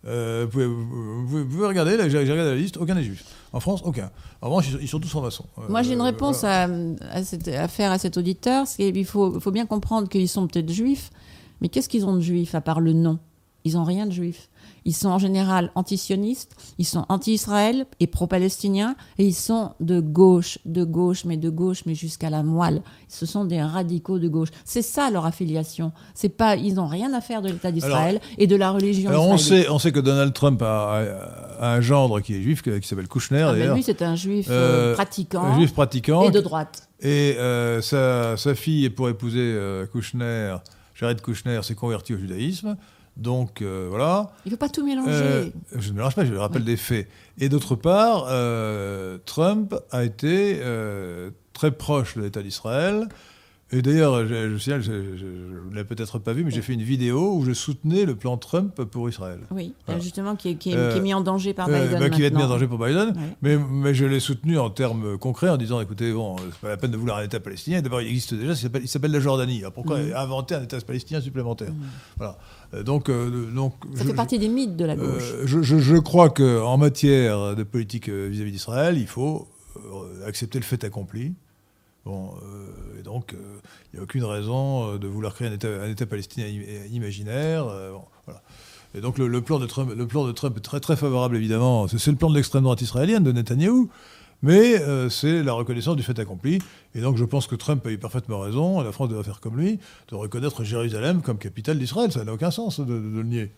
[0.07, 3.25] Euh, vous, pouvez, vous pouvez- regarder, j'ai regardé la liste, aucun n'est juif.
[3.53, 4.11] En France, aucun.
[4.43, 5.47] En revanche, ils sont, ils sont tous francs-maçons.
[5.59, 6.65] Euh, Moi, j'ai une réponse voilà.
[7.11, 8.67] à, à, cette- à faire à cet auditeur.
[8.67, 11.11] Qu'il faut, faut bien comprendre qu'ils sont peut-être juifs,
[11.61, 13.19] mais qu'est-ce qu'ils ont de juif à part le nom?
[13.65, 14.49] Ils n'ont rien de juif.
[14.85, 20.59] Ils sont en général antisionistes, ils sont anti-Israël et pro-palestiniens, et ils sont de gauche,
[20.65, 22.83] de gauche, mais de gauche, mais jusqu'à la moelle.
[23.09, 24.49] Ce sont des radicaux de gauche.
[24.65, 25.93] C'est ça leur affiliation.
[26.15, 29.29] C'est pas, ils n'ont rien à faire de l'État d'Israël et de la religion Alors
[29.29, 30.67] on sait, on sait que Donald Trump a,
[30.99, 34.15] a- a un gendre qui est juif, qui s'appelle Kushner Ah, d'ailleurs, lui, c'est un
[34.17, 36.23] juif euh, Euh, pratiquant un juif pratiquant.
[36.23, 36.89] et de droite.
[37.01, 40.57] Et euh, sa, sa fille, pour épouser euh, Kushner,
[40.95, 42.77] Jared Kushner, s'est convertie au judaïsme.
[43.21, 44.33] Donc euh, voilà.
[44.47, 45.11] Il ne faut pas tout mélanger.
[45.13, 47.07] Euh, je ne mélange pas, je rappelle des faits.
[47.39, 50.61] Et d'autre part, euh, Trump a été
[51.53, 53.07] très proche de l'État d'Israël.
[53.73, 56.83] Et d'ailleurs, je, je signale, je, ne l'avez peut-être pas vu, mais j'ai fait une
[56.83, 59.39] vidéo où je soutenais le plan Trump pour Israël.
[59.53, 60.01] Oui, Voilà.
[60.01, 62.01] justement, qui est, qui est- Euh, qui est mis en danger par Euh, Biden.
[62.01, 63.11] bah, qui va être mis en danger pour Biden.
[63.11, 63.37] Ouais.
[63.43, 66.77] Mais, mais je l'ai soutenu en termes concrets en disant écoutez, bon, c'est pas la
[66.79, 67.81] peine de vouloir un État palestinien.
[67.81, 69.61] D'abord, il existe déjà, il s'appelle- la Jordanie.
[69.61, 70.15] Alors pourquoi Mhm.
[70.17, 71.73] inventer un État palestinien supplémentaire
[72.17, 72.39] Voilà.
[72.75, 75.35] Euh, Donc, euh, donc Ça fait partie des mythes de la euh, gauche.
[75.45, 80.83] je, crois qu'en matière de politique euh, vis-à-vis d'Israël, il faut euh, accepter le fait
[80.83, 81.35] accompli.
[82.05, 83.37] Bon, euh, et donc, euh,
[83.93, 85.53] il n'y a aucune raison euh, de vouloir créer un
[85.89, 87.67] État, palestinien im- imaginaire.
[87.69, 87.93] euh.
[88.95, 91.87] Et donc, le, plan de Trump, le plan de Trump est très, très favorable, évidemment.
[91.89, 93.89] C'est le plan de l'extrême droite israélienne, de Netanyahou.
[94.43, 96.59] Mais euh, c'est la reconnaissance du fait accompli.
[96.95, 99.41] Et donc, je pense que Trump a eu parfaitement raison, et la France doit faire
[99.41, 99.79] comme lui,
[100.09, 102.11] de reconnaître Jérusalem comme capitale d'Israël.
[102.11, 103.51] Ça n'a aucun sens de le nier.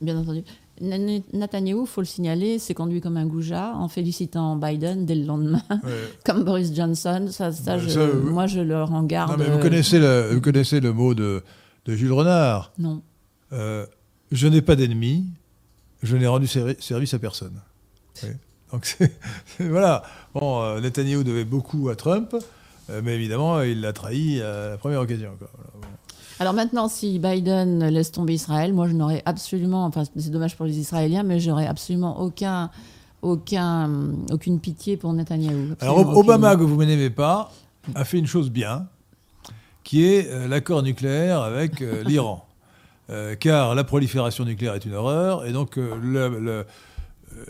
[0.00, 0.44] Bien entendu.
[0.80, 5.24] N- Netanyahou, faut le signaler, s'est conduit comme un goujat en félicitant Biden dès le
[5.24, 5.90] lendemain, Ouais.
[6.24, 7.28] comme Boris Johnson.
[7.30, 9.32] Ça, ça, Euh, je- ça, euh, moi, je le rends garde.
[9.32, 11.42] Non, mais vous connaissez le, vous connaissez le mot de,
[11.86, 12.72] de Jules Renard.
[12.78, 13.02] Non.
[13.52, 13.86] Euh,
[14.32, 15.24] je n'ai pas d'ennemis,
[16.02, 17.60] je n'ai rendu servi- service à personne.
[18.22, 18.28] Oui.
[18.72, 18.98] Donc
[19.60, 20.02] voilà.
[20.34, 22.36] Bon, euh, Netanyahu devait beaucoup à Trump,
[22.90, 25.30] euh, mais évidemment, il l'a trahi à la première occasion.
[25.38, 25.48] quoi.
[25.54, 25.88] Voilà, bon.
[26.40, 30.66] Alors maintenant, si Biden laisse tomber Israël, moi, je n'aurais absolument, enfin, c'est dommage pour
[30.66, 32.70] les Israéliens, mais j'aurais absolument aucun,
[33.22, 33.90] aucun,
[34.30, 35.74] aucune pitié pour Netanyahou.
[35.80, 37.50] Alors Obama, que vous n'aimez pas,
[37.94, 38.86] a fait une chose bien,
[39.82, 42.44] qui est euh, l'accord nucléaire avec euh, l'Iran.
[43.10, 45.80] Euh, car la prolifération nucléaire est une horreur, et donc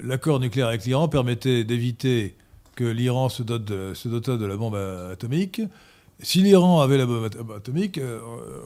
[0.03, 2.37] l'accord nucléaire avec l'Iran permettait d'éviter
[2.77, 4.79] que l'Iran se, dote de, se dotât de la bombe
[5.13, 5.61] atomique.
[6.21, 8.19] Si l'Iran avait la bombe at- atomique, euh,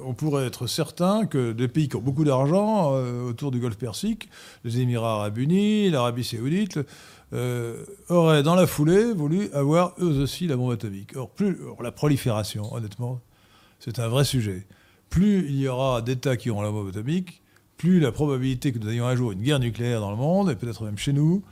[0.06, 3.76] on pourrait être certain que des pays qui ont beaucoup d'argent euh, autour du Golfe
[3.76, 4.30] Persique,
[4.64, 6.80] les Émirats arabes unis, l'Arabie saoudite,
[7.34, 11.14] euh, auraient dans la foulée voulu avoir eux aussi la bombe atomique.
[11.14, 13.20] Or, plus, or, la prolifération, honnêtement,
[13.80, 14.66] c'est un vrai sujet.
[15.10, 17.42] Plus il y aura d'États qui auront la bombe atomique,
[17.76, 20.54] plus la probabilité que nous ayons un jour une guerre nucléaire dans le monde, et
[20.54, 21.42] peut-être même chez nous,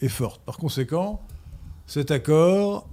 [0.00, 0.40] est forte.
[0.42, 1.20] Par conséquent,
[1.86, 2.86] cet accord,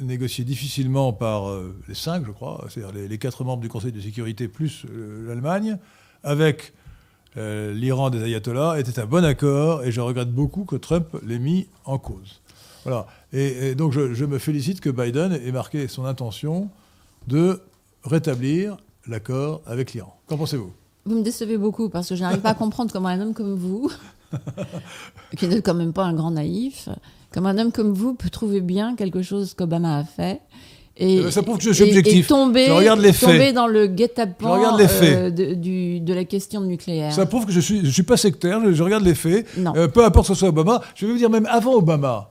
[0.00, 3.92] négocié difficilement par euh, les cinq, je crois, c'est-à-dire les, les quatre membres du Conseil
[3.92, 5.78] de sécurité plus euh, l'Allemagne,
[6.22, 6.72] avec
[7.36, 11.38] euh, l'Iran des ayatollahs, était un bon accord, et je regrette beaucoup que Trump l'ait
[11.38, 12.40] mis en cause.
[12.84, 13.06] Voilà.
[13.32, 16.70] Et, et donc je, je me félicite que Biden ait marqué son intention
[17.26, 17.60] de
[18.04, 20.16] rétablir l'accord avec l'Iran.
[20.26, 20.72] Qu'en pensez-vous?
[21.04, 23.54] Vous me décevez beaucoup parce que je n'arrive pas à comprendre comment un homme comme
[23.54, 23.90] vous,
[25.36, 26.88] qui n'est quand même pas un grand naïf,
[27.36, 30.40] comme un homme comme vous peut trouver bien quelque chose qu'Obama a fait.
[30.96, 32.24] Et, Euh, ça prouve que je suis et- objectif.
[32.24, 33.28] Et tomber, Je regarde les faits.
[33.28, 34.58] tomber dans le guet-apens
[35.02, 37.12] euh, de, du- de la question nucléaire.
[37.12, 39.46] Ça prouve que je ne suis, je suis pas sectaire, je, je regarde les faits.
[39.58, 42.30] Euh, peu importe ce soit Obama, je vais vous dire même avant Obama.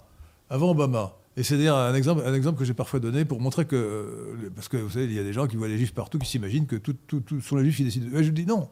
[0.50, 1.14] Avant Obama.
[1.38, 3.76] Et c'est d'ailleurs un exemple, un exemple que j'ai parfois donné pour montrer que.
[3.76, 6.18] euh, Parce que vous savez, il y a des gens qui voient les juifs partout,
[6.18, 8.08] qui s'imaginent que tout, tout, tout sont les juifs qui décident.
[8.16, 8.70] Ouais, je dis non.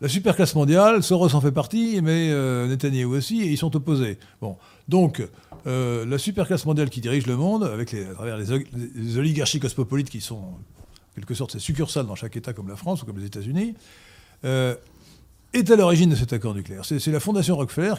[0.00, 4.16] La superclasse mondiale, Soros en fait partie, mais euh, Netanyahu aussi, et ils sont opposés.
[4.40, 4.56] Bon.
[4.86, 5.20] Donc,
[5.66, 10.20] euh, la superclasse mondiale qui dirige le monde, avec à travers les, oligarchies cosmopolites qui
[10.20, 10.58] sont, en
[11.14, 13.74] quelque sorte, ces succursales dans chaque État comme la France ou comme les États-Unis,
[14.44, 14.74] euh,
[15.52, 16.84] est à l'origine de cet accord nucléaire.
[16.84, 17.94] C'est la fondation Rockefeller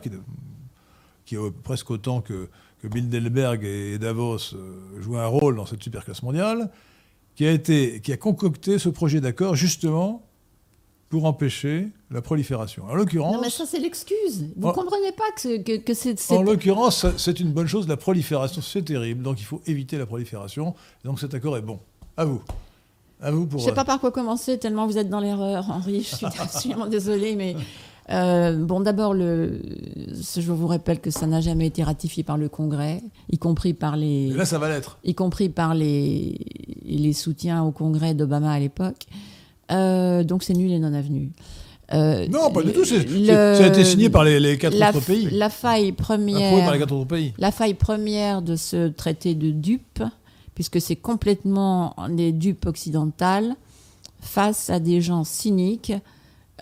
[1.26, 2.50] qui, a presque autant que,
[2.82, 6.70] que Bilderberg et Davos euh, joué un rôle dans cette superclasse mondiale,
[7.36, 10.29] qui a, qui a concocté ce projet d'accord justement
[11.10, 12.86] pour empêcher la prolifération.
[12.86, 13.34] En l'occurrence.
[13.36, 14.46] Non, mais ça, c'est l'excuse.
[14.56, 16.32] Vous ne comprenez pas que, que, c'est.
[16.32, 17.88] En l'occurrence, c'est une bonne chose.
[17.88, 19.24] La prolifération, c'est terrible.
[19.24, 20.76] Donc, il faut éviter la prolifération.
[21.04, 21.80] Donc, cet accord est bon.
[22.16, 22.42] À vous.
[23.22, 23.60] À vous pour.
[23.60, 26.02] Je ne sais pas par quoi commencer, tellement vous êtes dans l'erreur, Henri.
[26.02, 27.56] Je suis absolument désolée, mais.
[28.12, 29.62] Euh, bon, d'abord, le,
[30.08, 33.98] je vous rappelle que ça n'a jamais été ratifié par le Congrès, y compris par
[33.98, 34.30] les.
[34.30, 34.98] là, ça va l'être.
[35.04, 36.40] Y compris par les,
[36.86, 39.06] les soutiens au Congrès d'Obama à l'époque.
[39.72, 41.32] Euh, donc c'est nul et non avenu.
[41.94, 42.86] Euh, non, pas du tout.
[42.86, 45.30] ça a été signé par les, quatre autres pays.
[45.32, 46.64] La faille première.
[46.64, 47.34] Par les quatre autres pays.
[47.38, 50.04] La faille première de ce traité de dupes,
[50.54, 53.56] puisque c'est complètement des dupes occidentales
[54.22, 55.94] face à des gens cyniques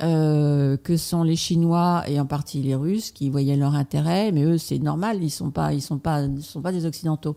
[0.04, 4.44] euh, que sont les Chinois et en partie les Russes qui voyaient leur intérêt, mais
[4.44, 7.36] eux c'est normal, ils sont pas, ils sont pas, ils sont pas des occidentaux.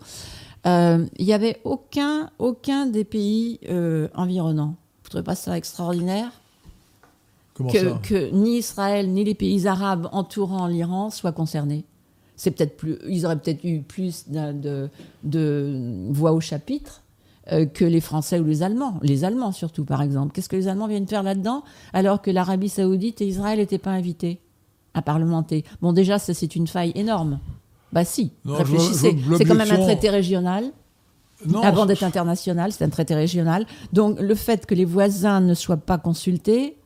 [0.66, 3.58] Il n'y avait aucun, aucun des pays
[4.14, 4.76] environnants
[5.10, 6.30] trouvez pas ça extraordinaire
[7.54, 11.84] que, que, ni Israël ni les pays arabes entourant l'Iran soient concernés
[12.36, 14.88] C'est peut-être plus, ils auraient peut-être eu plus de,
[15.24, 17.02] de, voix au chapitre
[17.52, 18.98] euh, que les Français ou les Allemands.
[19.02, 20.32] Les Allemands surtout, par exemple.
[20.32, 21.64] Qu'est-ce que les Allemands viennent faire là-dedans?
[21.92, 24.40] Alors que l'Arabie saoudite et Israël n'étaient pas invités
[24.94, 27.40] à parlementer Bon, déjà, ça c'est une faille énorme.
[27.92, 29.18] Bah si, réfléchissez.
[29.36, 30.64] C'est quand même un traité régional
[31.62, 33.66] avant d'être international, c'est un traité régional.
[33.92, 36.76] Donc le fait que les voisins ne soient pas consultés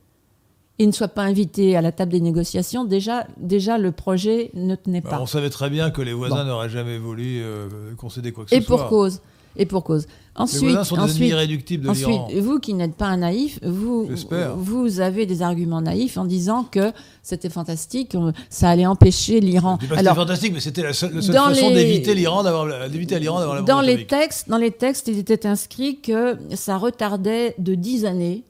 [0.77, 4.75] et ne soient pas invités à la table des négociations, déjà, déjà le projet ne
[4.75, 5.21] tenait bah, pas.
[5.21, 8.55] on savait très bien que les voisins n'auraient jamais voulu euh, concéder quoi que ce
[8.55, 8.63] soit.
[8.63, 9.21] Et pour cause
[9.57, 10.07] et pour cause.
[10.37, 14.09] Ensuite, les sont ensuite, irréductibles de ensuite vous qui n'êtes pas un naïf, vous,
[14.57, 16.91] vous avez des arguments naïfs en disant que
[17.23, 18.17] c'était fantastique,
[18.49, 19.79] ça allait empêcher l'Iran.
[19.81, 23.81] C'était fantastique, mais c'était la seule, façon d'éviter l'Iran d'avoir d'éviter l'Iran d'avoir la dans
[23.81, 28.43] les textes, dans les textes, il était inscrit que ça retardait de 10 années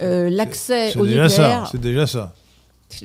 [0.00, 1.68] euh, l'accès au nucléaire.
[1.70, 2.34] C'est déjà ça.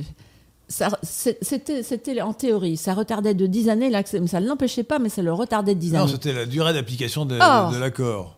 [1.03, 5.21] C'était en théorie, ça retardait de 10 années l'accès, ça ne l'empêchait pas, mais ça
[5.21, 6.03] le retardait de 10 années.
[6.03, 7.35] Non, c'était la durée d'application de,
[7.79, 8.37] l'accord.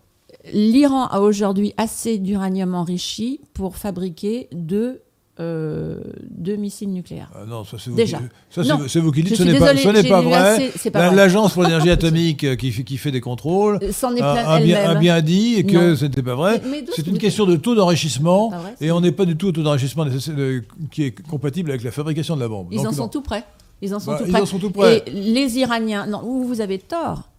[0.54, 5.02] L'Iran a aujourd'hui assez d'uranium enrichi pour fabriquer deux
[5.40, 6.00] euh,
[6.32, 7.30] de missiles nucléaires.
[7.36, 8.18] Ah non, ça c'est vous, Déjà.
[8.50, 9.74] Qui, c'est vous qui dites, ce n'est pas,
[10.10, 10.72] pas, vrai.
[11.16, 15.22] L'Agence pour l'énergie atomique euh, qui, qui, fait des contrôles a, a, bien, a, bien,
[15.22, 16.60] dit que ce n'était pas vrai.
[16.96, 18.52] C'est une question de taux d'enrichissement
[18.82, 20.06] et on n'est pas du tout au taux d'enrichissement
[20.90, 22.70] qui est compatible avec la fabrication de la bombe.
[22.72, 23.44] Ils en sont tout prêts.
[23.84, 24.40] Ils en sont, bah, tout, prêts.
[24.40, 25.04] Ils en sont tout prêts.
[25.06, 27.30] Et les Iraniens, non, vous avez tort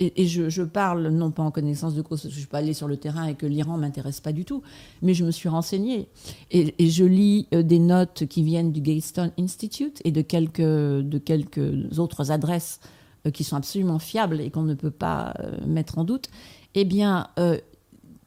[0.00, 2.58] et, je, parle non pas en connaissance de cause, parce que je ne suis pas
[2.58, 4.62] allée sur le terrain et que l'Iran ne m'intéresse pas du tout,
[5.02, 6.08] mais je me suis renseignée.
[6.50, 11.18] Et, je lis euh, des notes qui viennent du Gaystone Institute et de quelques, de
[11.18, 12.80] quelques autres adresses
[13.26, 16.30] euh, qui sont absolument fiables et qu'on ne peut pas euh, mettre en doute.
[16.74, 17.26] Eh bien,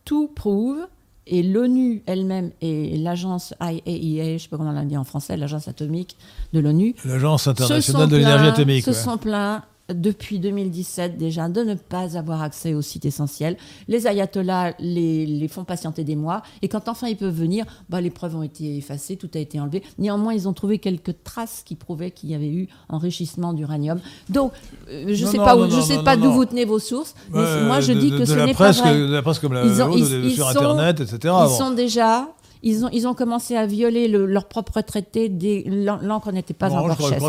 [0.03, 0.85] tout prouve,
[1.25, 5.05] et l'ONU elle-même et l'agence IAEA, je ne sais pas comment on l'a dit en
[5.05, 6.17] français, l'agence atomique
[6.51, 11.73] de l'ONU, l'agence internationale de l'énergie atomique, se sont plaints depuis 2017 déjà de ne
[11.75, 13.57] pas avoir accès aux sites essentiels.
[13.87, 18.09] Les ayatollahs les, font patienter des mois et quand enfin ils peuvent venir, bah, les
[18.09, 19.83] preuves ont été effacées, tout a été enlevé.
[19.97, 23.99] Néanmoins, ils ont trouvé quelques traces qui prouvaient qu'il y avait eu enrichissement d'uranium.
[24.29, 24.53] Donc,
[24.89, 27.81] euh, je ne sais pas, je sais pas d'où vous tenez vos sources, mais moi
[27.81, 28.93] je dis que ce n'est pas vrai.
[28.99, 31.33] De la presse comme la, sur Internet, etc.
[31.45, 32.29] Ils sont déjà
[32.63, 35.29] ils ont, ils ont commencé à violer leur propre traité.
[35.67, 37.21] L'encre n'était pas encore chère.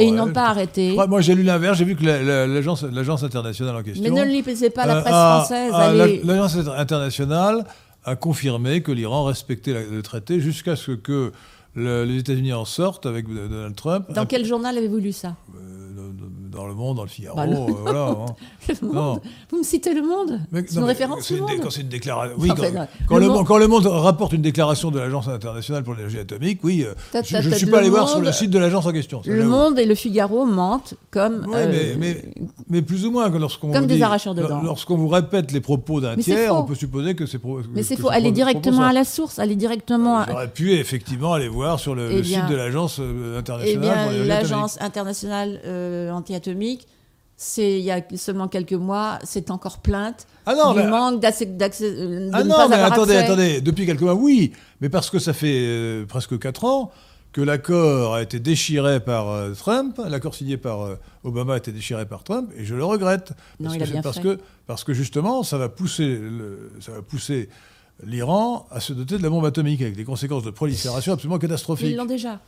[0.00, 0.96] Et ils n'ont pas arrêté.
[1.08, 1.78] Moi, j'ai lu l'inverse.
[1.78, 4.02] J'ai vu que l'agence internationale en question.
[4.02, 6.24] Mais ne lisez pas la euh, presse française.
[6.24, 7.64] L'agence internationale
[8.04, 11.32] a confirmé que l'Iran respectait le traité jusqu'à ce que
[11.76, 14.10] les États-Unis en sortent avec Donald Trump.
[14.12, 15.36] Dans quel journal avez-vous lu ça?
[15.54, 15.79] Euh,
[16.50, 17.36] dans le Monde, dans le Figaro.
[17.36, 18.26] Bah, euh, voilà, hein.
[19.50, 22.36] Vous me citez le Monde C'est une référence Monde Quand c'est une déclaration.
[22.38, 22.48] Oui,
[23.08, 26.60] quand, le monde, quand, le monde, rapporte une déclaration de l'Agence internationale pour l'énergie atomique,
[26.62, 29.22] oui, euh, je ne suis pas allé voir sur le site de l'agence en question.
[29.24, 31.46] Le Monde et le Figaro mentent comme.
[31.48, 32.22] Oui, mais, mais,
[32.68, 33.28] mais, plus ou moins.
[33.30, 34.62] Lorsqu'on comme des arracheurs de dents.
[34.62, 37.40] Lorsqu'on vous répète les propos d'un tiers, on peut supposer que c'est.
[37.74, 38.10] Mais c'est faux.
[38.10, 39.38] Allez directement à la source.
[39.38, 40.24] Allez directement.
[40.28, 44.08] J'aurais pu effectivement aller voir sur le eh site de l'agence euh, internationale.
[44.12, 45.60] Eh bien, l'agence internationale
[46.40, 46.86] anti-atomique
[47.42, 51.48] c'est il y a seulement quelques mois, c'est encore plainte ah non, du manque d'accès.
[51.82, 54.52] Euh, ah non, mais attendez, attendez, depuis quelques mois, oui,
[54.82, 56.90] mais parce que ça fait euh, presque 4 ans
[57.32, 62.04] que l'accord a été déchiré par euh, Trump, l'accord signé par Obama a été déchiré
[62.04, 63.32] par Trump, et je le regrette.
[63.62, 67.48] Parce, non, que, parce, que, parce que justement, ça va pousser, le, ça va pousser
[68.04, 71.88] l'Iran à se doter de la bombe atomique avec des conséquences de prolifération absolument catastrophiques.
[71.88, 72.38] Ils l'ont déjà.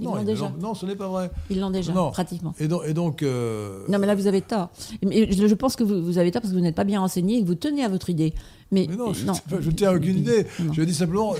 [0.00, 0.44] Ils non, l'ont déjà.
[0.48, 1.30] l'ont- non, ce n'est pas vrai.
[1.50, 2.10] Ils l'ont déjà, Non.
[2.10, 2.54] pratiquement.
[2.58, 4.70] Et donc, et donc, euh, Non, mais là, vous avez tort.
[5.04, 7.00] Mais je, je pense que vous, vous avez tort parce que vous n'êtes pas bien
[7.00, 8.32] renseigné et que vous tenez à votre idée.
[8.72, 9.32] Mais, mais non, je, non.
[9.66, 10.46] ne tiens à aucune idée.
[10.60, 10.72] Non.
[10.72, 11.34] Je dis simplement,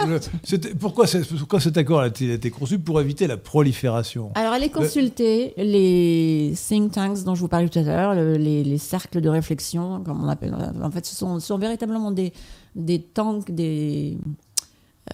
[0.44, 4.30] je- pourquoi, c'est- pourquoi cet accord a été, conçu pour éviter la prolifération?
[4.34, 8.64] Alors, allez consulter les think tanks dont je vous parlais tout à l'heure, le- les,
[8.64, 10.54] les cercles de réflexion, comme on appelle.
[10.82, 12.32] En fait, ce sont, ce sont véritablement des,
[12.74, 14.18] des tanks, des,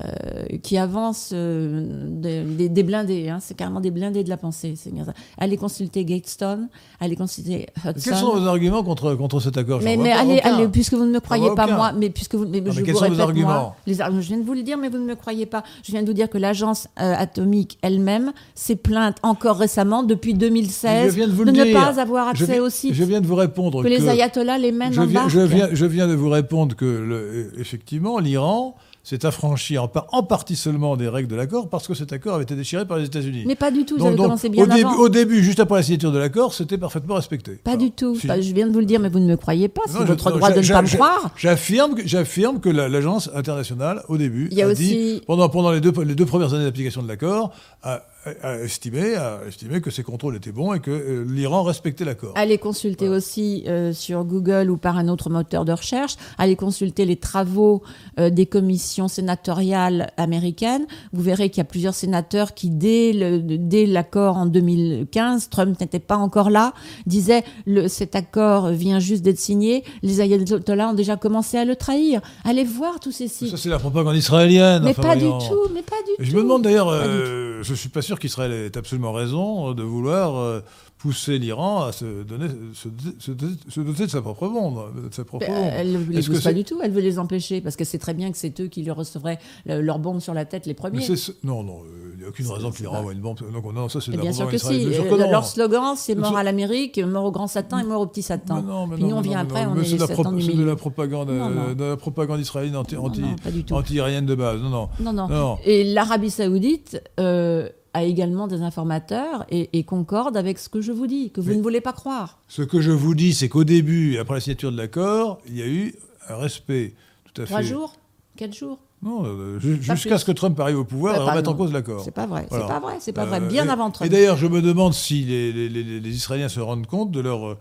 [0.05, 3.29] euh, qui avancent, euh, des, blindés.
[3.29, 3.39] hein.
[3.41, 4.75] c'est carrément des blindés de la pensée.
[4.77, 5.13] c'est bien ça.
[5.39, 6.69] Allez consulter Gatestone,
[7.01, 8.01] allez consulter Hudson.
[8.05, 9.81] Quels sont vos arguments contre, contre cet accord?
[9.83, 11.77] Mais, mais allez, allez, puisque vous ne me croyez pas aucun.
[11.77, 13.49] moi, mais puisque vous, mais mais je quels vous sont vos répète arguments?
[13.49, 15.63] moi, les je viens de vous le dire, mais vous ne me croyez pas.
[15.83, 20.35] Je viens de vous dire que l'agence euh, atomique elle-même s'est plainte encore récemment, depuis
[20.35, 21.73] 2016, Je viens de vous de le ne dire.
[21.81, 22.95] pas avoir accès viens, au site.
[22.95, 25.31] je viens de vous répondre que, les ayatollahs les mènent je en viens, barque.
[25.31, 28.77] je, viens, je viens de vous répondre que, le- effectivement, l'Iran
[29.09, 32.35] s'est affranchi en, par- en partie seulement des règles de l'accord parce que cet accord
[32.35, 33.45] avait été déchiré par les États-Unis.
[33.47, 35.83] Mais pas du tout, vous avez donc, commencé bien au, au début, juste après la
[35.85, 37.53] signature de l'accord, c'était parfaitement respecté.
[37.53, 38.17] Pas du tout.
[38.19, 38.27] si.
[38.27, 39.83] Pas- je viens de vous le dire, mais vous ne me croyez pas.
[39.87, 41.31] C'est votre non, droit de ne pas me croire.
[41.37, 45.81] J'affirme que, l'agence internationale, au début, Il y a a aussi- dit, pendant, pendant les,
[45.81, 47.53] deux, les deux premières années d'application de l'accord,
[47.85, 48.03] a,
[48.43, 52.33] a- estimé, a estimé que ces contrôles étaient bons et que euh, l'Iran respectait l'accord.
[52.35, 56.17] Allez consulter aussi euh, sur Google ou par un autre moteur de recherche.
[56.39, 57.83] Allez consulter les travaux
[58.19, 60.87] euh, des commissions sénatoriales américaines.
[61.13, 65.81] Vous verrez qu'il y a plusieurs sénateurs qui, dès le- dès l'accord en 2015, Trump
[65.81, 66.73] n'était pas encore là,
[67.07, 69.85] disaient le, cet accord vient juste d'être signé.
[70.03, 72.21] Les ayatollahs ont déjà commencé à le trahir.
[72.45, 73.51] Allez voir tous ces sites.
[73.51, 74.83] Ça, c'est la propagande israélienne.
[74.85, 76.37] mais enfin, pas du tout, mais pas du Je tout.
[76.37, 80.61] me demande d'ailleurs, euh, je suis pas sûr qu'Israël ait absolument raison de vouloir euh,
[80.99, 82.89] pousser l'Iran à se, donner, se,
[83.19, 84.81] se doter- se doter de sa propre bombe.
[85.09, 85.71] De sa propre Ben, bombe.
[85.77, 88.15] elle ne les pousse pas du tout, elle veut les empêcher, parce que c'est très
[88.15, 91.07] bien que c'est eux qui lui recevraient le- leur bombe sur la tête les premiers.
[91.45, 93.39] non, non, euh, il n'y a aucune raison que l'Iran envoie une bombe.
[93.53, 94.95] Donc, non, ça, c'est bien sûr que si.
[94.95, 95.31] sûr Euh, que non.
[95.31, 98.57] Leur slogan, c'est mort à l'Amérique, mort au grand Satan et mort au petit Satan.
[98.57, 100.65] Mais non, mais Puis non, nous, on vient non, après, on non, est c'est de
[100.65, 101.63] la, propagande, Non, non.
[101.69, 104.61] euh, de la propagande israélienne anti, Non, anti, non, anti-irienne de base.
[104.63, 104.89] Non, non.
[105.01, 105.29] Non, non.
[105.29, 105.59] Non.
[105.65, 110.93] Et l'Arabie Saoudite euh, a également des informateurs et, et concorde avec ce que je
[110.93, 112.39] vous dis, que vous Mais- ne voulez pas croire.
[112.49, 115.63] Ce que je vous dis, c'est qu'au début, après la signature de l'accord, il y
[115.63, 115.95] a eu
[116.29, 116.95] un respect
[117.33, 117.65] tout à Trois fait.
[117.65, 117.95] jours
[118.37, 121.55] Quatre jours Non, euh, jusqu'à ce que Trump arrive au pouvoir Ouais, et remette en
[121.55, 122.03] cause l'accord.
[122.05, 122.67] C'est pas vrai, Voilà.
[122.67, 123.41] c'est pas vrai, c'est pas Euh, vrai.
[123.41, 124.11] Bien et- avant Et Trump.
[124.11, 127.47] d'ailleurs, je me demande si les, les- les- les Israéliens se rendent compte de leur,
[127.47, 127.57] euh,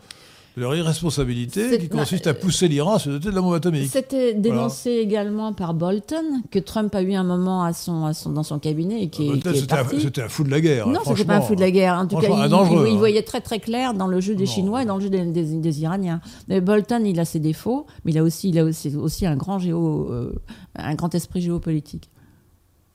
[0.56, 3.90] de leur irresponsabilité qui consiste à pousser l'Iran à se doter de la bombe atomique.
[3.92, 8.32] C'était dénoncé également par Bolton, que Trump a eu un moment à son, à son,
[8.32, 10.02] dans son cabinet et qui, est- Bolton, qui est C'était un, parti.
[10.02, 10.88] c'était un fou de la guerre.
[10.88, 11.96] Non, hein, c'était pas un fou de la guerre.
[11.96, 13.00] En tout cas, il, dangereux, il- il hein.
[13.00, 14.50] voyait très très clair dans le jeu des Non.
[14.52, 16.22] Chinois et dans le jeu des, des- des Iraniens.
[16.48, 19.36] Mais Bolton, il a ses défauts, mais il a aussi, il a aussi, aussi un
[19.36, 20.34] grand géo, euh,
[20.78, 22.10] un grand esprit géopolitique.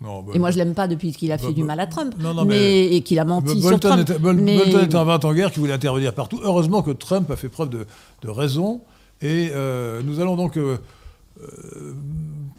[0.01, 2.33] Non, Et moi, je l'aime pas depuis qu'il a fait du mal à Trump, non,
[2.33, 4.01] non, mais, mais- et qu'il a menti sur Bolton, Trump.
[4.01, 6.41] était, Bol- mais- Bolton était un vainqueur en guerre qui voulait intervenir partout.
[6.43, 7.87] Heureusement que Trump a fait preuve de,
[8.23, 8.81] de raison.
[9.21, 10.79] Et euh, nous allons donc euh,
[11.43, 11.93] euh,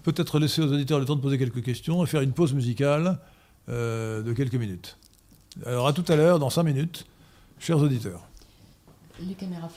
[0.04, 3.18] peut-être laisser aux auditeurs le temps de poser quelques questions et faire une pause musicale
[3.70, 4.98] euh, de quelques minutes.
[5.66, 7.08] Alors à tout à l'heure, dans cinq minutes,
[7.58, 8.22] chers auditeurs.
[9.28, 9.70] Les caméras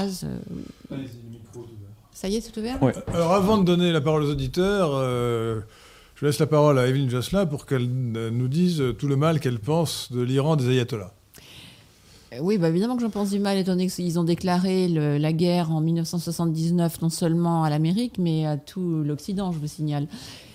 [0.00, 0.38] filment.
[2.12, 2.92] Ça y est, tout ouvert Ouais.
[3.12, 5.60] Alors avant de donner la parole aux auditeurs, euh,
[6.14, 9.40] je laisse la parole à Evelyne Josselin pour qu'elle euh, nous dise tout le mal
[9.40, 11.12] qu'elle pense de l'Iran des ayatollahs.
[12.34, 15.18] Euh, Oui, bah évidemment que j'en pense du mal, étant donné qu'ils ont déclaré le-
[15.18, 20.06] la guerre en 1979, non seulement à l'Amérique, mais à tout l'Occident, je vous signale.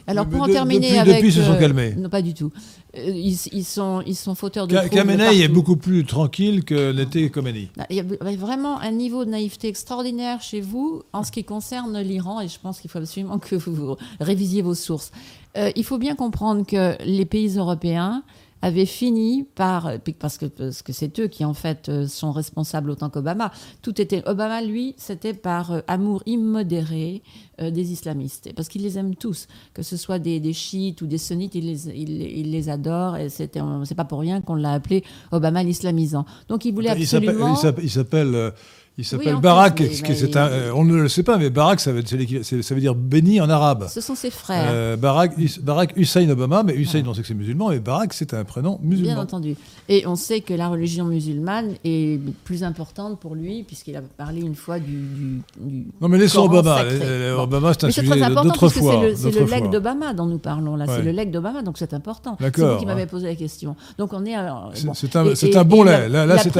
[0.08, 1.16] Alors, Mais pour en terminer depuis- avec...
[1.18, 1.94] depuis, se sont euh, calmés.
[1.96, 2.52] Non, pas du tout.
[2.98, 6.90] Euh, Ils, ils sont, ils sont fauteurs de Ka- Khamenei est beaucoup plus tranquille que
[6.92, 7.70] l'était Khomeini.
[7.92, 8.04] Il y a
[8.36, 12.58] vraiment un niveau de naïveté extraordinaire chez vous en ce qui concerne l'Iran, et je
[12.60, 15.12] pense qu'il faut absolument que vous révisiez vos sources.
[15.58, 18.24] Euh, il faut bien comprendre que les pays européens
[18.62, 22.90] avaient fini par, parce que parce que c'est eux qui en fait euh, sont responsables
[22.90, 23.52] autant qu'Obama.
[23.82, 27.22] Tout était Obama, lui, c'était par euh, amour immodéré
[27.62, 31.02] euh, des islamistes, Et parce qu'il les aime tous, que ce soit des, des chiites
[31.02, 34.42] ou des sunnites, il les, il, il les adore, et c'était, c'est pas pour rien
[34.42, 36.26] qu'on l'a appelé Obama l'islamisant.
[36.48, 37.54] Donc il voulait absolument.
[37.54, 37.58] il
[37.90, 38.54] s'appelle-
[39.00, 41.50] il s'appelle Barak, plus, mais- c'est mais- un- euh, on ne le sait pas, mais
[41.50, 43.88] Barak, ça veut, c'est l'équivalent- c'est- ça veut dire béni en arabe.
[43.90, 44.68] Ce sont ses frères.
[44.72, 48.14] Euh, Barak, Hus- Barak Hussein Obama, mais Hussein, on sait que c'est musulman, et Barak,
[48.14, 49.22] c'est un prénom Bien musulman.
[49.22, 49.56] entendu.
[49.88, 54.42] Et on sait que la religion musulmane est plus importante pour lui, puisqu'il a parlé
[54.42, 54.92] une fois du.
[54.92, 56.78] du, du Non, mais laissons Obama.
[56.80, 57.00] sacré.
[57.02, 57.38] Euh.
[57.38, 58.70] Obama, c'est un Mais c'est sujet d'autrefois.
[58.70, 60.86] c'est le, c'est le legs d'Obama dont nous parlons là.
[60.86, 60.94] Ouais.
[60.98, 62.36] C'est le legs d'Obama, donc c'est important.
[62.40, 63.76] C'est D'accord, vous qui m'avez posé la question.
[63.98, 64.36] Donc on est.
[64.74, 64.94] C'est bon.
[64.94, 66.08] c'est un, c'est bon lait.
[66.44, 66.52] C'est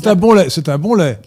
[0.00, 0.46] c'est un bon lait.
[0.50, 1.18] C'est un bon lait.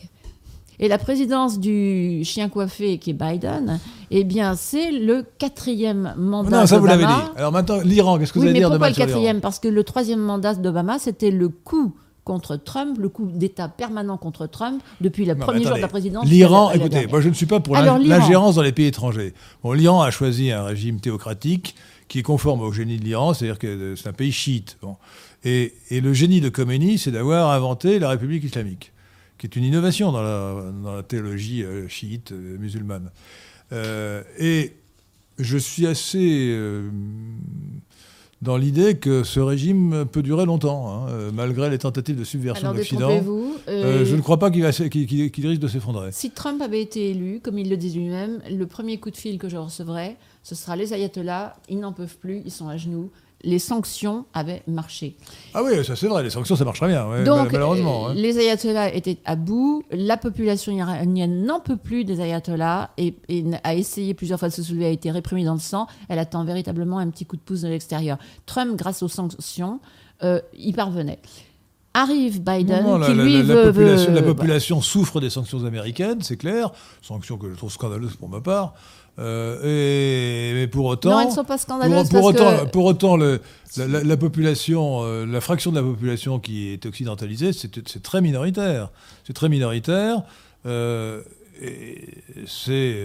[0.80, 3.80] Et la présidence du chien coiffé qui est Biden,
[4.11, 7.31] eh bien, c'est le quatrième mandat Non, ça vous l'avez d'Obama.
[7.34, 7.38] dit.
[7.39, 9.41] Alors maintenant, l'Iran, qu'est-ce que Oui, vous allez dire de pourquoi le quatrième?
[9.41, 11.93] Parce que le troisième mandat d'Obama, c'était le coup
[12.23, 16.26] contre Trump, le coup d'État permanent contre Trump depuis le premier jour de la présidence.
[16.27, 19.34] L'Iran, écoutez, moi je ne suis pas pour l'ingérence dans les pays étrangers.
[19.64, 21.76] Bon, l'Iran a choisi un régime théocratique
[22.07, 24.77] qui est conforme au génie de l'Iran, c'est-à-dire que c'est un pays chiite.
[24.81, 24.95] Bon.
[25.43, 28.91] Et, et le génie de Khomeini, c'est d'avoir inventé la République islamique,
[29.40, 33.10] qui est une innovation dans la, dans la théologie euh, chiite euh, musulmane.
[33.72, 34.74] Euh, et
[35.40, 36.90] je suis assez euh,
[38.41, 42.74] dans l'idée que ce régime peut durer longtemps, hein, malgré les tentatives de subversion Alors
[42.74, 43.10] de l'Occident.
[43.70, 46.11] Euh, je ne crois pas qu'il risque de s'effondrer.
[46.11, 49.38] Si Trump avait été élu, comme il le dit lui-même, le premier coup de fil
[49.38, 53.10] que je recevrai, ce sera les ayatollahs, ils n'en peuvent plus, ils sont à genoux.
[53.44, 55.16] Les sanctions avaient marché.
[55.53, 58.10] Ah oui, ça c'est vrai, les sanctions ça marche très bien, ouais, Donc, mal- malheureusement.
[58.10, 63.16] euh, les ayatollahs étaient à bout, la population iranienne n'en peut plus des ayatollahs et,
[63.30, 65.88] et a essayé plusieurs fois de se soulever, a été réprimée dans le sang.
[66.10, 68.18] Elle attend véritablement un petit coup de pouce de l'extérieur.
[68.45, 69.80] Trump, grâce aux sanctions,
[70.24, 71.20] euh, y parvenait.
[71.95, 75.20] Arrive Biden, Non, non, qui la, lui la- la veut, population, veut- la population souffre
[75.20, 76.72] des sanctions américaines, c'est clair,
[77.02, 78.76] sanctions que je trouve scandaleuses pour ma part.
[79.20, 79.60] Euh,
[80.52, 82.70] et, mais pour autant, Non, elles sont pas pour, scandaleuses pour parce autant, que...
[82.72, 83.41] pour autant, le-
[83.78, 88.22] la, la- la population, euh, la fraction de la population qui est occidentalisée, c'est très
[88.22, 88.90] minoritaire.
[89.28, 90.24] C'est très minoritaire.
[90.66, 91.22] euh,
[92.48, 92.96] c'est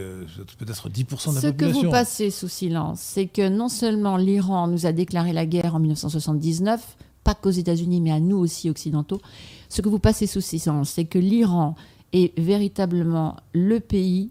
[0.58, 1.82] peut-être 10% de la Ce que population.
[1.82, 5.80] vous passez sous silence, c'est que non seulement l'Iran nous a déclaré la guerre en
[5.80, 9.20] 1979, pas qu'aux États-Unis, mais à nous aussi occidentaux.
[9.68, 11.74] Ce que vous passez sous silence, c'est que l'Iran
[12.12, 14.30] est véritablement le pays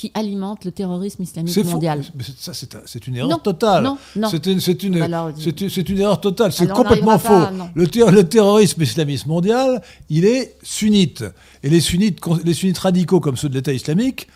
[0.00, 2.02] qui alimente le terrorisme islamique mondial.
[2.14, 3.84] Mais c'est- ça, c'est un- c'est une erreur Non, totale.
[3.84, 4.28] non, non.
[4.30, 4.46] C'est
[4.82, 5.28] une, Alors,
[5.90, 6.52] une erreur totale.
[6.52, 7.28] C'est on complètement faux.
[7.28, 11.22] pas, le, ter- le terrorisme islamiste mondial, il est sunnite.
[11.62, 14.26] Et les sunnites, les sunnites radicaux, comme ceux de l'État islamique,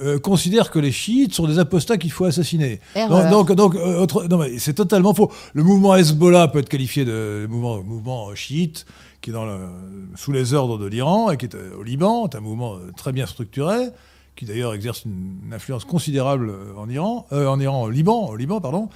[0.00, 2.78] euh, considèrent que les chiites sont des apostats qu'il faut assassiner.
[2.94, 3.28] Erreur.
[3.28, 4.06] Donc, donc, euh,
[4.58, 5.32] c'est totalement faux.
[5.52, 8.86] Le mouvement Hezbollah peut être qualifié de mouvement, mouvement chiite,
[9.20, 9.58] qui est dans le-
[10.14, 12.28] sous les ordres de l'Iran et qui est euh, au Liban.
[12.30, 13.88] C'est un mouvement euh, très bien structuré,
[14.38, 18.36] qui d'ailleurs exerce une, influence considérable euh, en Iran, euh, en Iran, au Liban, au
[18.36, 18.88] Liban, pardon.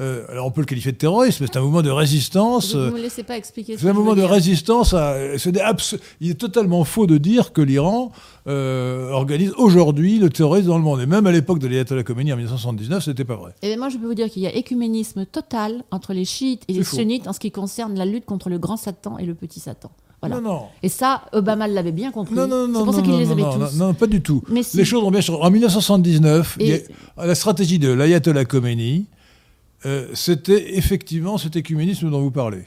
[0.00, 2.74] Euh, alors on peut le qualifier de terrorisme, mais c'est un mouvement de résistance.
[2.74, 4.94] Vous ne me laissez pas expliquer ce c'est un veux de résistance.
[4.94, 5.16] À,
[5.64, 8.12] abs- il est totalement faux de dire que l'Iran
[8.46, 11.00] euh, organise aujourd'hui le terrorisme dans le monde.
[11.00, 13.54] Et même à l'époque de l'Ayatollah Khomeini en 1979, ce n'était pas vrai.
[13.62, 16.74] Et moi, je peux vous dire qu'il y a écuménisme total entre les chiites et
[16.74, 16.96] les faux.
[16.96, 19.90] sunnites en ce qui concerne la lutte contre le grand Satan et le petit Satan.
[20.20, 20.36] Voilà.
[20.36, 20.62] Non, non.
[20.82, 22.34] Et ça, Obama l'avait bien compris.
[22.34, 23.76] Non, non, non, C'est pour ça qu'il les non, tous.
[23.76, 24.42] non, pas du tout.
[24.50, 24.76] Mais si.
[24.76, 25.40] Les choses ont bien changé.
[25.40, 26.84] En 1979, il y Et-
[27.16, 29.06] a- la stratégie de l'Ayatollah Khomeini,
[29.86, 32.64] euh, c'était effectivement cet écuménisme dont vous parlez.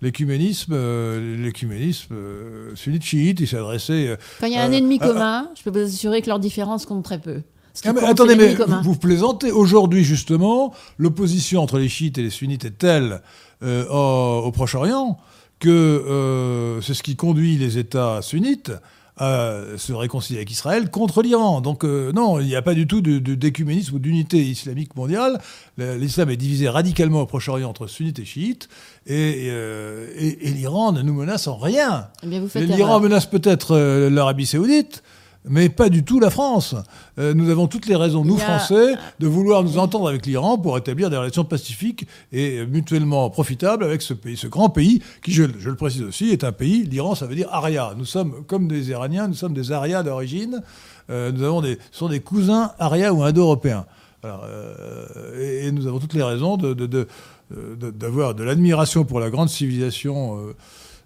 [0.00, 4.08] L'écuménisme, euh, l'écuménisme euh, sunnite chiite, il s'adressait.
[4.08, 6.26] euh, Quand il y a un Euh, ennemi euh, commun, je peux vous assurer que
[6.28, 7.42] leurs différences comptent très peu.
[7.84, 9.50] Ah, mais attendez, mais vous, vous plaisantez.
[9.50, 13.22] Aujourd'hui, justement, l'opposition entre les chiites et les sunnites est telle
[13.62, 15.18] euh, au, au Proche-Orient?
[15.62, 18.72] Que euh, c'est ce qui conduit les États sunnites
[19.16, 21.60] à se réconcilier avec Israël contre l'Iran.
[21.60, 25.40] Donc euh, non, il n'y a pas du tout d'écuménisme ou d'unité islamique mondiale.
[25.78, 28.68] L'islam est divisé radicalement au Proche-Orient entre sunnites et chiites,
[29.06, 32.08] et, euh, et, l'Iran ne nous menace en rien.
[32.24, 35.04] Eh L'Iran menace peut-être l'Arabie saoudite,
[35.48, 36.74] mais pas du tout la France.
[37.18, 40.78] Euh, nous avons toutes les raisons, nous Français, de vouloir nous entendre avec l'Iran pour
[40.78, 45.42] établir des relations pacifiques et mutuellement profitables avec ce pays, ce grand pays, qui, je,
[45.44, 47.94] le précise aussi, est un pays, l'Iran ça veut dire Aria.
[47.96, 50.62] Nous sommes comme des Iraniens, nous sommes des Arias d'origine,
[51.10, 53.86] euh, nous avons des, ce sont des cousins Aria ou Indo-Européens.
[54.24, 60.54] Euh, et, nous avons toutes les raisons d'avoir de, de, l'admiration pour la grande civilisation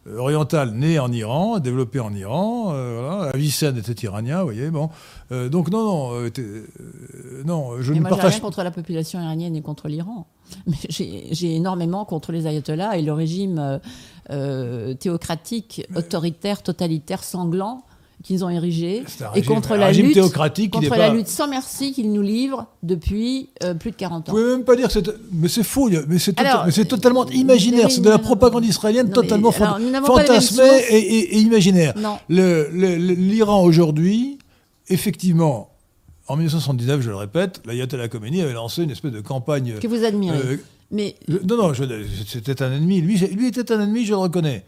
[0.07, 2.73] euh, orientale née en Iran, développée en Iran.
[2.73, 3.31] Euh, voilà.
[3.31, 4.70] Avicenne était iranien, vous voyez.
[4.70, 4.91] Bon.
[5.33, 6.31] Euh, donc non, non,
[7.45, 10.27] non je ne moi, partage rien contre la population iranienne et contre l'Iran.
[10.66, 13.81] Mais j'ai énormément contre les ayatollahs et le régime
[15.01, 17.85] théocratique, autoritaire, totalitaire, sanglant
[18.27, 19.05] qu'ils ont érigé
[19.36, 20.19] et contre la lutte
[20.70, 24.32] contre la lutte sans merci qu'ils nous livrent depuis euh, plus de 40 ans.
[24.32, 28.01] Vous pouvez même pas dire que c'est mais c'est faux mais c'est totalement imaginaire c'est
[28.01, 31.94] de la propagande israélienne totalement fantasmée et, imaginaire.
[32.28, 34.39] L'Iran aujourd'hui
[34.89, 35.70] effectivement
[36.28, 40.05] en 1979, je le répète, l'ayatollah Khomeini avait lancé une espèce de campagne que vous
[40.05, 40.36] admirez.
[40.36, 40.57] Euh,
[40.90, 41.73] mais non, non,
[42.27, 43.01] c'était un ennemi.
[43.01, 44.65] Lui, lui était un ennemi, je le reconnais.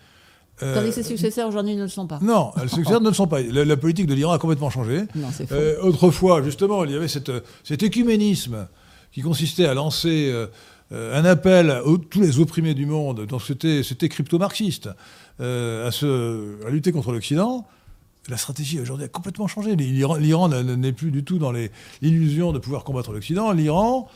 [0.62, 2.18] Euh, Tandis que ses successeurs aujourd'hui ne le sont pas.
[2.22, 3.40] Non, les successeurs ne le sont pas.
[3.42, 5.02] La, politique de l'Iran a complètement changé.
[5.14, 5.54] Non, c'est faux.
[5.54, 7.30] Euh, autrefois, justement, il y avait cette,
[7.64, 8.66] cet écuménisme
[9.12, 10.46] qui consistait à lancer euh,
[10.90, 14.88] un appel à tous les opprimés du monde, donc c'était, c'était crypto-marxiste,
[15.38, 17.66] à, se, à lutter contre l'Occident.
[18.28, 19.74] La stratégie aujourd'hui a complètement changé.
[19.76, 21.52] L'Iran n'est plus du tout dans
[22.02, 23.52] l'illusion de pouvoir combattre l'Occident.
[23.52, 24.08] L'Iran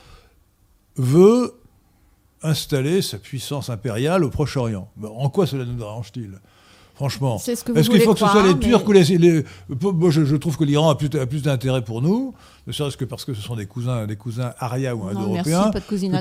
[0.97, 1.55] veut
[2.43, 4.89] installer sa puissance impériale au Proche-Orient.
[5.03, 6.33] En quoi cela nous dérange-t-il
[6.95, 7.41] Franchement.
[7.47, 9.45] Est-ce qu'il faut que ce soit les Turcs ou les.
[9.81, 12.35] Moi, je, trouve que l'Iran a plus, a plus d'intérêt pour nous
[12.67, 15.73] ne serait-ce que parce que ce sont des cousins, des cousins aria ou indo-européens,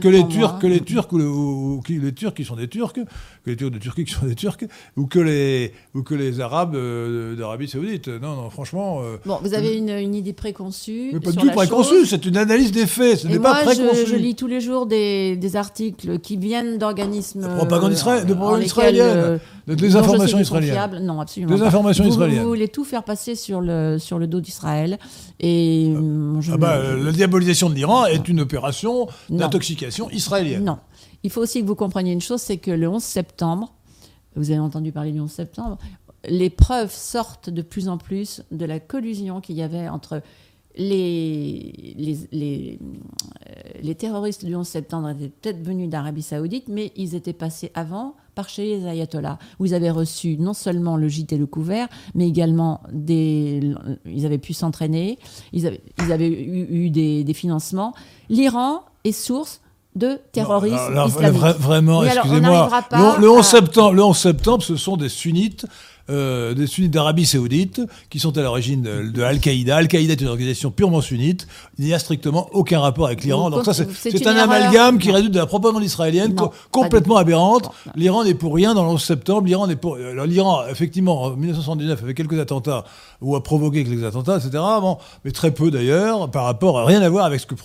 [0.02, 3.56] que, les Turcs, que les Turcs ou, les Turcs qui sont des Turcs, que les
[3.56, 4.66] Turcs de Turquie qui sont des Turcs,
[4.98, 8.08] ou que les ou que les Arabes euh, d'Arabie Saoudite.
[8.08, 9.02] Non, non, franchement.
[9.04, 11.12] Euh, bon, vous avez une, idée préconçue.
[11.14, 14.06] Mais pas du tout préconçue, c'est une analyse des faits, ce n'est pas préconçu.
[14.06, 17.42] Je, je lis tous les jours des, des articles qui viennent d'organismes.
[17.42, 19.40] De propagande, euh, de propagande israélienne.
[19.68, 21.06] des informations israéliennes.
[21.06, 21.56] Non, absolument.
[21.56, 22.42] Des informations israéliennes.
[22.42, 24.98] Vous voulez tout faire passer sur le sur le dos d'Israël
[25.40, 25.94] et
[26.52, 30.64] ah bah, la diabolisation de l'Iran est une opération d'intoxication israélienne.
[30.64, 30.78] Non.
[31.24, 33.74] Il faut aussi que vous compreniez une chose, c'est que le 11 septembre,
[34.36, 35.78] vous avez entendu parler du 11 septembre,
[36.26, 40.22] les preuves sortent de plus en plus de la collusion qu'il y avait entre
[40.76, 41.96] les,
[42.32, 47.34] les, euh, les, terroristes du 11 septembre étaient peut-être venus d'Arabie saoudite, mais ils étaient
[47.34, 51.38] passés avant par chez les ayatollahs, où ils avaient reçu non seulement le gîte et
[51.38, 53.74] le couvert, mais également des...
[54.06, 55.20] Ils avaient pu s'entraîner,
[55.54, 57.94] ils avaient, ils avaient eu, des, des, financements.
[58.30, 59.62] L'Iran est source
[59.96, 60.76] de terrorisme
[61.06, 61.42] islamique.
[61.60, 65.66] vraiment, excusez-moi, le, le, 11 septembre, le 11 septembre, ce sont des sunnites
[66.12, 69.78] euh, des sunnites d'Arabie Saoudite qui sont à l'origine de, Al-Qaïda.
[69.78, 71.48] Al-Qaïda est une organisation purement sunnite.
[71.80, 73.50] Il n'y a strictement aucun rapport avec l'Iran.
[73.50, 76.36] Donc ça, c'est un amalgame qui résulte de la propagande israélienne
[76.70, 77.72] complètement aberrante.
[77.96, 79.48] L'Iran n'est pour rien dans le 11 septembre.
[79.48, 79.96] L'Iran est pour.
[79.98, 82.84] L'Iran, effectivement, en 1979, avait quelques attentats
[83.22, 84.52] ou a provoqué quelques attentats, etc.
[84.82, 87.56] Bon, mais très peu d'ailleurs, par rapport à rien à voir avec ce que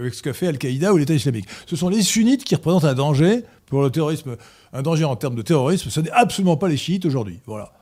[0.00, 1.46] avec ce qu'a fait Al-Qaïda ou l'État islamique.
[1.66, 4.36] Ce sont les sunnites qui représentent un danger pour le terrorisme,
[4.74, 7.40] un danger en termes de terrorisme, ce n'est absolument pas les chiites aujourd'hui.
[7.46, 7.72] Voilà.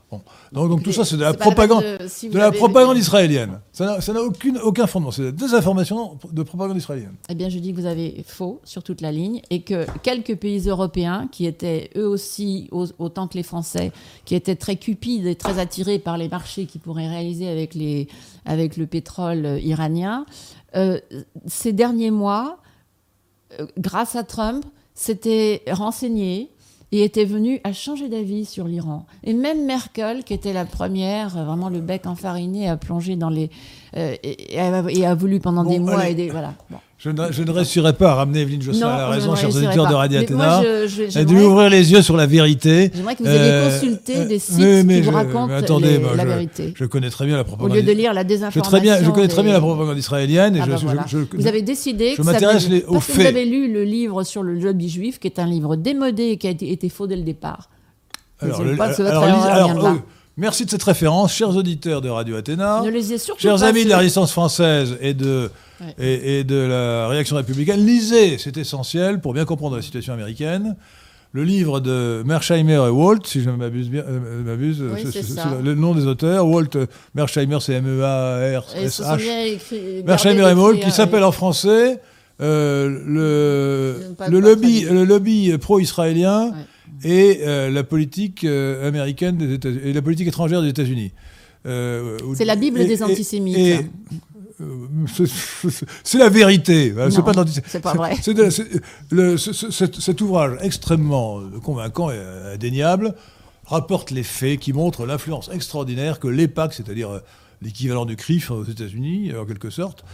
[0.53, 3.61] Donc, tout ça, c'est de la propagande, de, la propagande israélienne.
[3.73, 5.11] Ça n'a aucune, aucun fondement.
[5.11, 7.15] C'est des désinformation de propagande israélienne.
[7.31, 10.37] Eh bien, je dis que vous avez faux sur toute la ligne et que quelques
[10.37, 13.91] pays européens qui étaient eux aussi, autant que les Français,
[14.27, 18.07] qui étaient très cupides et très attirés par les marchés qu'ils pourraient réaliser avec, les,
[18.45, 20.27] avec le pétrole iranien,
[20.77, 21.01] euh,
[21.47, 22.59] ces derniers mois,
[23.59, 24.65] euh, grâce à Trump,
[24.95, 26.51] s'était renseigné
[26.93, 29.07] et était venu à changer d'avis sur l'Iran.
[29.25, 33.31] Et même Merkel, qui était la première, euh, vraiment le bec enfariné, à plonger dans
[33.31, 33.51] les...
[33.97, 36.31] Euh, et, a, voulu pendant des mois et des...
[36.31, 36.55] Voilà.
[36.99, 39.89] Je ne, je ne, réussirai pas à ramener Evelyne Josselin à la raison, chers auditeurs
[39.89, 42.93] de Radio Athéna, et de lui ouvrir les yeux sur la vérité.
[42.95, 46.73] J'aimerais que vous ayez euh, consulté des sites qui vous racontent attendez, la vérité.
[46.77, 47.73] Je connais très bien la propagande.
[47.73, 48.79] Au lieu de lire la désinformation.
[48.79, 50.55] Je, très je connais très bien la propagande israélienne.
[50.55, 53.17] Et ah je, bah vous avez décidé que m'intéresse aux faits.
[53.17, 56.37] Vous avez lu le livre sur le lobby juif, qui est un livre démodé et
[56.37, 57.69] qui a été faux dès le départ.
[58.41, 59.97] Alors, alors,
[60.39, 62.81] Merci de cette référence, chers auditeurs de Radio Athéna.
[62.85, 63.03] Ne les
[63.39, 65.51] Chers amis de la résistance française et de,
[65.99, 70.77] et, de la réaction républicaine, lisez, c'est essentiel pour bien comprendre la situation américaine.
[71.35, 75.13] le livre de Mersheimer et Walt, si je ne m'abuse bien, euh, m'abuse, Oui, c'est-
[75.13, 75.49] c'est c'est- ça.
[75.57, 76.47] c'est le nom des auteurs.
[76.47, 76.85] Walt euh,
[77.15, 80.03] Mersheimer, c'est M-E-A-R-S-H.
[80.05, 82.01] Mersheimer et Walt, qui s'appelle en français
[82.43, 84.93] euh, le, lobby, traduire.
[84.93, 86.57] le lobby pro-israélien Ouais.
[87.05, 91.13] Et euh, la politique euh, américaine des États et la politique étrangère des États-Unis.
[91.67, 93.57] Euh, C'est la Bible et- des antisémites.
[93.57, 93.81] et-
[96.05, 96.93] c'est- la vérité.
[96.99, 97.33] hein, C'est pas
[97.93, 98.17] pas vrai.
[99.11, 102.19] Le- cet, cet ouvrage extrêmement convaincant et
[102.55, 103.15] indéniable
[103.67, 107.21] rapporte les faits qui montrent l'influence extraordinaire que l'EPAC, c'est-à-dire
[107.61, 110.05] l'équivalent du CRIF aux États-Unis, en quelque sorte,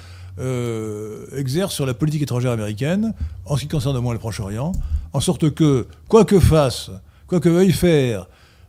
[0.41, 4.73] euh, exerce sur la politique étrangère américaine, en ce qui concerne au moins le Proche-Orient,
[5.13, 6.91] en sorte que, quoi que fassent,
[7.27, 8.27] quoi que veuillent faire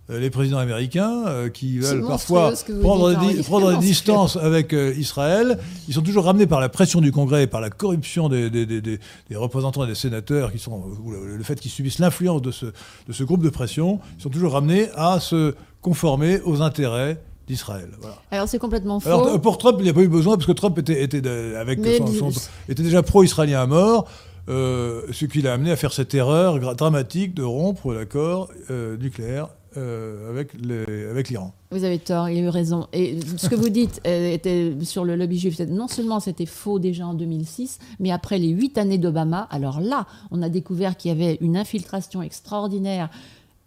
[0.10, 2.50] euh, les présidents américains, euh, qui veulent parfois
[2.82, 6.70] prendre, dites, des, prendre des distances avec euh, Israël, ils sont toujours ramenés par la
[6.70, 9.94] pression du Congrès et par la corruption des, des- des- des- des représentants et des
[9.96, 13.44] sénateurs, qui sont, ou le, le fait qu'ils subissent l'influence de ce, de ce groupe
[13.44, 17.90] de pression, ils sont toujours ramenés à se conformer aux intérêts d'Israël.
[18.00, 18.16] Voilà.
[18.32, 19.10] Alors c'est complètement faux.
[19.10, 21.56] Alors pour Trump, il n'y a pas eu besoin parce que Trump était, était, de-
[21.58, 24.08] avec son- son- était déjà pro-israélien à mort,
[24.48, 29.50] euh, ce qui l'a amené à faire cette erreur dramatique de rompre l'accord euh, nucléaire
[29.78, 31.54] euh, avec les- avec l'Iran.
[31.72, 32.88] Vous avez tort, il a eu raison.
[32.94, 37.06] Et ce que vous dites était sur le lobby juif, non seulement c'était faux déjà
[37.06, 41.12] en 2006, mais après les huit années d'Obama, alors là, on a découvert qu'il y
[41.12, 43.10] avait une infiltration extraordinaire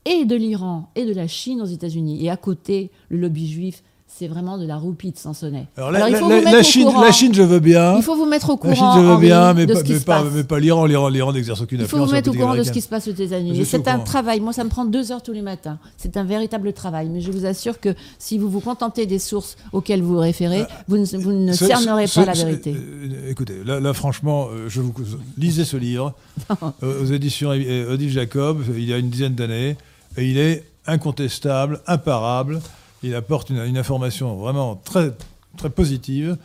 [0.04, 2.24] et de l'Iran et de la Chine aux États-Unis.
[2.24, 3.82] Et à côté, le lobby juif,
[4.14, 5.68] c'est vraiment de la roupie de Sansonnet.
[5.74, 7.00] Alors, Alors, la, il la- faut la- vous mettre la au Chine, courant.
[7.00, 7.96] la Chine, je veux bien.
[7.96, 9.78] Il faut vous mettre au La courant, Chine, je veux Henri, bien, mais de pas,
[9.78, 10.32] ce qui mais se pas- passe.
[10.34, 10.84] mais pas l'Iran.
[10.84, 12.82] L'Iran, l'Iran n'exerce aucune Il faut influence vous la mettre au courant de ce qui
[12.82, 13.64] se passe aux États-Unis.
[13.64, 14.04] C'est un courant.
[14.04, 14.40] travail.
[14.40, 15.78] Moi, ça me prend deux heures tous les matins.
[15.96, 17.08] C'est un véritable travail.
[17.08, 20.98] Mais je vous assure que si vous vous contentez des sources auxquelles vous référez, vous
[20.98, 22.74] ne, vous ne Ce- cernerez ce- pas la vérité.
[22.76, 24.92] euh, écoutez, là, là, franchement, euh, je vous
[25.38, 26.12] lisez ce livre
[26.82, 28.62] euh, aux éditions euh, Odile Jacob.
[28.76, 29.78] Il y a une dizaine d'années,
[30.16, 32.60] et il est incontestable, imparable.
[33.02, 35.12] Il apporte une, une information vraiment très
[35.56, 36.36] très positive.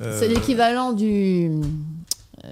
[0.00, 1.50] Euh, C'est l'équivalent du,
[2.44, 2.48] euh,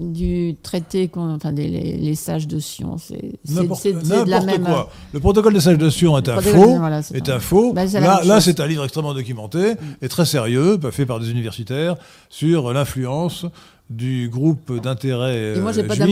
[0.00, 2.96] du traité, enfin des les, les sages de Sion.
[2.98, 4.64] C'est de la même.
[4.64, 4.90] quoi.
[5.12, 6.72] Le protocole des sages de Sion est un faux.
[6.74, 7.72] de- voilà, c'est est un- faux.
[7.72, 7.84] Bah,
[8.24, 11.96] là, c'est un livre extrêmement documenté et très sérieux, fait par des universitaires,
[12.28, 13.46] sur l'influence
[13.88, 15.54] du groupe d'intérêt euh,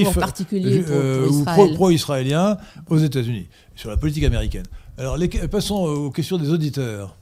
[0.04, 0.84] juif, particulier
[1.28, 1.56] Israël.
[1.56, 2.56] pro- pro-israélien
[2.88, 4.64] aux États-Unis, sur la politique américaine.
[4.98, 7.16] Alors, les- passons aux questions des auditeurs.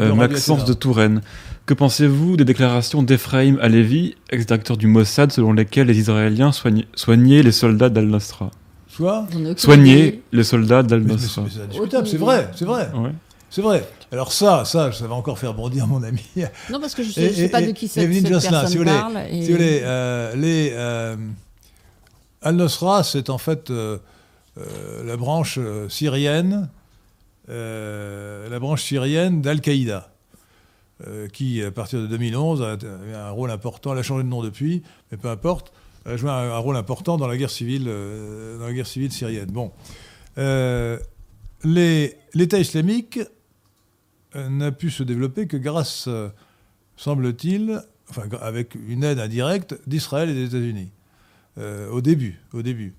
[0.00, 1.20] Euh, Maxence de Touraine.
[1.66, 7.42] Que pensez-vous des déclarations d'Ephraim Alevi, ex-directeur du Mossad, selon lesquelles les Israéliens soignaient, soignaient
[7.42, 8.50] les soldats d'Al-Nosra
[8.88, 9.26] Soit.
[9.56, 11.44] Soigner les soldats d'Al-Nosra.
[11.48, 13.10] c'est- indiscutable, vrai, c'est vrai, Ouais.
[13.50, 13.88] c'est vrai.
[14.12, 16.20] Alors ça, ça, ça va encore faire bondir mon ami.
[16.70, 18.82] Non, parce que je ne sais pas de qui et cette, cette personne si vous
[18.84, 19.16] voulez, parle.
[19.30, 21.16] et- Si vous voulez, euh, les euh,
[22.42, 23.70] Al-Nosra, c'est en fait
[24.56, 26.70] la branche euh, syrienne,
[27.48, 30.12] euh, la branche syrienne d'Al-Qaïda,
[31.06, 32.76] euh, qui, à partir de 2011, a
[33.26, 33.92] un rôle important.
[33.92, 35.72] Elle a changé de nom depuis, mais peu importe.
[36.06, 39.12] Elle a joué un, rôle important dans la guerre civile, euh, dans la guerre civile
[39.12, 39.50] syrienne.
[39.50, 39.72] Bon,
[40.36, 40.98] Euh,
[41.64, 43.20] l'État islamique
[44.36, 46.28] euh, n'a pu se développer que grâce, euh,
[46.96, 50.90] semble-t-il, enfin, avec une aide indirecte d'Israël et des États-Unis.
[51.56, 52.94] Euh, au début, au début.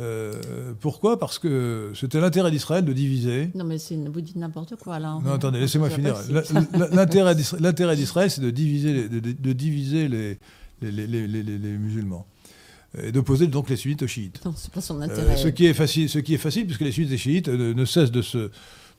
[0.00, 1.18] Euh, pourquoi?
[1.18, 3.50] Parce que c'était l'intérêt d'Israël de diviser.
[3.54, 5.18] Non, mais c'est- vous dites n'importe quoi là.
[5.24, 6.14] Non, attendez, laissez-moi finir.
[6.92, 10.38] L'intérêt d'Isra- l'intérêt d'Israël, c'est de diviser, les, de, diviser les,
[10.82, 11.18] les, les-
[11.78, 12.26] musulmans.
[13.02, 14.40] Et d'opposer donc les sunnites aux chiites.
[14.44, 15.36] Non, c'est pas son Euh, intérêt.
[15.36, 17.84] ce, qui est facile, ce qui est facile, puisque les sunnites et les chiites ne
[17.84, 18.50] cessent de se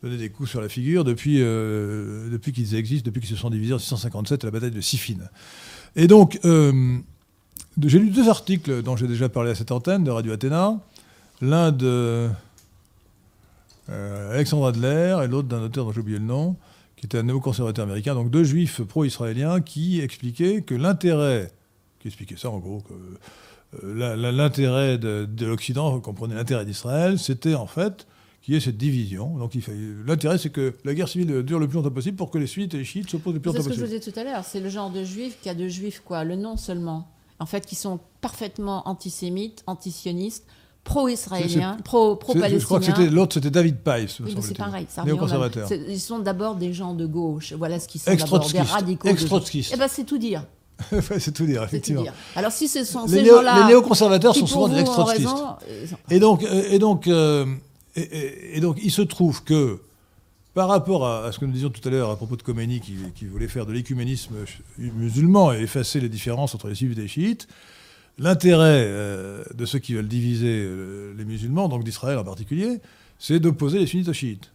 [0.03, 3.49] donner des coups sur la figure depuis, euh, depuis qu'ils existent, depuis qu'ils se sont
[3.49, 5.17] divisés en 657 à la bataille de Siffin.
[5.95, 10.33] Et donc, j'ai lu deux articles dont j'ai déjà parlé à cette antenne de Radio
[10.33, 10.79] Athéna.
[11.41, 12.29] L'un de
[13.89, 16.55] euh, Alexandre Adler et l'autre d'un auteur dont j'ai oublié le nom,
[16.97, 21.51] qui était un néoconservateur américain, donc deux juifs pro-israéliens qui expliquaient que l'intérêt,
[21.99, 22.93] qui expliquait ça en gros, que
[23.85, 28.05] euh, l'intérêt de, de l'Occident, comprenait l'intérêt d'Israël, c'était en fait
[28.41, 29.37] qu'il y ait cette division.
[29.37, 29.53] Donc
[30.05, 32.73] l'intérêt, c'est que la guerre civile dure le plus longtemps possible pour que les sunnites
[32.73, 33.99] et les chiites s'opposent le plus C'est longtemps ce que je vous possible.
[33.99, 34.43] disais tout à l'heure.
[34.43, 37.07] C'est le genre de juifs qui a de juifs, quoi, le nom seulement.
[37.39, 40.45] En fait, qui sont parfaitement antisémites, antisionistes,
[40.89, 44.57] pro-israéliens, C'est- pro- C'est- Je crois que c'était l'autre, c'était David Pais, me Oui, c'est
[44.57, 45.03] pareil, ça.
[45.03, 45.69] Néoconservateur.
[45.87, 47.53] Ils sont d'abord des gens de gauche.
[47.53, 49.07] Voilà ce qu'ils sont d'abord, des radicaux.
[49.07, 49.71] Ex-trotskistes.
[49.73, 50.43] Eh ben, c'est tout dire.
[51.19, 52.03] C'est tout dire, tout effectivement.
[52.03, 52.13] dire.
[52.37, 55.27] Alors, si ce sont Les, ces gens-là les néoconservateurs sont souvent des ex-trotskistes.
[55.69, 57.45] euh, Et donc, euh, et, donc, euh,
[57.97, 59.81] et, donc, il se trouve que,
[60.53, 62.79] par rapport à, à ce que nous disions tout à l'heure à propos de Khomeini,
[62.79, 64.35] qui, qui voulait faire de l'écuménisme
[64.77, 67.47] musulman et effacer les différences entre les suivis et les chiites,
[68.19, 72.79] l'intérêt euh, de ceux qui veulent diviser euh, les musulmans, donc d'Israël en particulier,
[73.17, 74.51] c'est d'opposer les sunnites aux chiites.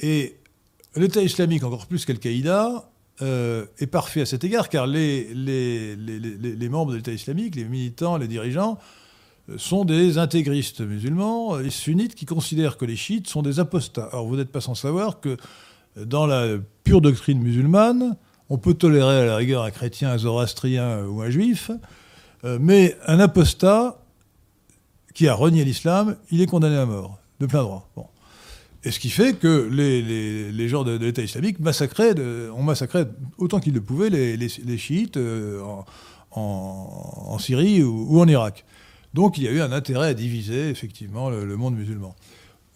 [0.00, 0.36] Et
[0.96, 2.90] l'État islamique, encore plus qu'Al-Qaïda,
[3.20, 8.16] euh, est parfait à cet égard, car les, les, membres de l'État islamique, les militants,
[8.16, 8.78] les dirigeants,
[9.58, 14.08] sont des intégristes musulmans, les sunnites qui considèrent que les chiites sont des apostats.
[14.12, 15.36] Alors vous n'êtes pas sans savoir que
[15.96, 18.16] dans la pure doctrine musulmane,
[18.48, 21.70] on peut tolérer à la rigueur un chrétien, un zoroastrien ou un juif,
[22.44, 23.98] euh, mais un apostat
[25.14, 27.88] qui a renié l'islam, il est condamné à mort, de plein droit.
[27.96, 28.06] Bon.
[28.84, 32.14] Et ce qui fait que les, gens de, l'État islamique massacraient,
[32.50, 33.04] ont massacré
[33.38, 35.62] autant qu'ils le pouvaient les, chiites euh,
[36.32, 38.64] en, Syrie ou, en Irak.
[39.14, 42.16] Donc il y a eu un intérêt à diviser effectivement le monde musulman.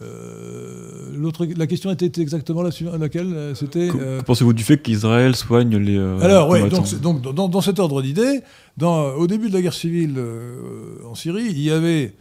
[0.02, 3.88] Euh, la question était exactement la, laquelle C'était.
[3.94, 4.20] Euh...
[4.22, 5.96] Pensez-vous du fait qu'Israël soigne les.
[5.96, 8.42] Euh, Alors, oui, donc, donc dans, dans, cet ordre d'idée,
[8.82, 12.14] au début de la guerre civile euh, en Syrie, il y avait,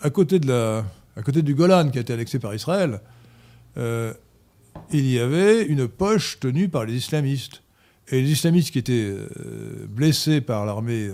[0.00, 0.84] à côté, de la,
[1.16, 3.00] à côté du Golan qui a été annexé par Israël,
[3.78, 4.12] euh,
[4.92, 7.62] il y avait une poche tenue par les islamistes.
[8.08, 9.14] Et les islamistes qui étaient
[9.88, 11.10] blessés par l'armée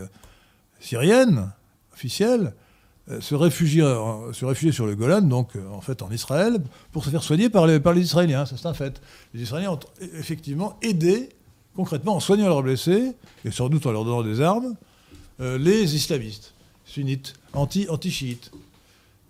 [0.78, 1.50] syrienne
[1.94, 2.52] officielle
[3.20, 3.82] se réfugier,
[4.32, 6.58] se réfugier sur le Golan, donc en fait en Israël,
[6.92, 8.46] pour se faire soigner par les, par les Israéliens.
[8.46, 9.00] Ça, c'est un fait.
[9.34, 11.30] Les Israéliens ont effectivement aidé,
[11.74, 13.12] concrètement, en soignant leurs blessés,
[13.44, 14.74] et sans doute en leur donnant des armes,
[15.40, 16.54] euh, les islamistes,
[16.84, 18.52] sunnites, anti, anti-chiites.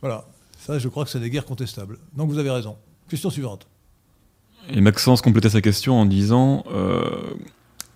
[0.00, 0.26] Voilà.
[0.58, 1.98] Ça, je crois que c'est des guerres contestables.
[2.16, 2.76] Donc vous avez raison.
[3.08, 3.66] Question suivante.
[4.70, 7.02] Et Maxence complétait sa question en disant euh,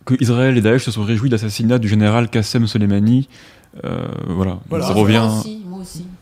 [0.05, 3.29] que Israël et Daesh se sont réjouis de l'assassinat du général Qassem Soleimani.
[3.85, 4.59] Euh, voilà.
[4.69, 4.87] voilà.
[4.87, 5.29] ça revient.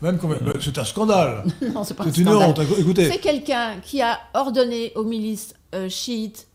[0.01, 0.53] Même euh...
[0.59, 1.43] c'est un scandale.
[1.73, 2.59] non, c'est pas une honte.
[2.77, 3.09] Écoutez.
[3.09, 6.47] C'est quelqu'un qui a ordonné aux milices euh, chiites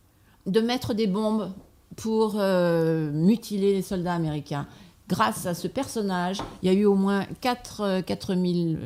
[0.47, 1.51] de mettre des bombes
[1.97, 4.66] pour euh, mutiler les soldats américains.
[5.09, 8.77] Grâce à ce personnage, il y a eu au moins 4, 4, 000,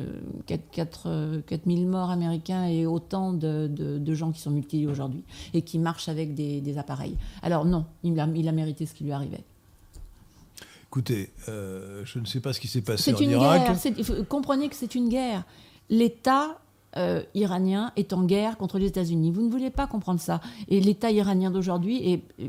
[0.47, 4.87] 4, 4, 4 000 morts américains et autant de, de, de gens qui sont mutilés
[4.87, 5.23] aujourd'hui
[5.53, 7.15] et qui marchent avec des, des appareils.
[7.43, 9.43] Alors non, il a, il a mérité ce qui lui arrivait.
[10.95, 13.63] Écoutez, euh, je ne sais pas ce qui s'est passé en Irak.
[13.83, 14.27] Guerre.
[14.29, 15.43] Comprenez que c'est une guerre.
[15.89, 16.57] L'État
[16.95, 19.29] euh, iranien est en guerre contre les États-Unis.
[19.29, 20.39] Vous ne voulez pas comprendre ça.
[20.69, 22.47] Et l'État iranien d'aujourd'hui euh,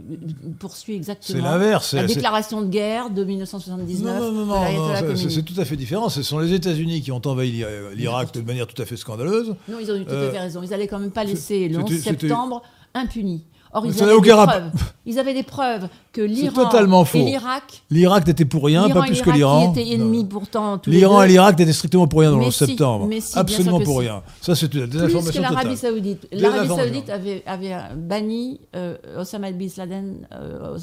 [0.60, 4.20] poursuit exactement la déclaration de guerre de 1979.
[4.20, 6.08] Non, non, non, non c'est tout à fait différent.
[6.08, 7.64] Ce sont les États-Unis qui ont envahi
[7.96, 9.56] l'Irak de manière tout à fait scandaleuse.
[9.68, 10.62] Non, ils ont eu tout à fait raison.
[10.62, 12.62] Ils n'allaient quand même pas laisser le 11 septembre
[12.94, 13.42] impuni.
[13.76, 14.70] Or, ils avaient, des preuves.
[15.04, 16.70] ils avaient des preuves que l'Iran
[17.14, 17.82] et l'Irak.
[17.90, 19.72] L'Irak n'était pour rien, pas plus que l'Iran.
[19.74, 20.28] Qui étaient ennemis Non.
[20.28, 20.78] pourtant.
[20.78, 23.06] tous les L'Iran et l'Irak n'étaient strictement pour rien dans le Mais 11 si, septembre.
[23.06, 24.22] mais si, bien Absolument pour rien.
[24.40, 25.76] Ça, c'est une Plus que désinformation l'Arabie totale.
[25.76, 26.28] Saoudite.
[26.32, 26.68] L'Arabie.
[26.68, 30.26] Saoudite avait, avait banni euh, Osama Bin Laden.
[30.32, 30.78] euh,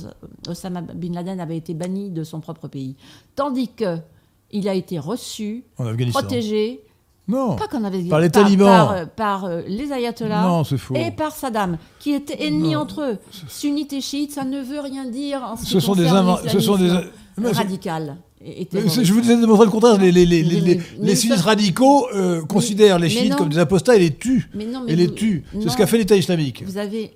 [0.47, 2.95] Osama Bin Laden avait été banni de son propre pays,
[3.35, 3.97] tandis que
[4.51, 5.63] il a été reçu,
[6.11, 6.81] protégé,
[7.27, 7.55] Non.
[7.55, 8.67] pas qu'on avait Par les par, talibans.
[8.67, 10.93] par, euh, par, euh, les ayatollahs Non, c'est faux.
[10.95, 12.81] et par Saddam, qui étaient ennemis Non.
[12.81, 13.17] entre eux.
[13.47, 16.75] Sunnites et chiites, ça ne veut rien dire en ce Ce sont des ce sont
[16.75, 18.17] des- l'islamisme Mais c'est- radical.
[18.45, 19.97] et- Je vous disais de démontrer le contraire.
[19.97, 23.57] Les, les, les, les, les, Mais- les sunnites radicaux euh, considèrent les chiites comme des
[23.59, 24.49] apostats et les tuent.
[24.53, 25.45] Mais non, mais Et les tuent.
[25.61, 26.63] C'est ce qu'a fait l'État islamique.
[26.65, 27.13] Vous avez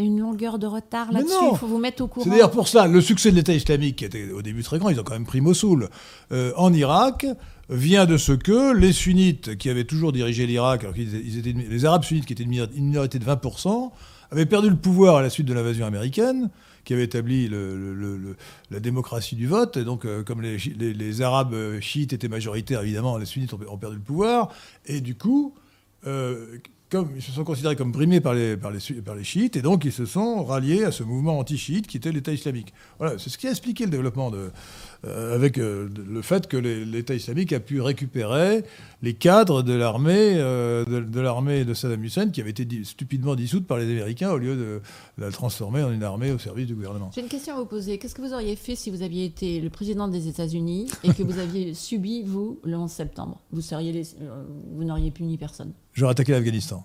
[0.00, 1.32] une longueur de retard là-dessus.
[1.52, 2.24] Il faut vous mettre au courant.
[2.24, 4.88] C'est d'ailleurs pour cela, le succès de l'État islamique, qui était au début très grand,
[4.88, 5.88] ils ont quand même pris Mossoul,
[6.32, 7.24] euh, en Irak,
[7.68, 11.52] vient de ce que les sunnites, qui avaient toujours dirigé l'Irak, alors qu'ils ils étaient,
[11.52, 13.92] les arabes sunnites, qui étaient une minor- une minorité de 20%,
[14.30, 16.50] avaient perdu le pouvoir à la suite de l'invasion américaine,
[16.84, 17.50] qui avait établi
[18.70, 19.76] la démocratie du vote.
[19.76, 23.96] Et donc, euh, comme les, arabes euh, chiites étaient majoritaires, évidemment, les sunnites ont, perdu
[23.96, 24.52] le pouvoir.
[24.86, 25.54] Et du coup,
[26.06, 26.58] euh,
[26.92, 30.06] ils se sont considérés comme brimés par les, par, les, chiites, et donc ils se
[30.06, 32.72] sont ralliés à ce mouvement anti-chiite qui était l'État islamique.
[32.98, 34.50] Voilà, c'est ce qui a expliqué le développement de,
[35.04, 38.64] avec euh, le fait que l'État islamique a pu récupérer
[39.02, 43.34] les cadres de l'armée euh, de, de l'armée de Saddam Hussein qui avait été stupidement
[43.36, 44.80] dissoute par les Américains au lieu de
[45.18, 47.10] la transformer en une armée au service du gouvernement.
[47.14, 47.98] J'ai une question à vous poser.
[47.98, 51.22] Qu'est-ce que vous auriez fait si vous aviez été le président des États-Unis et que
[51.22, 53.40] vous aviez subi, vous, le 11 septembre?
[53.52, 55.72] Vous, seriez les- euh, vous n'auriez puni personne?
[55.92, 56.84] J'aurais attaqué l'Afghanistan,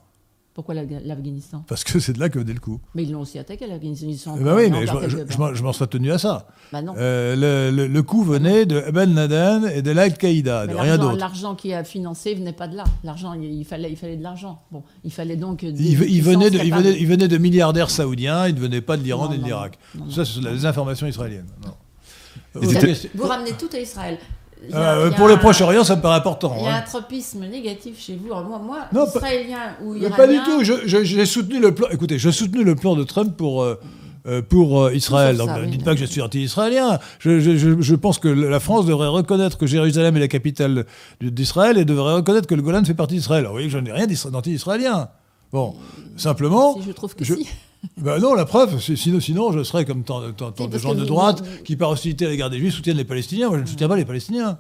[0.53, 1.63] Pourquoi l'Afghanistan?
[1.65, 2.81] Parce que c'est de là que venait le coup.
[2.93, 4.07] Mais ils l'ont aussi attaqué, l'Afghanistan.
[4.09, 6.47] Ils sont Eh ben oui, mais je, m'en- je m'en serais tenu à ça.
[6.73, 6.93] Bah non.
[6.97, 11.01] Euh, le, le- le coup venait de Ben Laden et de l'Al-Qaïda, de rien l'argent-
[11.03, 11.17] d'autre.
[11.17, 12.83] L'argent qui a financé venait pas de là.
[13.05, 14.59] L'argent, il, il fallait, il fallait de l'argent.
[14.71, 15.61] Bon, il fallait donc.
[15.63, 18.55] des Il, il venait de, puissances il, capables- venait, il venait de milliardaires saoudiens, il
[18.55, 19.79] ne venait pas de l'Iran ni de l'Irak.
[20.09, 21.47] Ça, c'est la désinformation israélienne.
[21.65, 22.61] Non.
[22.61, 23.09] Et.
[23.15, 24.17] Vous ramenez tout à Israël.
[24.63, 26.55] Il y a- Euh, il y a pour le Proche-Orient, ça me paraît important.
[26.59, 26.83] Il y a un hein.
[26.85, 28.31] tropisme négatif chez vous.
[28.31, 30.15] Alors moi, moi Non, pas- israélien ou iranien.
[30.15, 30.63] pas du tout.
[30.63, 31.87] Je- je- J'ai soutenu le plan.
[31.91, 33.79] Écoutez, j'ai soutenu le plan de Trump pour euh,
[34.27, 35.35] euh, pour euh, Israël.
[35.37, 35.67] Donc ne oui.
[35.71, 36.99] dites pas que je suis anti-israélien.
[37.19, 40.85] Je, je- je- je pense que la France devrait reconnaître que Jérusalem est la capitale
[41.21, 43.39] d'Israël et devrait reconnaître que le Golan fait partie d'Israël.
[43.39, 45.09] Alors vous voyez que je n'ai rien d'anti-israélien.
[45.51, 45.73] Bon,
[46.17, 46.75] simplement...
[46.75, 47.47] Si je trouve que je- si.
[47.97, 50.93] Ben non, la preuve, sinon, sinon je serais comme tant, tant- tant Oui, de gens
[50.95, 53.49] de droite vous- qui, par hostilité à l'égard des Juifs, soutiennent les Palestiniens.
[53.49, 54.57] Moi, je ne soutiens pas les Palestiniens.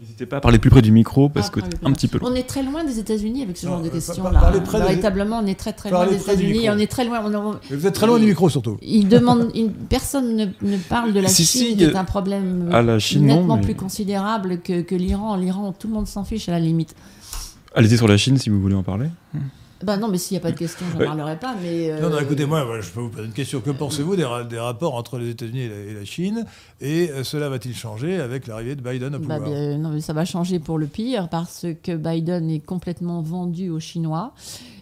[0.00, 2.30] N'hésitez pas à parler plus près du micro parce Ah, que un petit peu loin.
[2.30, 4.52] On est très loin des États-Unis avec ce Non, genre de euh, questions-là.
[4.78, 6.68] Véritablement, on est très très loin des États-Unis.
[6.70, 7.22] On est très loin.
[7.34, 8.76] on- vous êtes très loin du micro, surtout.
[8.82, 12.04] Il demande, une, personne ne, ne parle de la Si, Chine, si, qui est un
[12.04, 15.36] problème à la Chine, non, nettement mais- plus considérable que, que l'Iran.
[15.36, 16.94] L'Iran, tout le monde s'en fiche à la limite.
[17.74, 19.06] Allez-y sur la Chine si vous voulez en parler.
[19.82, 21.54] Ben non, mais s'il n'y a pas de question, je n'en parlerai pas.
[21.62, 23.60] Mais euh, Non, non, écoutez, moi, je peux vous poser une question.
[23.60, 26.46] Que pensez-vous des, ra- des rapports entre les États-Unis et, la- et la Chine
[26.80, 29.50] Et euh, cela va-t-il changer avec l'arrivée de Biden au Bah, pouvoir?
[29.50, 33.68] bien, non, mais ça va changer pour le pire parce que Biden est complètement vendu
[33.68, 34.32] aux Chinois.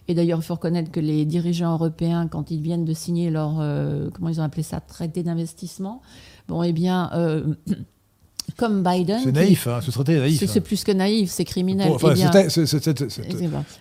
[0.07, 3.59] Et d'ailleurs, il faut reconnaître que les dirigeants européens, quand ils viennent de signer leur,
[3.59, 6.01] euh, comment ils ont appelé ça, traité d'investissement,
[6.47, 7.43] bon, eh bien, euh,
[8.57, 9.19] comme Biden.
[9.23, 10.39] C'est naïf, hein, ce traité est naïf.
[10.45, 10.61] C'est hein.
[10.61, 11.89] plus que naïf, c'est criminel.
[11.89, 12.31] Bon, enfin, bien,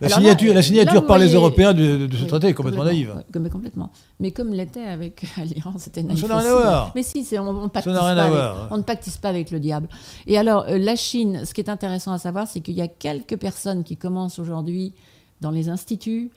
[0.00, 2.54] la signature, là, la signature là, par les Européens de, de ce Oui, traité est
[2.54, 3.14] complètement naïve.
[3.32, 3.90] comme- complètement.
[4.20, 5.22] Mais comme l'était avec
[5.54, 6.26] l'Iran, c'était Ça naïf.
[6.28, 6.92] n'a rien à voir.
[6.94, 8.68] Mais si, on, on pactise n'a rien pas à avec- voir.
[8.70, 9.88] on ne pactise pas avec le diable.
[10.26, 12.88] Et alors, euh, la Chine, ce qui est intéressant à savoir, c'est qu'il y a
[12.88, 14.92] quelques personnes qui commencent aujourd'hui
[15.40, 16.30] dans les instituts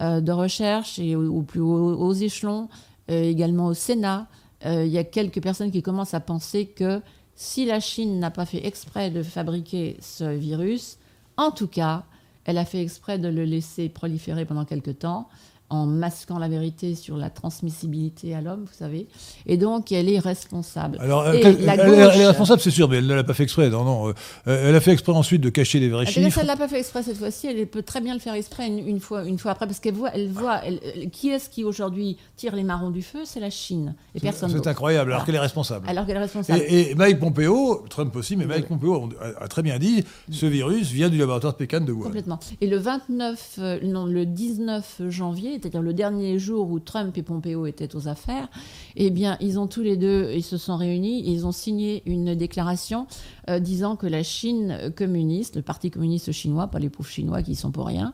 [0.00, 2.68] euh, de recherche et au, au plus haut, aux échelons,
[3.10, 4.26] euh, également au Sénat.
[4.64, 7.00] il y a quelques personnes qui commencent à penser que
[7.40, 10.98] si la Chine n'a pas fait exprès de fabriquer ce virus,
[11.38, 12.04] en tout cas,
[12.44, 15.26] elle a fait exprès de le laisser proliférer pendant quelque temps
[15.70, 19.06] en masquant la vérité sur la transmissibilité à l'homme, vous savez.
[19.46, 20.98] Et donc, elle est responsable.
[21.00, 23.44] Alors, euh, elle, elle est- elle responsable, c'est sûr, mais elle ne l'a pas fait
[23.44, 23.70] exprès.
[23.70, 24.08] Non, non.
[24.08, 24.12] euh,
[24.46, 26.36] elle a fait exprès ensuite de cacher les vrais Ah, chiffres.
[26.38, 28.86] qu'elle l'a pas fait exprès cette fois-ci, elle peut très bien le faire exprès une,
[28.86, 31.64] une fois, une fois après, parce qu'elle voit, elle voit, elle- elle- qui est-ce qui
[31.64, 35.26] aujourd'hui tire les marrons du feu, c'est la Chine et personne C'est incroyable, alors Voilà.
[35.26, 35.88] qu'elle est responsable.
[35.88, 36.60] Alors qu'elle est responsable.
[36.68, 38.76] Et, et Mike Pompeo, Trump aussi, mais Mike Oui.
[38.78, 42.04] Pompeo a, a très bien dit, ce virus vient du laboratoire de Pékin de Wuhan.
[42.06, 42.40] Complètement.
[42.60, 47.22] Et le 29, euh, non, le 19 janvier, c'est-à-dire le dernier jour où Trump et
[47.22, 48.48] Pompeo étaient aux affaires,
[48.96, 52.34] eh bien, ils ont tous les deux, ils se sont réunis, ils ont signé une
[52.34, 53.06] déclaration
[53.48, 57.52] euh, disant que la Chine communiste, le Parti communiste chinois, pas les pauvres Chinois qui
[57.52, 58.12] y sont pour rien,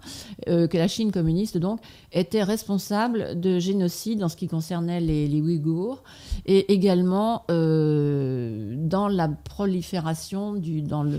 [0.49, 1.81] euh, que la Chine communiste donc
[2.13, 6.03] était responsable de génocide en ce qui concernait les, les Ouïghours
[6.47, 11.17] et également euh, dans la prolifération du dans le,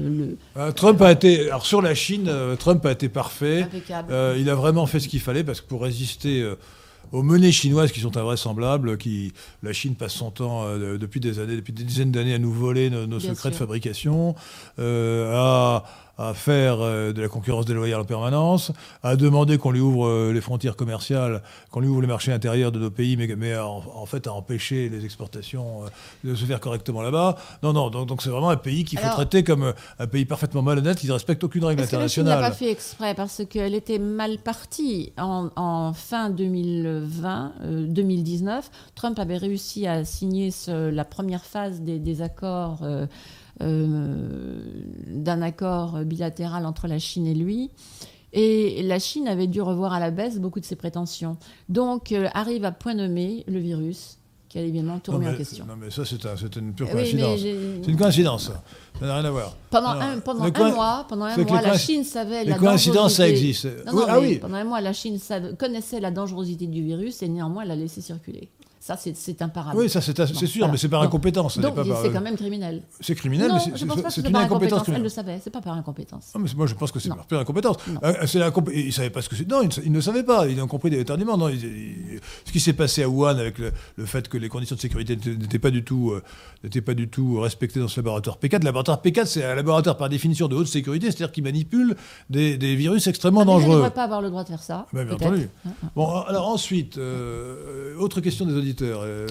[0.55, 2.29] le- Trump a été, alors sur la Chine,
[2.59, 3.63] Trump a été parfait.
[3.63, 4.13] impeccable.
[4.39, 6.55] Il a vraiment fait ce qu'il fallait parce que pour résister euh,
[7.11, 9.31] aux menées chinoises qui sont invraisemblables, qui
[9.63, 12.39] la Chine passe son temps euh, de- depuis des années, depuis des dizaines d'années à
[12.39, 14.35] nous voler nos, secrets de fabrication,
[14.79, 15.85] euh, à,
[16.17, 18.71] à faire euh, de la concurrence déloyale en permanence,
[19.03, 22.71] à demander qu'on lui ouvre euh, les frontières commerciales, qu'on lui ouvre les marchés intérieurs
[22.71, 25.87] de nos pays, mais, mais en, en fait à empêcher les exportations euh,
[26.23, 27.37] de se faire correctement là-bas.
[27.63, 30.25] Non, non, donc c'est vraiment un pays qu'il faut Alors- traiter comme euh, un pays
[30.25, 32.51] parfaitement malhonnête qui ne respecte aucune règle Est-ce que la Chine n'a internationale.
[32.51, 38.69] pas fait exprès parce qu'elle était mal partie en, en fin 2020, euh, 2019.
[38.95, 43.07] Trump avait réussi à signer ce- la première phase des, des accords, euh, euh,
[43.59, 47.69] d'un accord bilatéral entre la Chine et lui.
[48.33, 51.37] Et la Chine avait dû revoir à la baisse beaucoup de ses prétentions.
[51.69, 54.17] Donc euh, arrive à point nommé le virus
[54.49, 55.65] qui a évidemment Non, remis en question.
[55.65, 57.39] Non, mais ça, c'est un- c'est une pure coïncidence.
[57.41, 58.63] c'est une coïncidence, ça.
[58.99, 59.55] Ça n'a rien à voir.
[59.69, 63.27] Pendant Non, un, pendant mois, pendant un mois, la Chine savait Les la coïncidences, ça
[63.27, 63.65] existe.
[63.85, 64.37] Non, Oui, non, ah oui.
[64.39, 67.75] Pendant un mois, la Chine savait- connaissait la dangerosité du virus et néanmoins elle l'a
[67.75, 68.49] laissé circuler.
[68.87, 69.77] Ça, c'est- imparable.
[69.77, 70.71] Oui, ça, c'est sûr, voilà.
[70.71, 71.59] mais c'est par Donc- incompétence.
[71.59, 72.83] Donc c'est quand même criminel.
[73.01, 74.87] C'est criminel, non, mais c'est- je pense pas que c'est c'était une par incompétence.
[74.87, 76.31] Elle le savait, c'est pas par incompétence.
[76.33, 77.75] Non, mais moi, je pense que c'est par pure incompétence.
[78.03, 78.13] Euh,
[78.73, 79.45] il savait pas ce que c'est.
[79.47, 80.47] Non, il ne, il savait pas.
[80.47, 81.37] Ils ont compris tardivement.
[81.37, 84.47] Non, il- il- ce qui s'est passé à Wuhan avec le, le fait que les
[84.47, 86.23] conditions de sécurité n'étaient- n'étaient pas du tout, euh,
[86.63, 88.59] n'étaient pas du tout respectées dans ce laboratoire P4.
[88.61, 91.97] Le laboratoire P4, c'est un laboratoire par définition de haute sécurité, c'est-à-dire qu'il manipule
[92.29, 93.75] des, des virus extrêmement Ah, mais Il ne dangereux.
[93.77, 94.85] devrait pas avoir le droit de faire ça.
[94.93, 95.27] Bah, bien peut-être.
[95.27, 95.49] entendu.
[95.65, 95.69] Hein.
[95.95, 98.76] Bon, alors ensuite, euh, autre question des auditeurs.
[98.81, 99.27] Euh,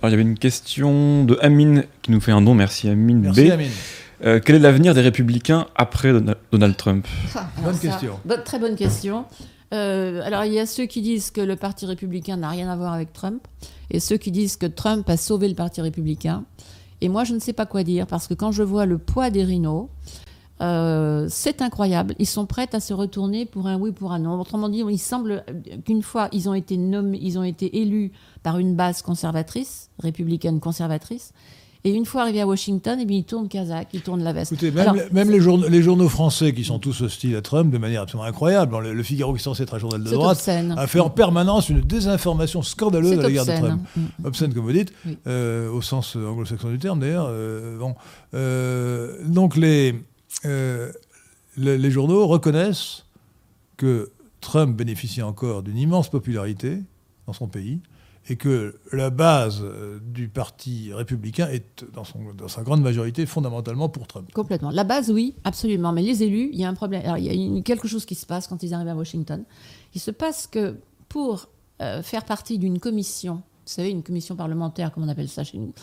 [0.00, 2.54] Alors, il y avait une question de Amine qui nous fait un don.
[2.54, 3.52] Merci Amine merci, B.
[3.52, 3.70] Amine.
[4.24, 6.12] Euh, quel est l'avenir des républicains après
[6.52, 7.06] Donald- Trump?
[7.34, 8.18] Ah, Bonne ça, question.
[8.24, 9.24] bonne- très bonne question.
[9.72, 12.76] Euh, alors, il y a ceux qui disent que le Parti républicain n'a rien à
[12.76, 13.46] voir avec Trump,
[13.90, 16.44] et ceux qui disent que Trump a sauvé le Parti républicain.
[17.00, 19.30] Et moi, je ne sais pas quoi dire, parce que quand je vois le poids
[19.30, 19.88] des rhinos,
[20.60, 22.14] euh, c'est incroyable.
[22.18, 24.40] Ils sont prêts à se retourner pour un oui, pour un non.
[24.40, 25.44] Autrement dit, il semble
[25.84, 28.12] qu'une fois ils ont été nommés, ils ont été élus
[28.42, 31.32] par une base conservatrice, républicaine conservatrice,
[31.86, 34.52] Et une fois arrivé à Washington, eh bien, il tourne Kazakh, il tourne la veste.
[34.52, 37.42] Écoutez, même, Alors, les- même les, journaux, les journaux français qui sont tous hostiles à
[37.42, 40.02] Trump de manière absolument incroyable, Bon, le, le Figaro qui est censé être un journal
[40.02, 40.74] de droite, obscène.
[40.78, 43.52] a fait en permanence une désinformation scandaleuse à l'égard de.
[43.52, 43.82] Trump.
[43.96, 44.00] Mm.
[44.24, 45.18] Obscène, comme vous dites, Oui.
[45.26, 47.26] euh, au sens anglo-saxon du terme d'ailleurs.
[47.28, 47.94] euh, bon.
[48.32, 49.94] Euh, donc les,
[50.44, 50.92] euh,
[51.56, 53.06] les, journaux reconnaissent
[53.76, 56.82] que Trump bénéficie encore d'une immense popularité
[57.26, 57.80] dans son pays
[58.28, 64.06] et que la base euh, du parti républicain est, dans, sa grande majorité, fondamentalement pour
[64.06, 64.30] Trump.
[64.32, 64.70] Complètement.
[64.70, 65.92] La base, oui, absolument.
[65.92, 67.02] Mais les élus, il y a un problème.
[67.18, 69.44] Il y a quelque chose qui se passe quand ils arrivent à Washington.
[69.94, 70.76] Il se passe que
[71.08, 71.48] pour
[71.82, 75.58] euh, faire partie d'une commission, vous savez, une commission parlementaire, comme on appelle ça chez
[75.58, 75.74] nous,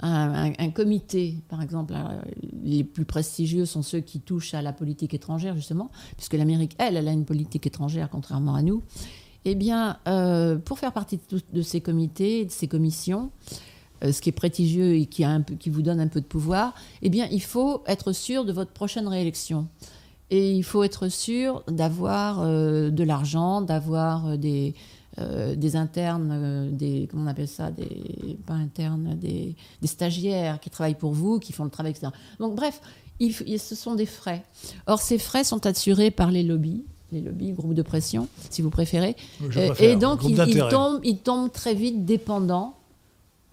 [0.00, 2.20] un, comité, par exemple, euh,
[2.62, 6.96] les plus prestigieux sont ceux qui touchent à la politique étrangère, justement, puisque l'Amérique, elle,
[6.96, 8.82] elle a une politique étrangère, contrairement à nous.
[9.44, 13.30] Eh bien, euh, pour faire partie de, de ces comités, de ces commissions,
[14.04, 15.24] euh, ce qui est prestigieux et qui,
[15.70, 19.08] vous donne un peu de pouvoir, eh bien, il faut être sûr de votre prochaine
[19.08, 19.68] réélection.
[20.28, 24.74] Et il faut être sûr d'avoir de l'argent, d'avoir des,
[25.18, 30.60] euh, des internes, euh, des, comment on appelle ça, des, pas internes, des, des stagiaires
[30.60, 32.08] qui travaillent pour vous, qui font le travail, etc.
[32.38, 32.80] Donc, bref,
[33.18, 34.42] il f- il- ce sont des frais.
[34.86, 38.68] Or, ces frais sont assurés par les lobbies, les lobbies, groupes de pression, si vous
[38.70, 39.16] préférez.
[39.56, 40.70] Euh, et donc, groupe il, il d'intérêt.
[40.70, 42.74] tombe, il tombe très vite dépendant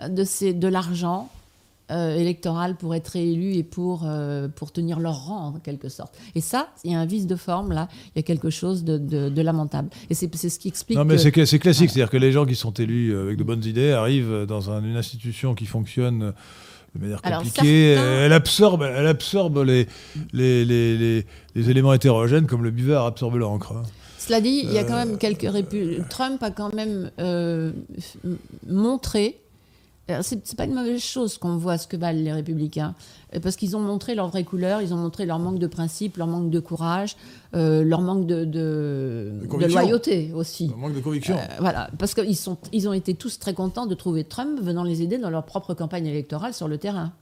[0.06, 1.30] de, ces, de l'argent
[1.92, 6.16] euh, électoral pour être réélu et pour, euh, pour tenir leur rang, en quelque sorte.
[6.36, 7.88] Et ça, il y a un vice de forme, là.
[8.16, 9.90] Il y a quelque chose de, de- de lamentable.
[10.10, 11.94] Et c'est, ce qui explique Non, mais c'est cla- c'est classique, Voilà.
[11.94, 14.84] c'est-à-dire que les gens qui sont élus euh, avec de bonnes idées arrivent dans un-
[14.84, 16.32] une institution qui fonctionne euh,
[16.96, 17.96] de manière Alors, compliquée.
[17.96, 19.88] certains- Elle absorbe, elle absorbe les,
[20.32, 23.74] les, les, les- les éléments hétérogènes comme le buvard absorbe l'encre.
[23.74, 23.84] hein.
[24.20, 27.74] Cela dit, il y a quand même quelques répu- Trump a quand même euh,
[28.68, 29.40] montré.
[30.22, 32.94] C'est pas une mauvaise chose qu'on voit ce que valent les républicains,
[33.34, 36.18] euh, parce qu'ils ont montré leur vraie couleur, ils ont montré leur manque de principe,
[36.18, 37.16] leur manque de courage,
[37.56, 40.70] euh, leur manque de, loyauté aussi.
[40.74, 41.38] Un manque de conviction.
[41.38, 44.84] Euh, voilà, parce qu'ils sont, ils ont été tous très contents de trouver Trump venant
[44.84, 47.14] les aider dans leur propre campagne électorale sur le terrain.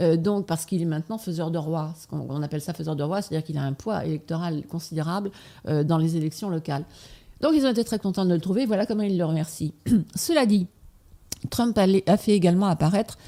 [0.00, 2.96] Euh, donc, parce qu'il est maintenant faiseur de roi, ce qu'on on appelle ça faiseur
[2.96, 5.30] de roi, c'est-à-dire qu'il a un poids électoral considérable
[5.64, 6.84] dans les élections locales.
[7.40, 8.66] Donc, ils ont été très contents de le trouver.
[8.66, 9.74] Voilà comment ils le remercient.
[10.16, 10.66] Cela dit,
[11.50, 13.18] Trump a, fait également apparaître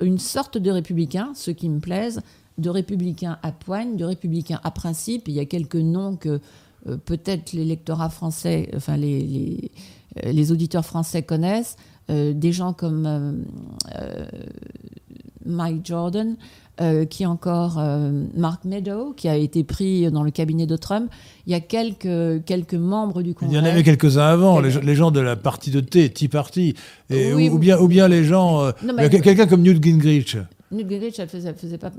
[0.00, 2.22] une sorte de républicain, ceux qui me plaisent,
[2.58, 5.28] de républicain à poigne, de républicain à principe.
[5.28, 6.40] Il y a quelques noms que
[6.88, 9.70] euh, peut-être l'électorat français, enfin les,
[10.24, 11.76] euh, auditeurs français connaissent.
[12.10, 13.44] Euh, des gens comme
[15.46, 16.36] Mike Jordan,
[16.82, 21.10] euh, qui encore euh, Mark Meadow, qui a été pris dans le cabinet de Trump.
[21.46, 23.56] Il y a quelques, quelques membres du Il Congrès.
[23.56, 26.28] y en avait quelques-uns avant, les, gens- les gens de la partie de thé, Tea
[26.28, 26.74] Party,
[27.10, 28.62] et, Oui, ou, bien, ou bien les gens.
[28.64, 30.36] euh, il Quelqu'un comme Newt Gingrich.
[30.72, 31.90] Newt Gingrich, elle faisait, faisait pas.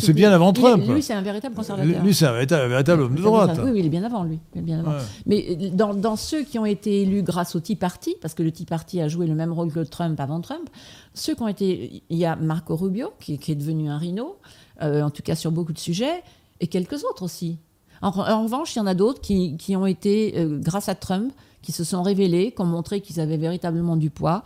[0.00, 0.84] c'est- bien avant Trump.
[0.86, 2.02] Lui, c'est un véritable conservateur.
[2.02, 3.60] Lui, c'est un véritable, un véritable homme de droite.
[3.64, 4.38] Oui, oui, il est bien avant lui.
[4.54, 4.92] Il est bien avant.
[4.92, 4.98] Ouais.
[5.26, 8.52] Mais dans, dans ceux qui ont été élus grâce au Tea Party, parce que le
[8.52, 10.68] Tea Party a joué le même rôle que Trump avant Trump,
[11.14, 12.02] ceux qui ont été.
[12.08, 14.36] Il y a Marco Rubio, qui, qui est devenu un rhino,
[14.82, 16.22] euh, en tout cas sur beaucoup de sujets,
[16.60, 17.58] et quelques autres aussi.
[18.02, 20.94] En, en revanche, il y en a d'autres qui, qui ont été, euh, grâce à
[20.94, 21.32] Trump,
[21.62, 24.42] qui se sont révélés, qui ont montré qu'ils avaient véritablement du poids.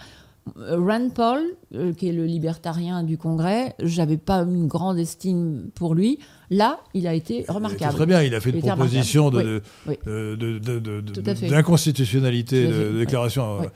[0.58, 1.40] Euh, Rand Paul,
[1.74, 6.18] euh, qui est le libertarien du Congrès, j'avais pas une grande estime pour lui.
[6.50, 7.94] Là, il a été remarquable.
[7.94, 12.92] Très bien, il a fait une proposition de- Oui, de- de- de- d'inconstitutionnalité fait, de,
[12.92, 13.58] de déclaration.
[13.60, 13.66] Oui.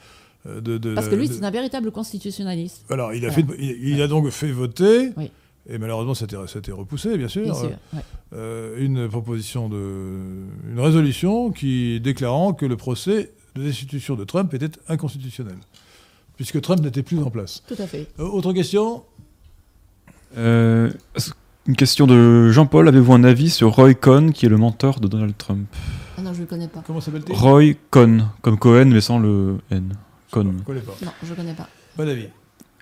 [0.47, 2.85] euh, Parce que lui, c'est un véritable constitutionnaliste.
[2.91, 3.47] Alors, il a, Voilà.
[3.49, 5.11] fait, il, il a donc fait voter,
[5.69, 7.71] et malheureusement, ça a été- repoussé, bien sûr, Bien sûr.
[7.95, 8.01] ouais.
[8.35, 9.77] euh, une proposition de.
[10.73, 15.57] une résolution qui déclarant que le procès de destitution de Trump était inconstitutionnel,
[16.43, 17.63] puisque Trump n'était plus en place.
[17.69, 18.09] Tout à fait.
[18.19, 19.05] Euh, autre question?
[20.37, 20.91] Euh,
[21.67, 22.89] une question de Jean-Paul.
[22.89, 25.69] Avez-vous un avis sur Roy Cohn, qui est le mentor de Donald Trump?
[26.19, 26.83] Ah non, je ne le connais pas.
[26.85, 27.37] Comment s'appelle-t-il?
[27.39, 29.93] Roy Cohn, comme Cohen, mais sans le N.
[30.35, 30.63] Je ne Cohn.
[30.67, 30.95] connais pas.
[31.05, 31.69] Non, je ne connais pas.
[31.97, 32.27] Pas d'avis.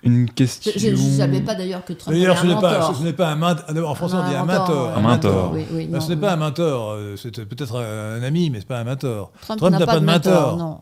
[0.03, 0.71] Une Je question.
[0.75, 2.95] je ne savais pas d'ailleurs que Trump D'ailleurs, ce un n'est pas, mentor.
[2.95, 3.89] ce n'est pas un mentor.
[3.91, 4.97] En français, on dit un mentor.
[4.97, 5.51] Un mentor.
[5.53, 6.21] Oui, oui, Ah, non, ce n'est oui.
[6.21, 9.31] pas un mentor, euh, c'est peut-être un ami, mais ce n'est pas un mentor.
[9.41, 10.57] Trump, n'a pas, de mentor.
[10.57, 10.79] Non.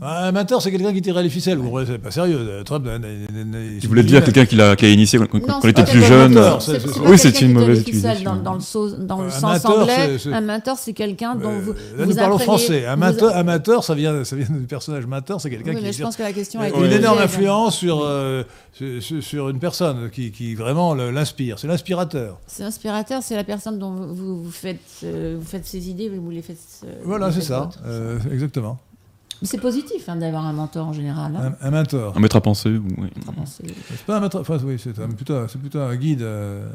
[0.00, 1.58] Ah, Un mentor, c'est quelqu'un qui tirait les ficelles.
[1.58, 2.62] Vous c'est pas sérieux.
[2.64, 5.70] Trump, euh, Tu voulais dire quelqu'un qui l'a qui a initié quand, Non, on c'est
[5.70, 6.38] était plus jeune.
[7.06, 8.36] oui, c'est une mauvaise utilisation.
[8.36, 10.92] Dans, dans le, sens- dans le Un sens mentor, anglais, c'est- c'est- un mentor, c'est
[10.92, 11.72] quelqu'un dont Euh, vous.
[11.72, 12.86] Là, vous nous parlons français.
[12.86, 13.02] Un vous-
[13.84, 16.16] ça vient, ça vient du personnage mentor, c'est quelqu'un Oui, qui mais je exerce pense
[16.16, 18.42] que la question a été une énorme influence sur, euh,
[18.72, 21.58] sur, sur- une personne qui, qui vraiment l'inspire.
[21.58, 22.38] C'est l'inspirateur.
[22.46, 26.42] C'est inspirateur, c'est la personne dont vous, faites, euh, vous faites ses idées, vous les
[26.42, 26.58] faites.
[27.04, 27.68] Voilà, c'est ça.
[28.32, 28.78] exactement.
[29.42, 31.34] C'est positif hein, d'avoir un mentor en général.
[31.36, 31.54] hein.
[31.62, 32.14] Un, un mentor.
[32.16, 32.68] Un maître à penser.
[32.70, 33.08] ou- oui.
[33.46, 34.42] C'est pas un mentor.
[34.42, 36.22] Enfin, oui, c'est un, plutôt, c'est plutôt un guide.
[36.22, 36.66] euh,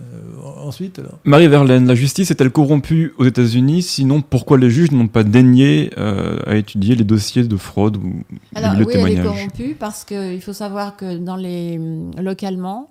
[0.57, 1.19] ensuite, alors.
[1.25, 3.83] Marie Verlaine, la justice est-elle corrompue aux États-Unis?
[3.83, 8.23] Sinon, pourquoi les juges n'ont pas daigné euh, à étudier les dossiers de fraude ou
[8.55, 9.25] Alors les oui, elle est témoignages?
[9.25, 11.79] corrompue parce qu'il faut savoir que dans les
[12.19, 12.89] localement,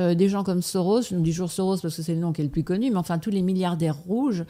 [0.00, 2.40] euh, des gens comme Soros, je dis toujours Soros parce que c'est le nom qui
[2.40, 4.44] est le plus connu, mais enfin tous les milliardaires rouges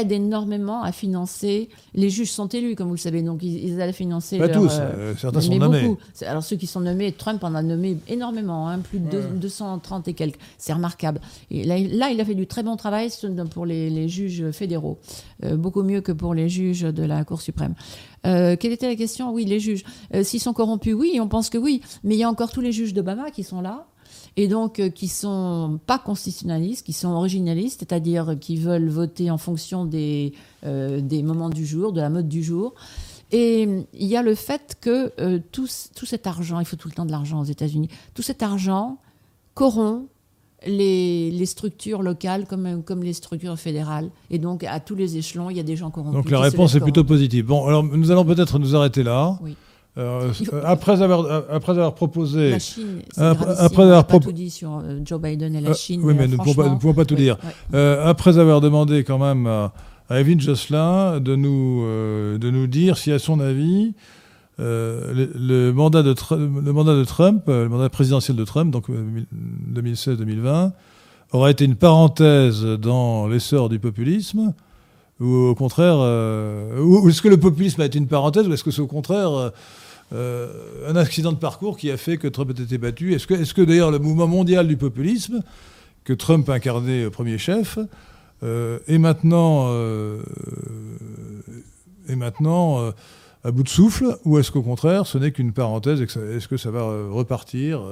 [0.00, 1.68] aident énormément à financer.
[1.94, 4.38] Les juges sont élus, comme vous le savez, donc ils, ils allaient financer.
[4.38, 5.82] Pas leur, tous, euh, euh, certains sont mais nommés.
[5.82, 6.00] beaucoup.
[6.12, 9.18] C'est- Alors ceux qui sont nommés, Trump en a nommé énormément, hein, plus de deux-
[9.20, 9.38] Ouais.
[9.40, 10.38] 230 et quelques.
[10.58, 11.20] C'est remarquable.
[11.50, 13.08] Et là, il- là, il a fait du très bon travail
[13.50, 14.98] pour les, les juges fédéraux,
[15.44, 17.74] Euh, beaucoup mieux que pour les juges de la Cour suprême.
[18.26, 19.32] Euh, quelle était la question?
[19.32, 19.84] Oui, les juges.
[20.14, 21.82] Euh, S'ils sont corrompus, oui, on pense que oui.
[22.04, 23.86] Mais il y a encore tous les juges d'Obama qui sont là.
[24.36, 29.38] Et donc, euh, qui sont pas constitutionnalistes, qui sont originalistes, c'est-à-dire qui veulent voter en
[29.38, 30.32] fonction des,
[30.64, 32.74] euh, des moments du jour, de la mode du jour.
[33.30, 36.76] Et euh, il y a le fait que euh, tout, tout cet argent, il faut
[36.76, 38.98] tout le temps de l'argent aux États-Unis, tout cet argent
[39.54, 40.08] corrompt
[40.66, 44.10] les, les structures locales comme, comme les structures fédérales.
[44.30, 46.14] Et donc, à tous les échelons, il y a des gens corrompus.
[46.14, 47.46] Donc la réponse est plutôt positive.
[47.46, 49.38] Bon, alors nous allons peut-être nous arrêter là.
[49.42, 49.56] Oui.
[49.96, 52.50] Euh, euh, après, avoir, euh, après avoir proposé.
[52.50, 56.00] La Chine, Après- avoir pas tout dit sur Joe Biden et la Chine.
[56.02, 56.42] oui, mais nous ne
[56.78, 57.36] pouvons pas, tout dire.
[57.72, 57.98] ouais.
[58.02, 59.72] Après avoir demandé quand même à,
[60.08, 63.94] à Evelyne Josselin de nous, de nous dire si, à son avis,
[64.60, 68.70] euh, le, le mandat de le mandat de Trump, euh, le mandat présidentiel de Trump,
[68.72, 69.24] donc euh,
[69.72, 70.72] 2016-2020,
[71.32, 74.52] aura été une parenthèse dans l'essor du populisme,
[75.20, 78.52] ou au contraire, euh, ou, ou est-ce que le populisme a été une parenthèse, ou
[78.52, 79.52] est-ce que c'est au contraire
[80.14, 83.34] euh, un accident de parcours qui a fait que Trump ait été battu Est-ce que,
[83.34, 85.42] est-ce que d'ailleurs le mouvement mondial du populisme,
[86.04, 87.78] que Trump incarnait premier chef,
[88.42, 90.22] euh, est maintenant, euh,
[92.08, 92.92] est maintenant
[93.42, 96.70] à bout de souffle, ou est-ce qu'au contraire, ce n'est qu'une parenthèse est-ce que ça
[96.70, 97.82] va repartir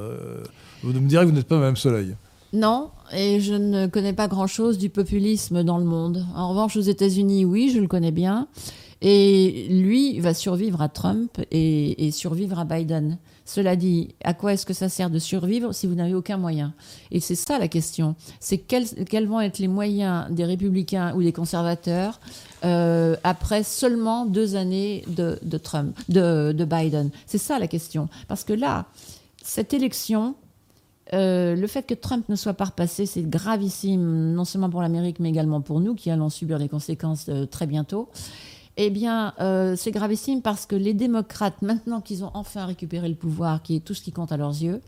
[0.82, 2.14] Vous me direz que vous n'êtes pas même soleil.
[2.52, 6.26] Non, et je ne connais pas grand-chose du populisme dans le monde.
[6.36, 8.46] En revanche, aux États-Unis, oui, je le connais bien.
[9.04, 13.18] Et lui va survivre à Trump et, survivre à Biden.
[13.44, 16.72] Cela dit, à quoi est-ce que ça sert de survivre si vous n'avez aucun moyen?
[17.10, 18.14] Et c'est ça la question.
[18.38, 22.20] C'est quels, vont être les moyens des républicains ou des conservateurs
[22.64, 27.10] euh, après seulement deux années de, Trump, de Biden?
[27.26, 28.08] C'est ça la question.
[28.28, 28.86] Parce que là,
[29.42, 30.36] cette élection,
[31.12, 35.18] euh, le fait que Trump ne soit pas repassé, c'est gravissime, non seulement pour l'Amérique,
[35.20, 38.08] mais également pour nous, qui allons subir les conséquences euh, très bientôt.
[38.78, 43.14] Eh bien, euh, c'est gravissime parce que les démocrates, maintenant qu'ils ont enfin récupéré le
[43.14, 44.80] pouvoir, qui est tout ce qui compte à leurs yeux,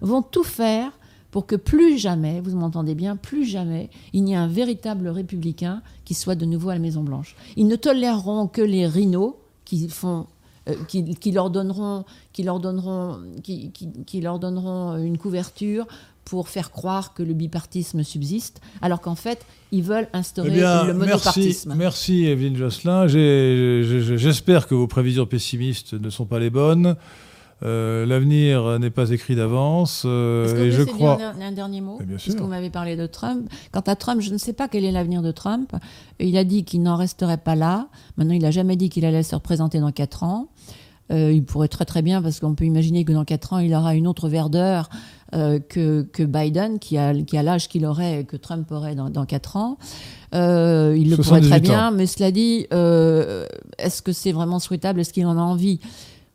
[0.00, 0.92] vont tout faire
[1.32, 5.82] pour que plus jamais, vous m'entendez bien, plus jamais, il n'y ait un véritable républicain
[6.04, 7.34] qui soit de nouveau à la Maison-Blanche.
[7.56, 10.26] Ils ne toléreront que les rhinos qui font
[10.86, 12.04] qui leur donneront
[14.96, 15.88] une couverture
[16.24, 20.84] pour faire croire que le bipartisme subsiste, alors qu'en fait, ils veulent instaurer Eh bien,
[20.84, 21.74] le merci, monopartisme.
[21.76, 23.06] merci Evelyne Josselin.
[23.06, 26.96] J'espère que vos prévisions pessimistes ne sont pas les bonnes.
[27.64, 30.02] Euh, L'avenir n'est pas écrit d'avance.
[30.04, 31.16] euh, et je crois.
[31.16, 33.48] dire un, un dernier mot bien Puisque vous m'avez parlé de Trump.
[33.70, 35.72] Quant à Trump, je ne sais pas quel est l'avenir de Trump.
[36.18, 37.86] Il a dit qu'il n'en resterait pas là.
[38.16, 40.48] Maintenant, il n'a jamais dit qu'il allait se représenter dans quatre ans.
[41.10, 43.74] Euh, il pourrait très très bien, parce qu'on peut imaginer que dans quatre ans, il
[43.74, 44.88] aura une autre verdeur
[45.34, 49.10] euh, que, que Biden, qui a, qui a l'âge qu'il aurait, que Trump aurait dans,
[49.10, 49.78] dans quatre ans.
[50.34, 51.62] Euh, il le pourrait 78 très ans.
[51.62, 52.66] bien, mais cela dit,
[53.78, 55.00] est-ce que c'est vraiment souhaitable?
[55.00, 55.80] Est-ce qu'il en a envie?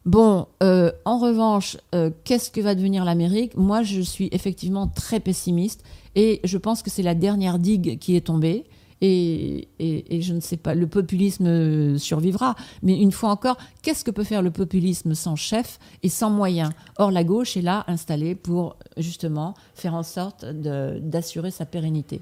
[0.06, 1.77] Bon, en revanche,
[2.23, 3.57] qu'est-ce que va devenir l'Amérique?
[3.57, 5.84] Moi, je suis effectivement très pessimiste
[6.15, 8.65] et je pense que c'est la dernière digue qui est tombée.
[9.02, 12.56] Et, et- et je ne sais pas, le populisme euh, survivra.
[12.82, 16.72] Mais une fois encore, qu'est-ce que peut faire le populisme sans chef et sans moyens?
[16.98, 22.22] Or, la gauche est là, installée pour justement faire en sorte d'assurer sa pérennité.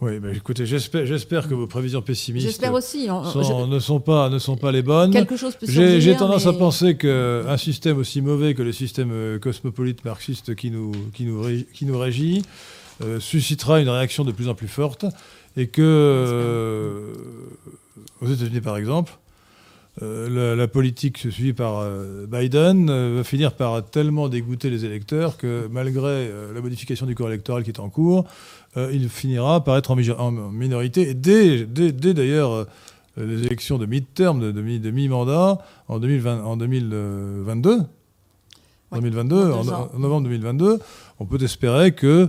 [0.00, 3.06] Oui, bah, écoutez, j'espère que vos prévisions pessimistes J'espère aussi.
[3.10, 5.12] on- sont- je- ne, sont pas, ne sont pas les bonnes.
[5.12, 9.38] quelque chose peut J'ai tendance à penser qu'un système aussi mauvais que le système euh,
[9.38, 12.42] cosmopolite marxiste qui nous, qui nous, ré- qui nous régit
[13.02, 15.04] euh, suscitera une réaction de plus en plus forte
[15.56, 17.12] et que, euh,
[18.20, 19.12] aux États-Unis par exemple,
[20.02, 25.36] euh, la, la politique suivie par euh, Biden va finir par tellement dégoûter les électeurs
[25.36, 28.24] que malgré la modification du corps électoral qui est en cours,
[28.76, 31.08] il finira par être en, minorité.
[31.10, 32.64] Et dès, dès- dès d'ailleurs euh,
[33.16, 37.76] les élections de mid-term, de, de mi- de mi-mandat, en, 2020 en 2022,
[38.90, 39.90] en Ouais, 2022, dans en, deux ans.
[39.94, 40.78] en novembre 2022,
[41.20, 42.28] on peut espérer que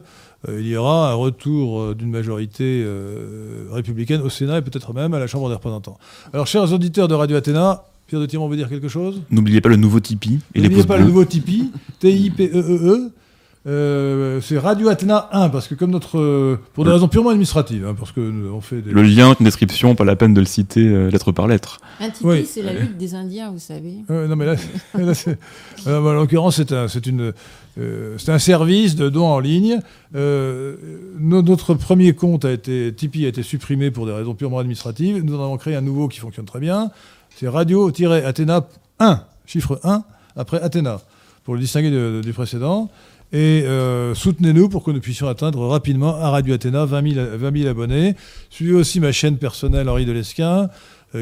[0.49, 5.13] il y aura un retour euh, d'une majorité euh, républicaine au Sénat et peut-être même
[5.13, 5.97] à la Chambre des représentants.
[6.33, 9.21] Alors, chers auditeurs de Radio Athéna, Pierre de Tirmont veut dire quelque chose?
[9.31, 11.03] N'oubliez pas le nouveau Tipeee N'oubliez pas bleus.
[11.03, 13.11] le nouveau Tipeee, T-I-P-E-E-E.
[13.67, 16.19] Euh, c'est Radio Athéna 1, parce que comme notre.
[16.19, 18.91] euh, pour des Le- raisons purement administratives, hein, parce que nous, on fait des.
[18.91, 21.79] Le lien est en description, pas la peine de le citer euh, lettre par lettre.
[21.99, 22.45] Un tipi, Oui.
[22.47, 23.95] c'est la lutte des Indiens, vous savez.
[24.11, 24.55] Euh, non, mais là,
[24.99, 25.39] là, c'est-
[25.87, 27.33] euh, en l'occurrence, c'est un, c'est une,
[27.77, 29.79] euh, c'est un service de dons en ligne.
[30.15, 30.75] Euh,
[31.19, 35.23] no- notre premier compte a été, Tipeee a été supprimé pour des raisons purement administratives.
[35.23, 36.91] Nous en avons créé un nouveau qui fonctionne très bien.
[37.35, 38.67] C'est radio-athéna
[38.99, 40.03] 1, chiffre 1,
[40.37, 41.01] après Athéna,
[41.43, 42.89] pour le distinguer du précédent.
[43.33, 47.57] Et euh, soutenez-nous pour que nous puissions atteindre rapidement à Radio Athéna 20 000, 20
[47.57, 48.15] 000 abonnés.
[48.49, 50.69] Suivez aussi ma chaîne personnelle Henri Delesquin,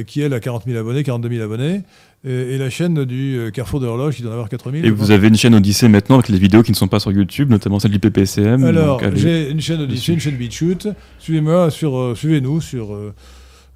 [0.06, 1.82] qui elle a 40 000 abonnés, 42 000 abonnés,
[2.26, 4.86] et, et la chaîne du euh, Carrefour de l'Horloge qui doit en avoir 4 000.
[4.86, 7.12] Et vous avez une chaîne Odyssée maintenant avec les vidéos qui ne sont pas sur
[7.12, 8.64] YouTube, notamment celle du PPCM.
[8.64, 10.14] Alors, j'ai une chaîne Odyssey, dessus.
[10.14, 10.88] une chaîne BitChute.
[11.20, 13.14] Suivez-moi sur, euh, suivez-nous sur, euh,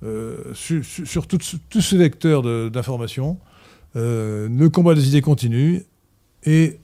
[0.03, 1.37] euh, su- su- sur tout,
[1.69, 3.37] tout ce vecteur de- d'information.
[3.95, 5.83] Euh, le combat des idées continue.
[6.45, 6.79] Et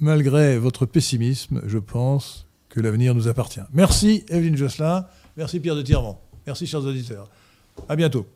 [0.00, 3.60] malgré votre pessimisme, je pense que l'avenir nous appartient.
[3.72, 5.06] Merci Evelyne Josselin.
[5.36, 6.16] Merci Pierre de Tirmont.
[6.46, 7.30] Merci chers auditeurs.
[7.88, 8.26] À bientôt.